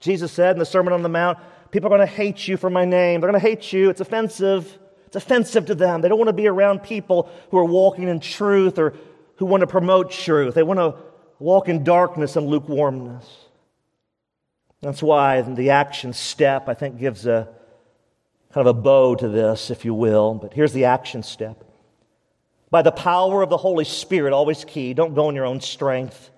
Jesus 0.00 0.32
said 0.32 0.56
in 0.56 0.58
the 0.58 0.66
Sermon 0.66 0.92
on 0.92 1.02
the 1.02 1.08
Mount, 1.08 1.38
People 1.70 1.86
are 1.86 1.96
going 1.96 2.06
to 2.06 2.14
hate 2.14 2.48
you 2.48 2.56
for 2.56 2.70
my 2.70 2.84
name. 2.84 3.20
They're 3.20 3.30
going 3.30 3.40
to 3.40 3.48
hate 3.48 3.72
you. 3.72 3.90
It's 3.90 4.00
offensive. 4.00 4.78
It's 5.06 5.16
offensive 5.16 5.66
to 5.66 5.74
them. 5.74 6.00
They 6.00 6.08
don't 6.08 6.18
want 6.18 6.28
to 6.28 6.34
be 6.34 6.46
around 6.46 6.82
people 6.82 7.30
who 7.50 7.58
are 7.58 7.64
walking 7.64 8.08
in 8.08 8.20
truth 8.20 8.78
or 8.78 8.94
who 9.36 9.46
want 9.46 9.62
to 9.62 9.66
promote 9.66 10.10
truth. 10.10 10.54
They 10.54 10.62
want 10.62 10.78
to 10.78 10.96
walk 11.38 11.68
in 11.68 11.84
darkness 11.84 12.36
and 12.36 12.46
lukewarmness. 12.46 13.26
That's 14.80 15.02
why 15.02 15.42
the 15.42 15.70
action 15.70 16.12
step, 16.12 16.68
I 16.68 16.74
think, 16.74 16.98
gives 16.98 17.26
a 17.26 17.48
kind 18.52 18.66
of 18.66 18.76
a 18.76 18.80
bow 18.80 19.14
to 19.16 19.28
this, 19.28 19.70
if 19.70 19.84
you 19.84 19.94
will. 19.94 20.34
But 20.34 20.54
here's 20.54 20.72
the 20.72 20.86
action 20.86 21.22
step. 21.22 21.64
By 22.70 22.82
the 22.82 22.92
power 22.92 23.42
of 23.42 23.50
the 23.50 23.56
Holy 23.56 23.84
Spirit, 23.84 24.32
always 24.32 24.64
key, 24.64 24.94
don't 24.94 25.14
go 25.14 25.28
in 25.28 25.34
your 25.34 25.44
own 25.44 25.60
strength. 25.60 26.29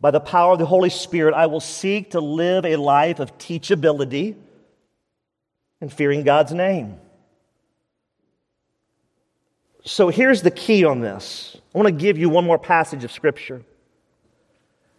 By 0.00 0.10
the 0.10 0.20
power 0.20 0.52
of 0.52 0.58
the 0.58 0.66
Holy 0.66 0.90
Spirit, 0.90 1.34
I 1.34 1.46
will 1.46 1.60
seek 1.60 2.10
to 2.10 2.20
live 2.20 2.64
a 2.64 2.76
life 2.76 3.18
of 3.18 3.38
teachability 3.38 4.34
and 5.80 5.92
fearing 5.92 6.22
God's 6.22 6.52
name. 6.52 6.98
So 9.84 10.08
here's 10.08 10.42
the 10.42 10.50
key 10.50 10.84
on 10.84 11.00
this. 11.00 11.56
I 11.74 11.78
want 11.78 11.86
to 11.86 11.92
give 11.92 12.18
you 12.18 12.28
one 12.28 12.44
more 12.44 12.58
passage 12.58 13.04
of 13.04 13.12
Scripture. 13.12 13.62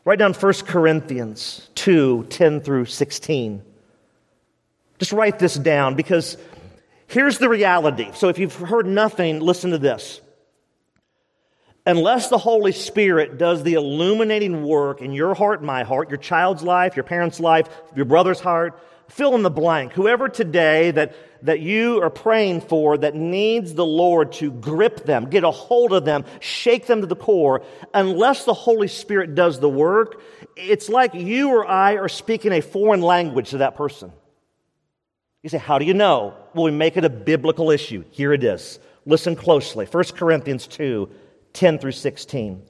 Write 0.05 0.19
down 0.19 0.33
1 0.33 0.53
Corinthians 0.65 1.69
2 1.75 2.27
10 2.29 2.61
through 2.61 2.85
16. 2.85 3.61
Just 4.99 5.11
write 5.11 5.37
this 5.37 5.55
down 5.55 5.95
because 5.95 6.37
here's 7.07 7.37
the 7.37 7.49
reality. 7.49 8.09
So 8.13 8.29
if 8.29 8.39
you've 8.39 8.55
heard 8.55 8.85
nothing, 8.85 9.41
listen 9.41 9.71
to 9.71 9.77
this. 9.77 10.21
Unless 11.87 12.27
the 12.27 12.37
Holy 12.37 12.73
Spirit 12.73 13.37
does 13.37 13.63
the 13.63 13.75
illuminating 13.75 14.65
work 14.65 15.01
in 15.01 15.13
your 15.13 15.33
heart, 15.33 15.63
my 15.63 15.83
heart, 15.83 16.09
your 16.09 16.17
child's 16.17 16.61
life, 16.61 16.97
your 16.97 17.05
parent's 17.05 17.39
life, 17.39 17.69
your 17.95 18.03
brother's 18.03 18.41
heart, 18.41 18.77
fill 19.07 19.35
in 19.35 19.41
the 19.41 19.49
blank. 19.49 19.93
Whoever 19.93 20.27
today 20.27 20.91
that, 20.91 21.15
that 21.43 21.61
you 21.61 22.01
are 22.03 22.09
praying 22.09 22.59
for 22.59 22.97
that 22.97 23.15
needs 23.15 23.73
the 23.73 23.85
Lord 23.85 24.33
to 24.33 24.51
grip 24.51 25.05
them, 25.05 25.29
get 25.29 25.45
a 25.45 25.49
hold 25.49 25.93
of 25.93 26.03
them, 26.03 26.25
shake 26.41 26.87
them 26.87 26.99
to 26.99 27.07
the 27.07 27.15
core, 27.15 27.63
unless 27.93 28.43
the 28.43 28.53
Holy 28.53 28.89
Spirit 28.89 29.33
does 29.33 29.61
the 29.61 29.69
work, 29.69 30.21
it's 30.57 30.89
like 30.89 31.13
you 31.13 31.51
or 31.51 31.65
I 31.65 31.93
are 31.93 32.09
speaking 32.09 32.51
a 32.51 32.59
foreign 32.59 33.01
language 33.01 33.51
to 33.51 33.59
that 33.59 33.75
person. 33.75 34.11
You 35.41 35.49
say, 35.49 35.57
How 35.57 35.79
do 35.79 35.85
you 35.85 35.93
know? 35.93 36.33
Well, 36.53 36.65
we 36.65 36.71
make 36.71 36.97
it 36.97 37.05
a 37.05 37.09
biblical 37.09 37.71
issue. 37.71 38.03
Here 38.11 38.33
it 38.33 38.43
is. 38.43 38.77
Listen 39.05 39.37
closely 39.37 39.85
1 39.85 40.03
Corinthians 40.15 40.67
2 40.67 41.09
10 41.57 41.79
through 41.79 41.91
16. 41.91 42.61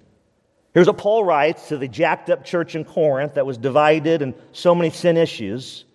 Here's 0.73 0.88
what 0.88 0.97
Paul 0.97 1.25
writes 1.25 1.67
to 1.69 1.77
the 1.77 1.88
jacked 1.88 2.29
up 2.29 2.45
church 2.45 2.75
in 2.75 2.85
Corinth 2.85 3.33
that 3.33 3.45
was 3.45 3.57
divided 3.57 4.21
and 4.21 4.33
so 4.51 4.73
many 4.73 4.89
sin 4.89 5.17
issues. 5.17 5.85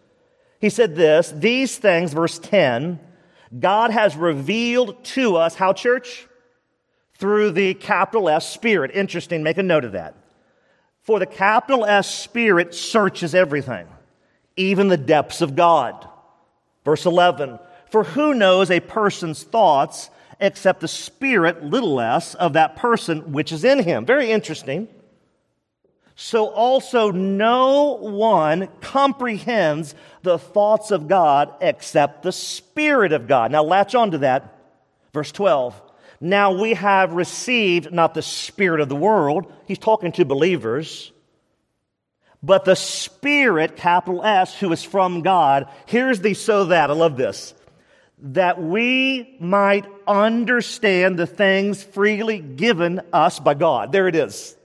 He 0.61 0.68
said 0.68 0.95
this 0.95 1.32
These 1.34 1.78
things, 1.78 2.12
verse 2.12 2.38
10, 2.38 3.01
God 3.59 3.90
has 3.90 4.14
revealed 4.16 5.05
to 5.05 5.36
us, 5.36 5.55
how, 5.55 5.72
church? 5.72 6.26
Through 7.14 7.53
the 7.53 7.74
capital 7.74 8.28
S 8.28 8.49
Spirit. 8.49 8.90
Interesting, 8.93 9.43
make 9.43 9.59
a 9.59 9.62
note 9.62 9.84
of 9.84 9.93
that. 9.93 10.14
For 11.03 11.18
the 11.18 11.26
capital 11.26 11.84
S 11.84 12.12
Spirit 12.12 12.74
searches 12.74 13.34
everything, 13.34 13.86
even 14.57 14.88
the 14.88 14.97
depths 14.97 15.40
of 15.40 15.57
God. 15.57 16.09
Verse 16.84 17.07
11, 17.07 17.59
for 17.90 18.05
who 18.05 18.34
knows 18.34 18.70
a 18.70 18.80
person's 18.80 19.43
thoughts 19.43 20.11
except 20.43 20.80
the 20.80 20.88
spirit, 20.88 21.64
little 21.64 22.01
s, 22.01 22.34
of 22.34 22.53
that 22.53 22.76
person 22.76 23.32
which 23.32 23.53
is 23.53 23.64
in 23.64 23.82
him? 23.82 24.05
Very 24.05 24.30
interesting. 24.30 24.88
So 26.14 26.49
also 26.49 27.11
no 27.11 27.97
one 27.97 28.68
comprehends 28.80 29.95
the 30.22 30.38
thoughts 30.38 30.90
of 30.90 31.09
God 31.09 31.55
except 31.62 32.22
the 32.22 32.32
Spirit 32.32 33.12
of 33.12 33.26
God. 33.26 33.51
Now 33.51 33.62
latch 33.62 33.95
on 33.95 34.11
to 34.11 34.18
that. 34.18 34.59
Verse 35.14 35.32
12. 35.32 35.80
Now 36.20 36.53
we 36.53 36.74
have 36.74 37.14
received 37.14 37.93
not 37.93 38.12
the 38.12 38.22
Spirit 38.22 38.80
of 38.80 38.90
the 38.90 38.95
world. 38.97 39.51
He's 39.66 39.78
talking 39.78 40.12
to 40.12 40.24
believers 40.24 41.12
but 42.43 42.64
the 42.64 42.74
Spirit, 42.74 43.76
capital 43.76 44.24
S, 44.24 44.59
who 44.59 44.72
is 44.72 44.82
from 44.82 45.22
God. 45.22 45.68
Here's 45.86 46.20
the 46.20 46.34
so 46.34 46.66
that. 46.66 46.90
I 46.90 46.93
love 46.93 47.16
this. 47.16 47.55
That 48.23 48.62
we 48.62 49.37
might 49.41 49.85
understand 50.07 51.18
the 51.18 51.27
things 51.27 51.83
freely 51.83 52.39
given 52.39 53.01
us 53.12 53.41
by 53.41 53.55
God. 53.55 53.93
There 53.93 54.07
it 54.07 54.14
is. 54.14 54.57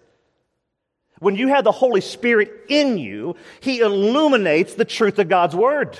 When 1.20 1.36
you 1.36 1.47
have 1.47 1.64
the 1.64 1.72
Holy 1.72 2.01
Spirit 2.01 2.51
in 2.70 2.97
you, 2.97 3.36
He 3.60 3.80
illuminates 3.80 4.76
the 4.76 4.86
truth 4.86 5.18
of 5.18 5.30
God's 5.30 5.55
Word. 5.55 5.99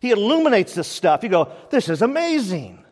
He 0.00 0.10
illuminates 0.10 0.74
this 0.74 0.88
stuff. 0.88 1.22
You 1.22 1.28
go, 1.28 1.52
this 1.70 1.88
is 1.88 2.02
amazing. 2.02 2.82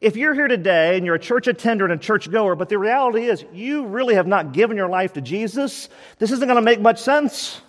If 0.00 0.16
you're 0.16 0.34
here 0.34 0.48
today 0.48 0.96
and 0.96 1.06
you're 1.06 1.14
a 1.14 1.20
church 1.20 1.46
attender 1.46 1.84
and 1.84 1.94
a 1.94 1.98
church 1.98 2.30
goer, 2.30 2.56
but 2.56 2.68
the 2.68 2.78
reality 2.78 3.26
is 3.26 3.44
you 3.52 3.86
really 3.86 4.14
have 4.14 4.26
not 4.26 4.52
given 4.52 4.76
your 4.76 4.88
life 4.88 5.12
to 5.12 5.20
Jesus, 5.20 5.88
this 6.18 6.32
isn't 6.32 6.46
going 6.46 6.56
to 6.56 6.62
make 6.62 6.80
much 6.80 7.00
sense. 7.00 7.60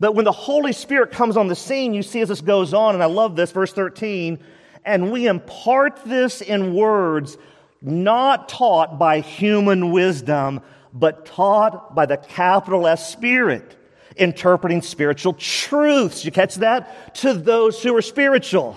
But 0.00 0.14
when 0.14 0.24
the 0.24 0.32
Holy 0.32 0.72
Spirit 0.72 1.12
comes 1.12 1.36
on 1.36 1.48
the 1.48 1.56
scene, 1.56 1.94
you 1.94 2.02
see 2.02 2.20
as 2.20 2.28
this 2.28 2.40
goes 2.40 2.74
on, 2.74 2.94
and 2.94 3.02
I 3.02 3.06
love 3.06 3.36
this, 3.36 3.52
verse 3.52 3.72
13, 3.72 4.38
and 4.84 5.12
we 5.12 5.26
impart 5.26 6.04
this 6.04 6.40
in 6.40 6.74
words 6.74 7.36
not 7.80 8.48
taught 8.48 8.98
by 8.98 9.20
human 9.20 9.92
wisdom, 9.92 10.60
but 10.92 11.26
taught 11.26 11.94
by 11.94 12.06
the 12.06 12.16
capital 12.16 12.86
S 12.86 13.12
Spirit 13.12 13.76
interpreting 14.16 14.82
spiritual 14.82 15.32
truths. 15.34 16.24
You 16.24 16.32
catch 16.32 16.56
that? 16.56 17.14
To 17.16 17.34
those 17.34 17.82
who 17.82 17.96
are 17.96 18.02
spiritual. 18.02 18.76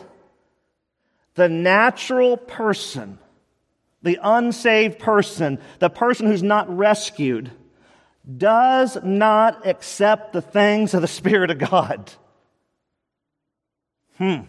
The 1.36 1.49
natural 1.49 2.38
person, 2.38 3.18
the 4.04 4.20
unsaved 4.22 4.99
person, 4.99 5.60
the 5.80 5.89
person 5.89 6.28
who's 6.28 6.43
not 6.43 6.76
rescued, 6.76 7.52
does 8.38 8.97
not 9.04 9.66
accept 9.66 10.34
the 10.34 10.41
things 10.41 10.93
of 10.93 11.02
the 11.02 11.08
Spirit 11.08 11.49
of 11.49 11.58
God. 11.58 12.12
Hmm. 14.18 14.41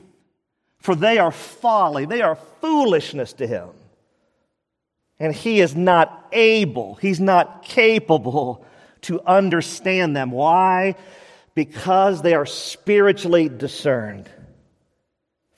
For 0.83 0.97
they 0.97 1.19
are 1.19 1.31
folly, 1.31 2.07
they 2.07 2.23
are 2.23 2.37
foolishness 2.61 3.33
to 3.35 3.47
him. 3.47 3.69
And 5.19 5.33
he 5.33 5.61
is 5.61 5.77
not 5.77 6.29
able, 6.33 6.97
he's 6.97 7.21
not 7.21 7.63
capable 7.63 8.67
to 9.03 9.21
understand 9.25 10.17
them. 10.17 10.33
Why? 10.33 10.97
Because 11.55 12.23
they 12.23 12.35
are 12.35 12.47
spiritually 12.47 13.49
discerned. 13.49 14.29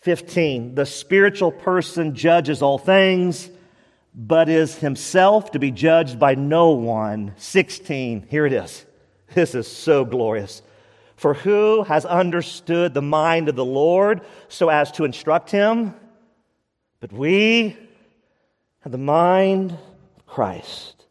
15. 0.03 0.75
The 0.75 0.85
spiritual 0.85 1.51
person 1.53 2.15
judges 2.15 2.61
all 2.61 2.77
things, 2.77 3.49
but 4.15 4.51
is 4.51 4.77
himself 4.77 5.53
to 5.53 5.59
be 5.59 5.71
judged 5.71 6.19
by 6.19 6.35
no 6.35 6.73
one. 6.73 7.33
16. 7.39 8.27
Here 8.29 8.45
it 8.45 8.53
is. 8.53 8.85
This 9.33 9.55
is 9.55 9.67
so 9.67 10.05
glorious. 10.05 10.61
For 11.17 11.35
who 11.35 11.85
has 11.85 12.05
understood 12.05 12.95
the 12.95 13.03
mind 13.03 13.49
of 13.49 13.57
the 13.57 13.65
Lord 13.65 14.23
so 14.49 14.69
as 14.69 14.91
to 14.93 15.05
instruct 15.05 15.51
him? 15.51 15.95
But 17.01 17.13
we 17.13 17.77
have 18.81 18.93
the 18.93 18.99
mind 18.99 19.73
of 20.17 20.27
Christ. 20.27 21.05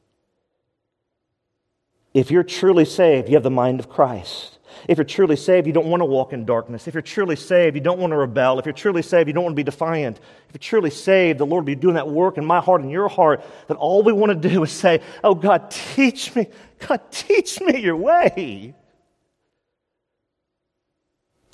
If 2.14 2.30
you're 2.30 2.44
truly 2.44 2.86
saved, 2.86 3.28
you 3.28 3.36
have 3.36 3.44
the 3.44 3.50
mind 3.50 3.80
of 3.80 3.90
Christ. 3.90 4.60
If 4.88 4.98
you're 4.98 5.06
truly 5.06 5.36
saved, 5.36 5.66
you 5.66 5.74
don't 5.74 5.88
want 5.88 6.02
to 6.02 6.06
walk 6.06 6.34
in 6.34 6.46
darkness. 6.46 6.88
If 6.88 6.94
you're 6.94 7.02
truly 7.02 7.36
saved, 7.36 7.76
you 7.76 7.82
don't 7.82 8.00
want 8.00 8.12
to 8.12 8.18
rebel. 8.18 8.60
If 8.60 8.66
you're 8.66 8.74
truly 8.74 9.02
saved, 9.02 9.28
you 9.28 9.34
don't 9.34 9.44
want 9.44 9.54
to 9.54 9.60
be 9.60 9.64
defiant. 9.64 10.18
If 10.18 10.54
you're 10.54 10.60
truly 10.60 10.90
saved, 10.90 11.40
the 11.40 11.46
Lord 11.46 11.64
will 11.64 11.68
be 11.68 11.76
doing 11.76 11.96
that 11.96 12.10
work 12.10 12.38
in 12.38 12.46
my 12.46 12.60
heart 12.60 12.82
and 12.82 12.92
your 12.92 13.08
heart 13.08 13.44
that 13.68 13.78
all 13.78 14.04
we 14.04 14.14
want 14.14 14.42
to 14.42 14.50
do 14.50 14.64
is 14.64 14.72
say, 14.72 15.02
Oh, 15.24 15.36
God, 15.36 15.72
teach 15.72 16.36
me. 16.36 16.48
God, 16.88 17.00
teach 17.12 17.62
me 17.62 17.80
your 17.80 17.96
way. 17.96 18.76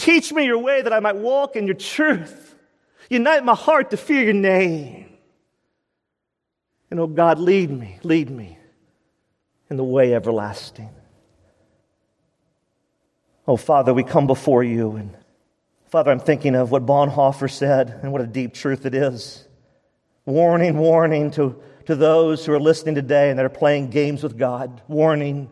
Teach 0.10 0.34
me 0.34 0.43
your 0.43 0.57
way 0.57 0.82
that 0.82 0.91
I 0.91 0.99
might 1.01 1.18
walk 1.18 1.55
in 1.55 1.68
your 1.68 1.76
truth. 1.76 2.55
Unite 3.12 3.45
my 3.45 3.53
heart 3.53 3.91
to 3.91 3.97
fear 3.97 4.24
your 4.24 4.34
name. 4.34 5.07
And 6.89 6.99
oh 6.99 7.05
God, 7.05 7.38
lead 7.38 7.70
me, 7.70 7.99
lead 8.01 8.32
me 8.32 8.57
in 9.70 9.78
the 9.78 9.84
way 9.84 10.16
everlasting. 10.16 10.89
Oh, 13.47 13.55
Father, 13.55 13.93
we 13.93 14.03
come 14.03 14.26
before 14.26 14.64
you. 14.64 14.93
And 14.93 15.16
Father, 15.91 16.10
I'm 16.10 16.20
thinking 16.20 16.55
of 16.55 16.72
what 16.72 16.88
Bonhoeffer 16.88 17.47
said 17.47 17.99
and 18.01 18.12
what 18.12 18.22
a 18.22 18.26
deep 18.26 18.55
truth 18.55 18.88
it 18.88 18.95
is. 18.95 19.47
Warning, 20.26 20.80
warning 20.80 21.30
to, 21.32 21.62
to 21.86 21.95
those 21.95 22.43
who 22.47 22.53
are 22.53 22.60
listening 22.60 22.95
today 22.95 23.30
and 23.30 23.38
that 23.38 23.45
are 23.45 23.49
playing 23.49 23.91
games 23.91 24.24
with 24.24 24.39
God. 24.39 24.82
Warning. 24.88 25.51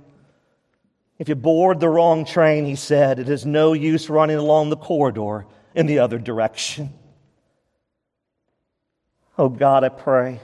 If 1.19 1.29
you 1.29 1.35
board 1.35 1.79
the 1.79 1.89
wrong 1.89 2.25
train, 2.25 2.65
he 2.65 2.75
said, 2.75 3.19
it 3.19 3.29
is 3.29 3.45
no 3.45 3.73
use 3.73 4.09
running 4.09 4.37
along 4.37 4.69
the 4.69 4.77
corridor 4.77 5.47
in 5.73 5.85
the 5.87 5.99
other 5.99 6.19
direction. 6.19 6.93
Oh 9.37 9.49
God, 9.49 9.83
I 9.83 9.89
pray. 9.89 10.39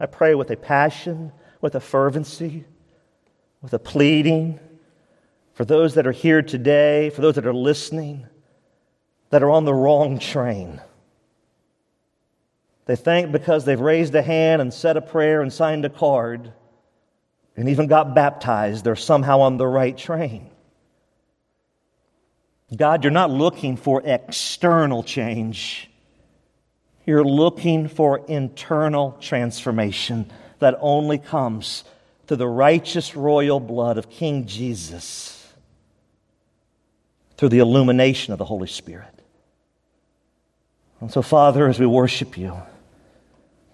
I 0.00 0.06
pray 0.06 0.34
with 0.34 0.50
a 0.50 0.56
passion, 0.56 1.32
with 1.60 1.74
a 1.74 1.80
fervency 1.80 2.64
with 3.66 3.74
a 3.74 3.78
pleading 3.80 4.60
for 5.54 5.64
those 5.64 5.94
that 5.94 6.06
are 6.06 6.12
here 6.12 6.40
today, 6.40 7.10
for 7.10 7.20
those 7.20 7.34
that 7.34 7.46
are 7.46 7.54
listening, 7.54 8.26
that 9.30 9.42
are 9.42 9.50
on 9.50 9.64
the 9.64 9.74
wrong 9.74 10.20
train. 10.20 10.80
They 12.84 12.94
think 12.94 13.32
because 13.32 13.64
they've 13.64 13.80
raised 13.80 14.14
a 14.14 14.22
hand 14.22 14.62
and 14.62 14.72
said 14.72 14.96
a 14.96 15.00
prayer 15.00 15.42
and 15.42 15.52
signed 15.52 15.84
a 15.84 15.90
card 15.90 16.52
and 17.56 17.68
even 17.68 17.86
got 17.86 18.14
baptized, 18.14 18.84
they're 18.84 18.96
somehow 18.96 19.40
on 19.40 19.56
the 19.56 19.66
right 19.66 19.96
train. 19.96 20.50
God, 22.74 23.04
you're 23.04 23.12
not 23.12 23.30
looking 23.30 23.76
for 23.76 24.02
external 24.04 25.02
change. 25.02 25.88
You're 27.06 27.24
looking 27.24 27.88
for 27.88 28.18
internal 28.26 29.16
transformation 29.20 30.30
that 30.58 30.76
only 30.80 31.18
comes 31.18 31.84
through 32.26 32.38
the 32.38 32.48
righteous 32.48 33.14
royal 33.14 33.60
blood 33.60 33.98
of 33.98 34.10
King 34.10 34.46
Jesus 34.46 35.32
through 37.36 37.50
the 37.50 37.60
illumination 37.60 38.32
of 38.32 38.38
the 38.38 38.44
Holy 38.44 38.66
Spirit. 38.66 39.12
And 41.00 41.12
so, 41.12 41.22
Father, 41.22 41.68
as 41.68 41.78
we 41.78 41.86
worship 41.86 42.36
you, 42.36 42.56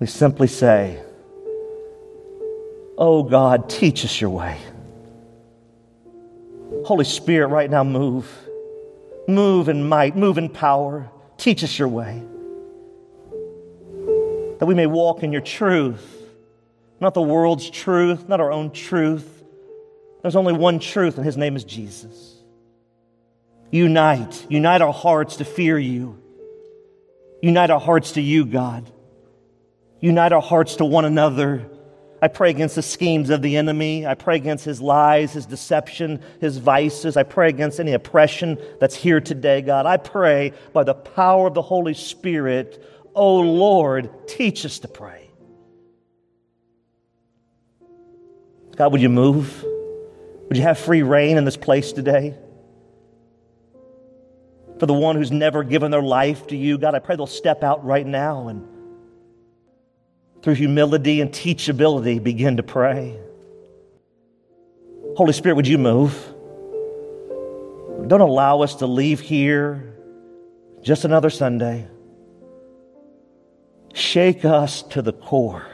we 0.00 0.06
simply 0.06 0.48
say, 0.48 1.00
Oh 3.02 3.24
God, 3.24 3.68
teach 3.68 4.04
us 4.04 4.20
your 4.20 4.30
way. 4.30 4.58
Holy 6.84 7.04
Spirit, 7.04 7.48
right 7.48 7.68
now, 7.68 7.82
move. 7.82 8.30
Move 9.26 9.68
in 9.68 9.88
might, 9.88 10.16
move 10.16 10.38
in 10.38 10.48
power. 10.48 11.10
Teach 11.36 11.64
us 11.64 11.76
your 11.76 11.88
way. 11.88 12.22
That 14.60 14.66
we 14.66 14.74
may 14.74 14.86
walk 14.86 15.24
in 15.24 15.32
your 15.32 15.40
truth 15.40 16.22
not 17.02 17.14
the 17.14 17.20
world's 17.20 17.68
truth, 17.68 18.28
not 18.28 18.40
our 18.40 18.52
own 18.52 18.70
truth. 18.70 19.42
There's 20.22 20.36
only 20.36 20.52
one 20.52 20.78
truth, 20.78 21.16
and 21.16 21.26
his 21.26 21.36
name 21.36 21.56
is 21.56 21.64
Jesus. 21.64 22.36
Unite. 23.72 24.46
Unite 24.48 24.80
our 24.80 24.92
hearts 24.92 25.36
to 25.38 25.44
fear 25.44 25.76
you. 25.76 26.22
Unite 27.42 27.70
our 27.70 27.80
hearts 27.80 28.12
to 28.12 28.20
you, 28.20 28.46
God. 28.46 28.88
Unite 29.98 30.30
our 30.30 30.40
hearts 30.40 30.76
to 30.76 30.84
one 30.84 31.04
another. 31.04 31.68
I 32.22 32.28
pray 32.28 32.50
against 32.50 32.76
the 32.76 32.82
schemes 32.82 33.30
of 33.30 33.42
the 33.42 33.56
enemy. 33.56 34.06
I 34.06 34.14
pray 34.14 34.36
against 34.36 34.64
his 34.64 34.80
lies, 34.80 35.32
his 35.32 35.44
deception, 35.44 36.20
his 36.40 36.56
vices. 36.56 37.16
I 37.16 37.24
pray 37.24 37.48
against 37.48 37.80
any 37.80 37.94
oppression 37.94 38.58
that's 38.78 38.94
here 38.94 39.20
today, 39.20 39.60
God. 39.60 39.86
I 39.86 39.96
pray 39.96 40.52
by 40.72 40.84
the 40.84 40.94
power 40.94 41.48
of 41.48 41.54
the 41.54 41.62
Holy 41.62 41.94
Spirit, 41.94 42.80
oh 43.16 43.40
Lord, 43.40 44.28
teach 44.28 44.64
us 44.64 44.78
to 44.78 44.88
pray. 44.88 45.30
God, 48.76 48.92
would 48.92 49.02
you 49.02 49.08
move? 49.08 49.64
Would 50.48 50.56
you 50.56 50.62
have 50.62 50.78
free 50.78 51.02
reign 51.02 51.36
in 51.36 51.44
this 51.44 51.56
place 51.56 51.90
today? 51.90 52.36
For 54.78 54.86
the 54.86 54.94
one 54.94 55.16
who's 55.16 55.32
never 55.32 55.64
given 55.64 55.90
their 55.90 56.02
life 56.02 56.46
to 56.48 56.56
you, 56.56 56.78
God, 56.78 56.94
I 56.94 57.00
pray 57.00 57.16
they'll 57.16 57.26
step 57.26 57.64
out 57.64 57.84
right 57.84 58.06
now 58.06 58.46
and 58.46 58.68
through 60.42 60.54
humility 60.54 61.20
and 61.20 61.30
teachability 61.30 62.22
begin 62.22 62.56
to 62.56 62.62
pray. 62.62 63.16
Holy 65.16 65.32
Spirit, 65.32 65.54
would 65.54 65.68
you 65.68 65.78
move? 65.78 66.14
Don't 68.06 68.20
allow 68.20 68.62
us 68.62 68.76
to 68.76 68.86
leave 68.86 69.20
here 69.20 69.94
just 70.82 71.04
another 71.04 71.30
Sunday. 71.30 71.86
Shake 73.94 74.44
us 74.44 74.82
to 74.82 75.02
the 75.02 75.12
core. 75.12 75.66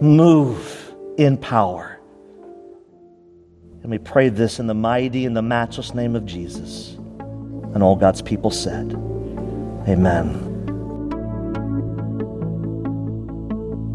Move 0.00 0.94
in 1.18 1.36
power. 1.36 2.00
And 3.82 3.90
we 3.90 3.98
pray 3.98 4.30
this 4.30 4.58
in 4.58 4.66
the 4.66 4.74
mighty 4.74 5.26
and 5.26 5.36
the 5.36 5.42
matchless 5.42 5.94
name 5.94 6.16
of 6.16 6.24
Jesus. 6.24 6.94
And 7.74 7.82
all 7.82 7.96
God's 7.96 8.22
people 8.22 8.50
said, 8.50 8.92
Amen. 9.86 10.53